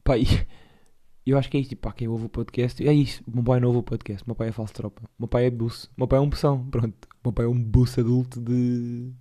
Pá, 0.02 0.18
e, 0.18 0.24
eu 1.24 1.38
acho 1.38 1.48
que 1.48 1.56
é 1.56 1.60
isto, 1.60 1.70
tipo, 1.70 1.82
pá, 1.82 1.92
quem 1.92 2.08
ouve 2.08 2.26
o 2.26 2.28
podcast. 2.28 2.86
É 2.86 2.92
isso, 2.92 3.22
o 3.26 3.30
meu 3.32 3.44
pai 3.44 3.60
não 3.60 3.68
ouve 3.68 3.80
o 3.80 3.82
podcast, 3.82 4.24
o 4.24 4.28
meu 4.28 4.34
pai 4.36 4.48
é 4.48 4.52
falso 4.52 4.74
tropa. 4.74 5.02
O 5.04 5.22
meu 5.22 5.28
pai 5.28 5.46
é 5.46 5.50
buço, 5.50 5.88
o 5.96 6.00
meu 6.00 6.08
pai 6.08 6.18
é 6.18 6.22
um 6.22 6.30
poção, 6.30 6.68
pronto. 6.68 7.08
O 7.22 7.28
meu 7.28 7.32
pai 7.32 7.46
é 7.46 7.48
um 7.48 7.62
buço 7.62 8.00
adulto 8.00 8.40
de. 8.40 9.12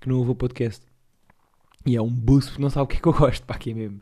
que 0.00 0.08
não 0.08 0.18
ouve 0.18 0.32
o 0.32 0.34
podcast. 0.34 0.87
E 1.88 1.96
é 1.96 2.02
um 2.02 2.12
buço 2.12 2.60
não 2.60 2.68
sabe 2.68 2.84
o 2.84 2.86
que 2.86 2.98
é 2.98 3.00
que 3.00 3.08
eu 3.08 3.14
gosto, 3.14 3.46
pá, 3.46 3.56
que 3.56 3.70
é 3.70 3.74
mesmo. 3.74 3.98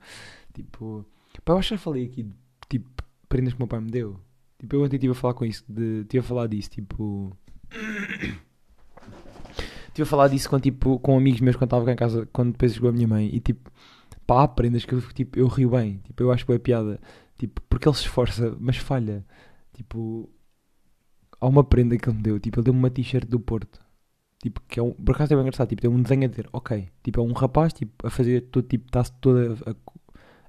Tipo. 0.52 1.06
Pá, 1.44 1.52
eu 1.52 1.58
acho 1.58 1.68
que 1.68 1.74
já 1.76 1.78
falei 1.78 2.06
aqui, 2.06 2.28
tipo, 2.68 2.90
prendas 3.28 3.52
que 3.52 3.58
o 3.58 3.62
meu 3.62 3.68
pai 3.68 3.80
me 3.80 3.92
deu. 3.92 4.18
Tipo, 4.58 4.74
eu 4.74 4.82
ontem 4.82 4.96
estive 4.96 5.12
a 5.12 5.14
falar 5.14 5.34
com 5.34 5.44
isso, 5.44 5.64
de, 5.68 6.00
estive 6.00 6.18
a 6.18 6.22
falar 6.22 6.48
disso, 6.48 6.70
tipo. 6.70 7.36
Estive 9.88 10.08
a 10.08 10.10
falar 10.10 10.28
disso 10.28 10.50
com, 10.50 10.60
tipo, 10.60 10.98
com 10.98 11.16
amigos 11.16 11.40
meus 11.40 11.56
quando 11.56 11.68
estava 11.68 11.84
cá 11.86 11.92
em 11.92 11.96
casa, 11.96 12.28
quando 12.30 12.52
depois 12.52 12.74
chegou 12.74 12.90
a 12.90 12.92
minha 12.92 13.08
mãe. 13.08 13.30
E 13.32 13.40
tipo, 13.40 13.70
pá, 14.26 14.42
há 14.42 14.48
prendas 14.48 14.84
que 14.84 14.92
eu, 14.92 15.00
tipo, 15.00 15.38
eu 15.38 15.46
rio 15.46 15.70
bem. 15.70 16.02
Tipo, 16.04 16.24
eu 16.24 16.32
acho 16.32 16.44
que 16.44 16.52
é 16.52 16.58
piada. 16.58 17.00
Tipo, 17.38 17.62
porque 17.62 17.88
ele 17.88 17.96
se 17.96 18.02
esforça, 18.02 18.54
mas 18.60 18.76
falha. 18.76 19.24
Tipo, 19.72 20.28
há 21.40 21.46
uma 21.46 21.64
prenda 21.64 21.96
que 21.96 22.08
ele 22.10 22.16
me 22.16 22.22
deu. 22.22 22.38
Tipo, 22.38 22.58
ele 22.60 22.64
deu-me 22.64 22.78
uma 22.78 22.90
t-shirt 22.90 23.26
do 23.26 23.40
Porto. 23.40 23.80
Tipo, 24.42 24.60
que 24.68 24.78
é 24.78 24.82
um, 24.82 24.92
por 24.92 25.14
acaso 25.14 25.32
é 25.32 25.36
bem 25.36 25.42
engraçado. 25.42 25.68
Tipo, 25.68 25.82
tem 25.82 25.90
um 25.90 26.02
desenho 26.02 26.24
a 26.24 26.28
dizer, 26.28 26.48
ok. 26.52 26.88
Tipo, 27.02 27.20
é 27.20 27.22
um 27.22 27.32
rapaz, 27.32 27.72
tipo, 27.72 28.06
a 28.06 28.10
fazer 28.10 28.42
todo, 28.42 28.66
tipo, 28.66 28.86
está-se 28.86 29.12
toda 29.20 29.54
a, 29.66 29.74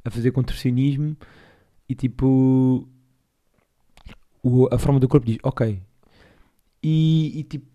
a, 0.06 0.12
fazer 0.12 0.32
contorcionismo. 0.32 1.16
E 1.90 1.96
tipo, 1.96 2.88
o, 4.44 4.68
a 4.74 4.78
forma 4.78 5.00
do 5.00 5.08
corpo 5.08 5.26
diz, 5.26 5.38
ok. 5.44 5.82
E, 6.84 7.40
e 7.40 7.44
tipo, 7.44 7.66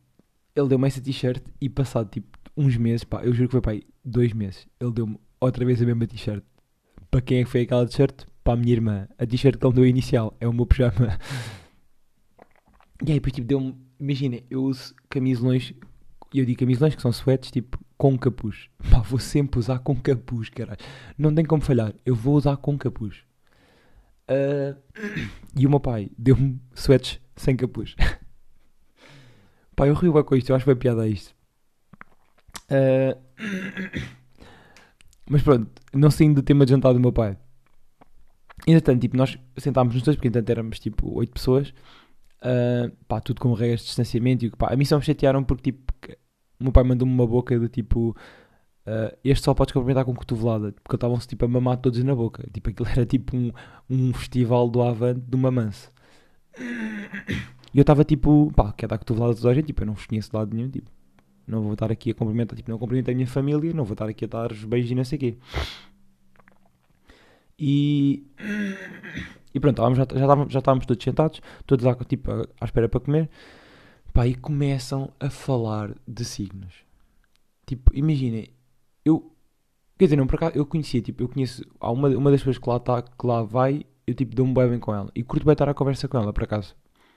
ele 0.55 0.69
deu-me 0.69 0.87
essa 0.87 1.01
t-shirt 1.01 1.43
e 1.61 1.69
passado 1.69 2.11
tipo 2.11 2.39
uns 2.57 2.77
meses, 2.77 3.05
pá, 3.05 3.23
eu 3.25 3.33
juro 3.33 3.49
que 3.49 3.53
foi 3.53 3.61
pá, 3.61 3.87
dois 4.05 4.33
meses, 4.33 4.67
ele 4.79 4.93
deu-me 4.93 5.19
outra 5.41 5.65
vez 5.65 5.83
a 5.83 5.87
mesma 5.87 6.07
t-shirt. 6.07 6.45
Para 7.11 7.21
quem 7.21 7.39
é 7.39 7.45
que 7.45 7.51
foi 7.51 7.63
aquela 7.63 7.87
t-shirt? 7.87 8.25
Para 8.45 8.55
a 8.55 8.57
minha 8.57 8.73
irmã. 8.73 9.09
A 9.19 9.27
t-shirt 9.27 9.59
que 9.59 9.67
ele 9.67 9.75
deu 9.75 9.87
inicial 9.87 10.37
é 10.41 10.49
o 10.49 10.53
meu 10.53 10.67
pijama. 10.67 11.19
E 13.05 13.11
aí 13.11 13.15
depois 13.15 13.33
tipo 13.33 13.49
deu-me, 13.49 13.77
imagina, 13.99 14.39
eu 14.49 14.63
uso 14.63 14.95
camisolões, 15.11 15.75
e 16.33 16.39
eu 16.39 16.45
digo 16.45 16.61
camisolões 16.61 16.95
que 16.95 17.03
são 17.03 17.13
sweats 17.13 17.51
tipo 17.51 17.79
com 17.97 18.19
capuz. 18.19 18.69
Pá, 18.91 19.01
vou 19.01 19.19
sempre 19.19 19.59
usar 19.59 19.79
com 19.81 19.95
capuz, 19.95 20.49
caralho. 20.49 20.79
Não 21.17 21.35
tem 21.35 21.45
como 21.45 21.63
falhar, 21.63 21.95
eu 22.05 22.15
vou 22.15 22.35
usar 22.35 22.57
com 22.57 22.77
capuz. 22.79 23.25
Uh, 24.29 24.77
e 25.57 25.67
o 25.67 25.71
meu 25.71 25.81
pai 25.81 26.11
deu-me 26.17 26.61
sweats 26.75 27.21
sem 27.37 27.57
capuz. 27.57 27.95
Pá, 29.77 29.87
eu 29.87 29.95
rio 29.95 30.13
bem 30.13 30.25
com 30.25 30.37
isto, 30.37 30.51
eu 30.51 30.57
acho 30.57 30.67
bem 30.67 30.77
piada 30.77 31.09
isto. 31.09 31.35
Uh... 32.71 33.21
Mas 35.29 35.43
pronto, 35.43 35.71
não 35.95 36.11
saindo 36.11 36.37
do 36.37 36.43
tema 36.43 36.65
de 36.65 36.73
jantar 36.73 36.93
do 36.93 37.01
meu 37.01 37.13
pai. 37.13 37.39
Entretanto, 38.67 39.01
tipo, 39.01 39.17
nós 39.17 39.39
sentámos 39.57 39.95
nos 39.95 40.03
dois, 40.03 40.17
porque 40.17 40.29
entretanto 40.29 40.51
éramos 40.51 40.79
tipo 40.79 41.17
8 41.17 41.33
pessoas. 41.33 41.73
Uh, 42.43 42.91
pá, 43.07 43.21
tudo 43.21 43.41
com 43.41 43.53
regras 43.53 43.81
de 43.81 43.87
distanciamento. 43.87 44.45
E, 44.45 44.51
pá, 44.51 44.73
a 44.73 44.77
mim 44.77 44.85
só 44.85 44.99
me 44.99 45.05
chatearam 45.05 45.43
porque 45.43 45.73
tipo, 45.73 45.93
o 46.63 46.65
meu 46.65 46.73
pai 46.73 46.85
mandou-me 46.85 47.13
uma 47.13 47.27
boca 47.27 47.59
do 47.59 47.69
tipo. 47.69 48.17
Uh, 48.85 49.17
este 49.23 49.45
só 49.45 49.55
podes 49.55 49.73
cumprimentar 49.73 50.05
com 50.05 50.15
cotovelada, 50.15 50.73
porque 50.83 50.97
estavam-se 50.97 51.29
tipo 51.29 51.45
a 51.45 51.49
mamar 51.49 51.77
todos 51.77 52.03
na 52.03 52.15
boca. 52.15 52.49
Tipo, 52.53 52.71
aquilo 52.71 52.89
era 52.89 53.07
tipo 53.07 53.37
um, 53.37 53.53
um 53.89 54.13
festival 54.15 54.69
do 54.69 54.83
Avante 54.83 55.21
do 55.21 55.39
mamanço. 55.39 55.91
E 57.75 57.79
eu 57.79 57.83
estava 57.83 58.05
tipo, 58.05 58.53
pá, 58.55 58.73
quer 58.73 58.87
dar 58.87 58.99
cotovelada 58.99 59.33
a 59.33 59.37
toda 59.37 59.51
a 59.51 59.55
gente, 59.55 59.67
tipo, 59.67 59.83
eu 59.83 59.87
não 59.87 59.95
vos 59.95 60.07
conheço 60.07 60.31
de 60.31 60.37
lado 60.37 60.55
nenhum, 60.55 60.69
tipo, 60.69 60.91
não 61.47 61.63
vou 61.63 61.73
estar 61.73 61.91
aqui 61.91 62.11
a 62.11 62.15
cumprimentar, 62.15 62.57
tipo, 62.57 62.71
não 62.71 62.79
cumprimento 62.79 63.11
a 63.11 63.15
minha 63.15 63.27
família, 63.27 63.73
não 63.73 63.85
vou 63.85 63.95
estar 63.95 64.09
aqui 64.09 64.25
a 64.25 64.29
dar 64.29 64.53
os 64.53 64.65
beijos 64.65 64.91
e 64.91 64.95
não 64.95 65.05
sei 65.05 65.17
o 65.17 65.21
quê. 65.21 65.39
E, 67.59 68.27
e 69.55 69.61
pronto, 69.61 69.81
já, 69.95 70.03
estávamos, 70.03 70.53
já 70.53 70.61
todos 70.61 71.03
sentados, 71.03 71.41
todos 71.67 71.85
lá, 71.85 71.95
tipo, 71.95 72.31
à 72.61 72.65
espera 72.65 72.89
para 72.89 73.01
comer, 73.01 73.31
pá, 74.13 74.27
e 74.27 74.35
começam 74.35 75.13
a 75.19 75.31
falar 75.31 75.95
de 76.07 76.25
signos. 76.25 76.75
Tipo, 77.67 77.91
imaginem, 77.95 78.51
eu, 79.05 79.33
quer 79.99 80.07
dizer, 80.07 80.17
não, 80.17 80.27
por 80.27 80.37
acaso, 80.37 80.57
eu 80.57 80.67
conhecia, 80.67 81.01
tipo, 81.01 81.23
eu 81.23 81.29
conheço, 81.29 81.65
há 81.81 81.91
uma, 81.91 82.09
uma 82.09 82.31
das 82.31 82.41
pessoas 82.41 82.59
que 82.59 82.69
lá, 82.69 82.79
tá, 82.81 83.03
que 83.03 83.27
lá 83.27 83.43
vai, 83.43 83.85
eu 84.07 84.15
tipo, 84.15 84.35
dou-me 84.35 84.55
bem, 84.55 84.69
bem 84.71 84.79
com 84.79 84.95
ela, 84.95 85.11
e 85.15 85.23
curto 85.23 85.45
bem 85.45 85.53
estar 85.53 85.69
a 85.69 85.75
conversa 85.75 86.09
com 86.09 86.19
ela, 86.19 86.33
por 86.33 86.45
acaso. 86.45 86.75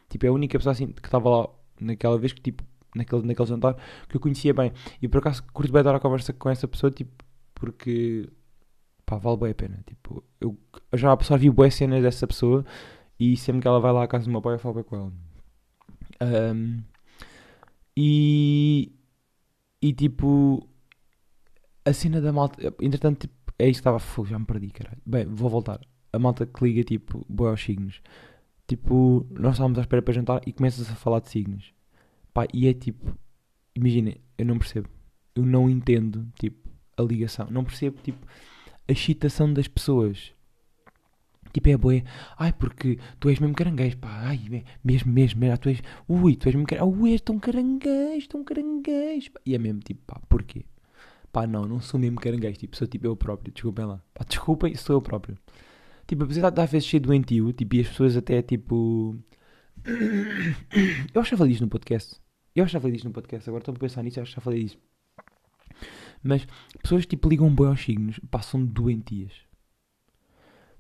Tipo, 0.10 0.26
é 0.26 0.30
a 0.30 0.34
única 0.34 0.58
pessoa 0.58 0.72
assim 0.72 0.88
que 0.88 1.08
estava 1.08 1.30
lá 1.30 1.50
naquela 1.80 2.18
vez 2.18 2.32
que, 2.34 2.42
tipo, 2.42 2.64
naquele, 2.96 3.24
naquele 3.24 3.48
jantar 3.48 3.76
que 4.08 4.16
eu 4.16 4.22
conhecia 4.22 4.54
bem. 4.54 4.72
E 5.02 5.08
por 5.08 5.20
acaso 5.20 5.44
curto 5.52 5.72
bem 5.72 5.84
dar 5.84 5.96
a 5.96 6.00
conversa 6.00 6.34
com 6.34 6.50
essa 6.50 6.68
pessoa, 6.68 6.92
tipo, 6.92 7.24
porque 7.54 8.30
pá, 9.06 9.18
vale 9.18 9.38
bem 9.38 9.52
a 9.52 9.56
pena. 9.56 9.84
Tipo, 9.86 10.24
eu, 10.40 10.58
já 10.94 11.12
absorvi 11.12 11.50
boas 11.50 11.74
cenas 11.76 12.02
dessa 12.02 12.26
pessoa 12.28 12.66
e 13.20 13.36
sempre 13.38 13.62
que 13.62 13.68
ela 13.68 13.80
vai 13.80 13.92
lá 13.92 14.04
à 14.04 14.08
casa 14.08 14.26
do 14.26 14.32
meu 14.32 14.42
pai 14.42 14.56
eu 14.56 14.60
falo 14.60 14.76
bem 14.76 14.84
com 14.84 14.96
ela. 14.96 15.14
Um, 16.22 16.84
e, 17.98 18.92
e 19.82 19.94
tipo, 19.94 20.68
a 21.86 21.94
cena 21.94 22.20
da 22.20 22.34
malta, 22.34 22.74
entretanto, 22.82 23.22
tipo, 23.22 23.54
é 23.58 23.70
isso 23.70 23.78
que 23.78 23.82
estava, 23.82 24.00
fogo, 24.00 24.28
já 24.28 24.40
me 24.40 24.46
perdi, 24.46 24.70
caralho. 24.70 25.02
Bem, 25.06 25.26
vou 25.26 25.50
voltar. 25.50 25.80
A 26.12 26.20
malta 26.20 26.46
que 26.46 26.64
liga, 26.64 26.84
tipo, 26.84 27.26
boa 27.30 27.52
aos 27.52 27.64
signos. 27.64 28.02
Tipo, 28.68 29.26
nós 29.30 29.54
estávamos 29.54 29.78
à 29.78 29.82
espera 29.82 30.02
para 30.02 30.14
jantar 30.14 30.42
e 30.46 30.52
começas 30.52 30.90
a 30.90 30.96
falar 30.96 31.20
de 31.20 31.30
signos. 31.30 31.74
Pá, 32.34 32.48
e 32.54 32.68
é 32.68 32.74
tipo, 32.74 33.18
imaginem, 33.76 34.18
eu 34.38 34.46
não 34.46 34.58
percebo. 34.58 34.90
Eu 35.36 35.46
não 35.46 35.70
entendo, 35.70 36.28
tipo, 36.40 36.70
a 36.98 37.02
ligação. 37.02 37.48
Não 37.50 37.64
percebo, 37.64 38.02
tipo, 38.02 38.26
a 38.88 38.92
excitação 38.92 39.54
das 39.54 39.68
pessoas. 39.68 40.34
Tipo, 41.56 41.70
é 41.70 41.78
boé. 41.78 42.04
Ai, 42.38 42.52
porque 42.52 43.00
tu 43.18 43.30
és 43.30 43.40
mesmo 43.40 43.56
caranguejo, 43.56 43.96
pá. 43.96 44.10
Ai, 44.28 44.38
mesmo, 44.84 45.10
mesmo, 45.10 45.40
mesmo. 45.40 45.58
Tu 45.58 45.70
és, 45.70 45.82
ui, 46.06 46.36
tu 46.36 46.50
és 46.50 46.56
mesmo 46.56 46.68
caranguejo. 46.68 47.02
Ui, 47.02 47.12
és 47.14 47.22
tão 47.22 47.40
caranguejo, 47.40 48.28
tão 48.28 48.44
caranguejo. 48.44 49.32
Pá. 49.32 49.40
E 49.46 49.56
é 49.56 49.58
mesmo, 49.58 49.80
tipo, 49.80 50.02
pá, 50.06 50.20
porquê? 50.28 50.66
Pá, 51.32 51.48
não, 51.48 51.64
não 51.64 51.80
sou 51.80 51.98
mesmo 51.98 52.20
caranguejo. 52.20 52.58
Tipo, 52.58 52.76
sou 52.76 52.86
tipo 52.86 53.08
eu 53.08 53.16
próprio. 53.16 53.54
Desculpem 53.54 53.86
lá. 53.86 54.04
Pá, 54.14 54.26
desculpem, 54.28 54.76
sou 54.76 54.98
eu 54.98 55.02
próprio. 55.02 55.38
Tipo, 56.06 56.26
apesar 56.26 56.50
de 56.50 56.62
às 56.62 56.70
vezes 56.70 56.90
ser 56.90 57.00
doentio, 57.00 57.54
tipo, 57.54 57.74
e 57.74 57.80
as 57.80 57.88
pessoas 57.88 58.18
até, 58.18 58.42
tipo... 58.42 59.16
Eu 61.14 61.22
acho 61.22 61.30
que 61.30 61.36
já 61.36 61.38
falei 61.38 61.54
disto 61.54 61.64
no 61.64 61.70
podcast. 61.70 62.20
Eu 62.54 62.66
acho 62.66 62.72
que 62.72 62.74
já 62.74 62.82
falei 62.82 62.94
disto 62.96 63.06
no 63.06 63.14
podcast. 63.14 63.50
Agora 63.50 63.62
estou 63.62 63.74
a 63.74 63.80
pensar 63.80 64.04
nisso, 64.04 64.20
acho 64.20 64.32
que 64.32 64.36
já 64.36 64.42
falei 64.42 64.66
disso. 64.66 64.78
Mas 66.22 66.46
pessoas, 66.82 67.06
tipo, 67.06 67.30
ligam 67.30 67.50
bem 67.56 67.68
aos 67.68 67.82
signos, 67.82 68.20
passam 68.30 68.66
doentias. 68.66 69.32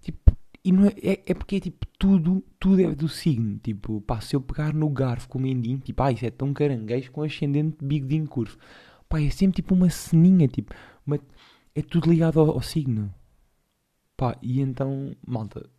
Tipo, 0.01 0.34
e 0.65 0.71
é, 0.71 1.11
é, 1.11 1.23
é, 1.27 1.33
porque 1.35 1.57
é, 1.57 1.59
tipo, 1.59 1.85
tudo, 1.99 2.43
tudo 2.59 2.81
é 2.81 2.95
do 2.95 3.07
signo. 3.07 3.59
Tipo, 3.59 4.01
pá, 4.01 4.19
se 4.19 4.35
eu 4.35 4.41
pegar 4.41 4.73
no 4.73 4.89
garfo 4.89 5.29
com 5.29 5.37
o 5.37 5.41
mendinho, 5.41 5.77
tipo, 5.77 6.01
ah, 6.01 6.11
isso 6.11 6.25
é 6.25 6.31
tão 6.31 6.51
caranguejo 6.53 7.11
com 7.11 7.21
ascendente 7.21 7.77
bigodinho 7.85 8.27
curvo. 8.27 8.57
Pá, 9.07 9.21
é 9.21 9.29
sempre, 9.29 9.57
tipo, 9.57 9.75
uma 9.75 9.91
ceninha, 9.91 10.47
tipo, 10.47 10.73
uma, 11.05 11.19
é 11.75 11.81
tudo 11.83 12.09
ligado 12.09 12.39
ao, 12.39 12.49
ao 12.49 12.61
signo. 12.63 13.13
Pá, 14.17 14.35
e 14.41 14.59
então, 14.59 15.15
malta, 15.27 15.69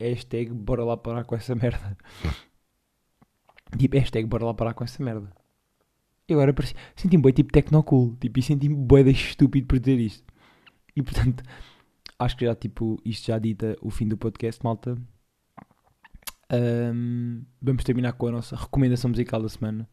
hashtag 0.00 0.52
bora 0.52 0.84
lá 0.84 0.96
parar 0.96 1.24
com 1.24 1.36
essa 1.36 1.54
merda. 1.54 1.96
tipo, 3.78 3.96
hashtag 3.96 4.26
bora 4.26 4.46
lá 4.46 4.54
parar 4.54 4.74
com 4.74 4.82
essa 4.82 5.00
merda. 5.00 5.30
E 6.28 6.32
agora 6.32 6.52
senti-me 6.96 7.22
bem 7.22 7.32
tipo 7.32 7.52
tecnocool, 7.52 8.16
tipo, 8.20 8.38
e 8.40 8.42
senti-me 8.42 8.74
bem 8.74 9.10
estúpido 9.12 9.68
por 9.68 9.78
dizer 9.78 10.00
isto. 10.00 10.24
E 10.96 11.02
portanto, 11.02 11.44
acho 12.22 12.36
que 12.36 12.44
já 12.44 12.54
tipo, 12.54 13.00
isto 13.04 13.26
já 13.26 13.38
dita 13.38 13.76
o 13.80 13.90
fim 13.90 14.08
do 14.08 14.16
podcast, 14.16 14.62
malta. 14.62 14.96
Um, 16.52 17.44
vamos 17.60 17.82
terminar 17.84 18.12
com 18.12 18.26
a 18.26 18.32
nossa 18.32 18.56
recomendação 18.56 19.10
musical 19.10 19.40
da 19.42 19.48
semana. 19.48 19.88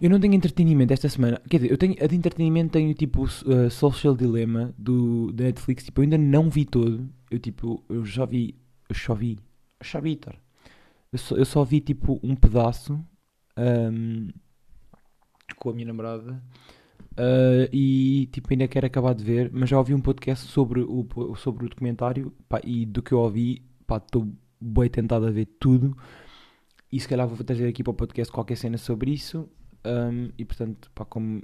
Eu 0.00 0.10
não 0.10 0.20
tenho 0.20 0.34
entretenimento 0.34 0.92
esta 0.92 1.08
semana. 1.08 1.40
Quer 1.48 1.58
dizer, 1.58 1.70
eu 1.70 1.78
tenho, 1.78 1.94
a 2.02 2.06
de 2.06 2.16
entretenimento 2.16 2.72
tenho 2.72 2.92
tipo 2.94 3.24
uh, 3.24 3.70
Social 3.70 4.14
Dilemma 4.14 4.74
do, 4.76 5.32
da 5.32 5.44
Netflix. 5.44 5.84
Tipo, 5.84 6.00
eu 6.00 6.04
ainda 6.04 6.18
não 6.18 6.50
vi 6.50 6.64
todo. 6.64 7.08
Eu 7.30 7.38
tipo, 7.38 7.82
eu 7.88 8.04
já 8.04 8.24
vi. 8.26 8.54
Eu 8.88 8.94
só 8.94 9.14
vi. 9.14 9.38
Eu 9.80 9.86
só 9.86 10.00
vi, 10.00 10.18
eu 11.12 11.18
só, 11.18 11.36
eu 11.36 11.44
só 11.44 11.64
vi 11.64 11.80
tipo 11.80 12.20
um 12.22 12.34
pedaço 12.34 13.02
um, 13.56 14.28
com 15.56 15.70
a 15.70 15.72
minha 15.72 15.86
namorada. 15.86 16.42
Uh, 17.12 17.68
e 17.72 18.28
tipo, 18.32 18.48
ainda 18.50 18.68
quero 18.68 18.86
acabar 18.86 19.14
de 19.14 19.24
ver. 19.24 19.50
Mas 19.52 19.68
já 19.68 19.78
ouvi 19.78 19.94
um 19.94 20.00
podcast 20.00 20.46
sobre 20.46 20.80
o, 20.80 21.06
sobre 21.36 21.66
o 21.66 21.68
documentário. 21.68 22.32
Pá, 22.48 22.60
e 22.64 22.84
do 22.86 23.02
que 23.02 23.12
eu 23.12 23.18
ouvi, 23.18 23.62
estou 23.90 24.28
bem 24.60 24.88
tentado 24.88 25.26
a 25.26 25.30
ver 25.30 25.46
tudo. 25.58 25.96
E 26.90 27.00
se 27.00 27.08
calhar 27.08 27.26
vou 27.26 27.36
trazer 27.44 27.68
aqui 27.68 27.82
para 27.82 27.90
o 27.90 27.94
podcast 27.94 28.32
qualquer 28.32 28.56
cena 28.56 28.78
sobre 28.78 29.10
isso. 29.10 29.48
Um, 29.84 30.30
e 30.36 30.44
portanto, 30.44 30.90
pá, 30.94 31.04
como 31.04 31.42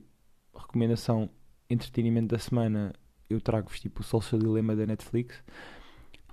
recomendação 0.54 1.30
entretenimento 1.68 2.34
da 2.34 2.38
semana, 2.38 2.92
eu 3.28 3.40
trago-vos 3.40 3.80
tipo 3.80 4.00
o 4.00 4.04
Social 4.04 4.40
Dilemma 4.40 4.76
da 4.76 4.86
Netflix. 4.86 5.42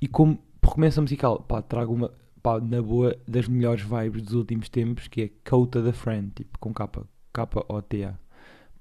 E 0.01 0.07
como 0.07 0.39
recomendação 0.63 1.03
musical, 1.03 1.41
pá, 1.43 1.61
trago 1.61 1.93
uma, 1.93 2.13
pá, 2.41 2.59
na 2.59 2.81
boa, 2.81 3.15
das 3.27 3.47
melhores 3.47 3.83
vibes 3.83 4.21
dos 4.21 4.33
últimos 4.33 4.69
tempos, 4.69 5.07
que 5.07 5.21
é 5.21 5.29
Cota 5.49 5.81
the 5.83 5.91
Friend, 5.91 6.31
tipo 6.35 6.57
com 6.59 6.73
capa, 6.73 7.07
K-O-T-A. 7.33 8.17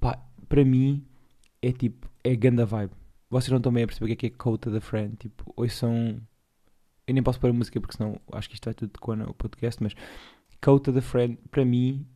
Pá, 0.00 0.27
para 0.48 0.64
mim 0.64 1.04
é 1.62 1.72
tipo, 1.72 2.10
é 2.24 2.34
ganda 2.34 2.64
vibe. 2.64 2.92
Vocês 3.30 3.50
não 3.50 3.58
estão 3.58 3.72
bem 3.72 3.84
a 3.84 3.86
perceber 3.86 4.06
o 4.06 4.08
que 4.08 4.26
é 4.26 4.30
que 4.30 4.34
é 4.34 4.38
Cota 4.38 4.70
da 4.70 4.80
Friend. 4.80 5.16
Tipo, 5.16 5.52
hoje 5.56 5.74
são. 5.74 6.20
Eu 7.06 7.14
nem 7.14 7.22
posso 7.22 7.40
pôr 7.40 7.50
a 7.50 7.52
música 7.52 7.80
porque 7.80 7.96
senão 7.96 8.20
acho 8.32 8.48
que 8.48 8.54
isto 8.54 8.64
vai 8.64 8.74
tudo 8.74 8.98
com 8.98 9.12
o 9.12 9.34
podcast, 9.34 9.82
mas 9.82 9.94
Cota 10.62 10.92
da 10.92 11.02
Friend, 11.02 11.38
para 11.50 11.64
mim, 11.64 12.06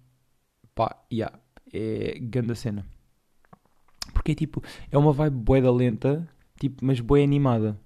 pá, 0.75 1.03
yeah, 1.13 1.39
é 1.73 2.19
ganda 2.19 2.55
cena. 2.55 2.87
Porque 4.13 4.33
é 4.33 4.35
tipo, 4.35 4.63
é 4.91 4.99
uma 4.99 5.13
vibe 5.13 5.37
boeda 5.37 5.71
lenta, 5.71 6.29
tipo, 6.59 6.85
mas 6.85 7.01
boa 7.01 7.21
animada. 7.23 7.79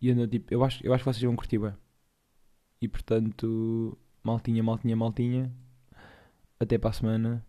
E 0.00 0.26
tipo, 0.28 0.52
eu 0.52 0.62
acho, 0.64 0.84
eu 0.86 0.92
acho 0.92 1.02
que 1.04 1.12
vocês 1.12 1.22
vão 1.22 1.36
curtir 1.36 1.58
bem. 1.58 1.72
E 2.80 2.88
portanto, 2.88 3.98
maltinha, 4.22 4.62
maltinha, 4.62 4.96
maltinha. 4.96 5.52
Até 6.60 6.78
para 6.78 6.90
a 6.90 6.92
semana. 6.92 7.46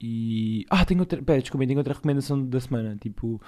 E. 0.00 0.66
Ah, 0.70 0.84
tenho 0.84 1.00
outra. 1.00 1.22
Pera, 1.22 1.40
desculpem, 1.40 1.66
tenho 1.66 1.78
outra 1.78 1.94
recomendação 1.94 2.44
da 2.46 2.60
semana. 2.60 2.96
Tipo, 2.96 3.40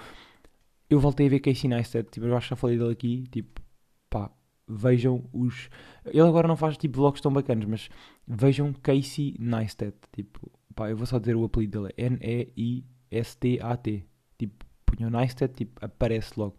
eu 0.89 0.99
voltei 0.99 1.27
a 1.27 1.29
ver 1.29 1.39
Casey 1.39 1.69
Neistat. 1.69 2.09
Tipo, 2.09 2.27
eu 2.27 2.37
acho 2.37 2.47
que 2.47 2.49
já 2.51 2.55
falei 2.55 2.77
dele 2.77 2.91
aqui. 2.91 3.23
Tipo, 3.31 3.61
pá, 4.09 4.31
vejam 4.67 5.23
os. 5.31 5.69
Ele 6.05 6.21
agora 6.21 6.47
não 6.47 6.57
faz 6.57 6.77
tipo 6.77 6.97
vlogs 6.97 7.21
tão 7.21 7.31
bacanas, 7.31 7.65
mas 7.65 7.89
vejam 8.27 8.73
Casey 8.73 9.35
Neistat. 9.39 9.95
Tipo, 10.11 10.51
pá, 10.75 10.89
eu 10.89 10.97
vou 10.97 11.05
só 11.05 11.19
dizer 11.19 11.35
o 11.35 11.43
apelido 11.43 11.83
dele: 11.83 11.93
N-E-I-S-T-A-T. 11.97 14.05
Tipo, 14.37 14.65
punham 14.85 15.09
Neistat, 15.09 15.53
tipo, 15.53 15.83
aparece 15.83 16.33
logo. 16.37 16.55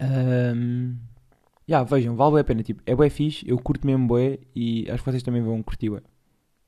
Um, 0.00 0.96
yeah, 1.68 1.88
vejam, 1.88 2.16
vale 2.16 2.40
a 2.40 2.44
pena. 2.44 2.62
Tipo, 2.62 2.82
é 2.86 2.94
bué 2.94 3.10
fixe, 3.10 3.48
eu 3.48 3.58
curto 3.58 3.86
mesmo 3.86 4.06
bué 4.06 4.38
e 4.54 4.90
acho 4.90 5.04
que 5.04 5.10
vocês 5.10 5.22
também 5.22 5.42
vão 5.42 5.62
curtir 5.62 5.90
bué. 5.90 6.02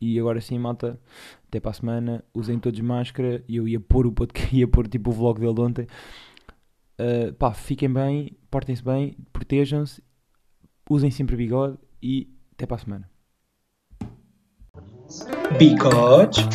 E 0.02 0.18
agora 0.18 0.40
sim, 0.40 0.58
malta, 0.58 0.98
até 1.46 1.60
para 1.60 1.70
a 1.70 1.74
semana. 1.74 2.24
Usem 2.34 2.58
todos 2.58 2.80
máscara 2.80 3.44
e 3.48 3.54
eu 3.54 3.68
ia 3.68 3.78
pôr 3.78 4.04
o 4.04 4.10
podcast, 4.10 4.50
ia 4.58 4.66
pôr 4.66 4.88
tipo 4.88 5.10
o 5.10 5.12
vlog 5.12 5.38
dele 5.38 5.54
de 5.54 5.60
ontem. 5.60 5.86
Uh, 6.98 7.32
pá, 7.34 7.54
fiquem 7.54 7.90
bem, 7.90 8.36
portem-se 8.50 8.82
bem, 8.82 9.16
protejam-se, 9.32 10.02
usem 10.90 11.08
sempre 11.08 11.36
bigode 11.36 11.78
e 12.02 12.28
até 12.52 12.66
para 12.66 12.76
a 12.76 12.80
semana. 12.80 13.10
Bigode. 15.56 16.48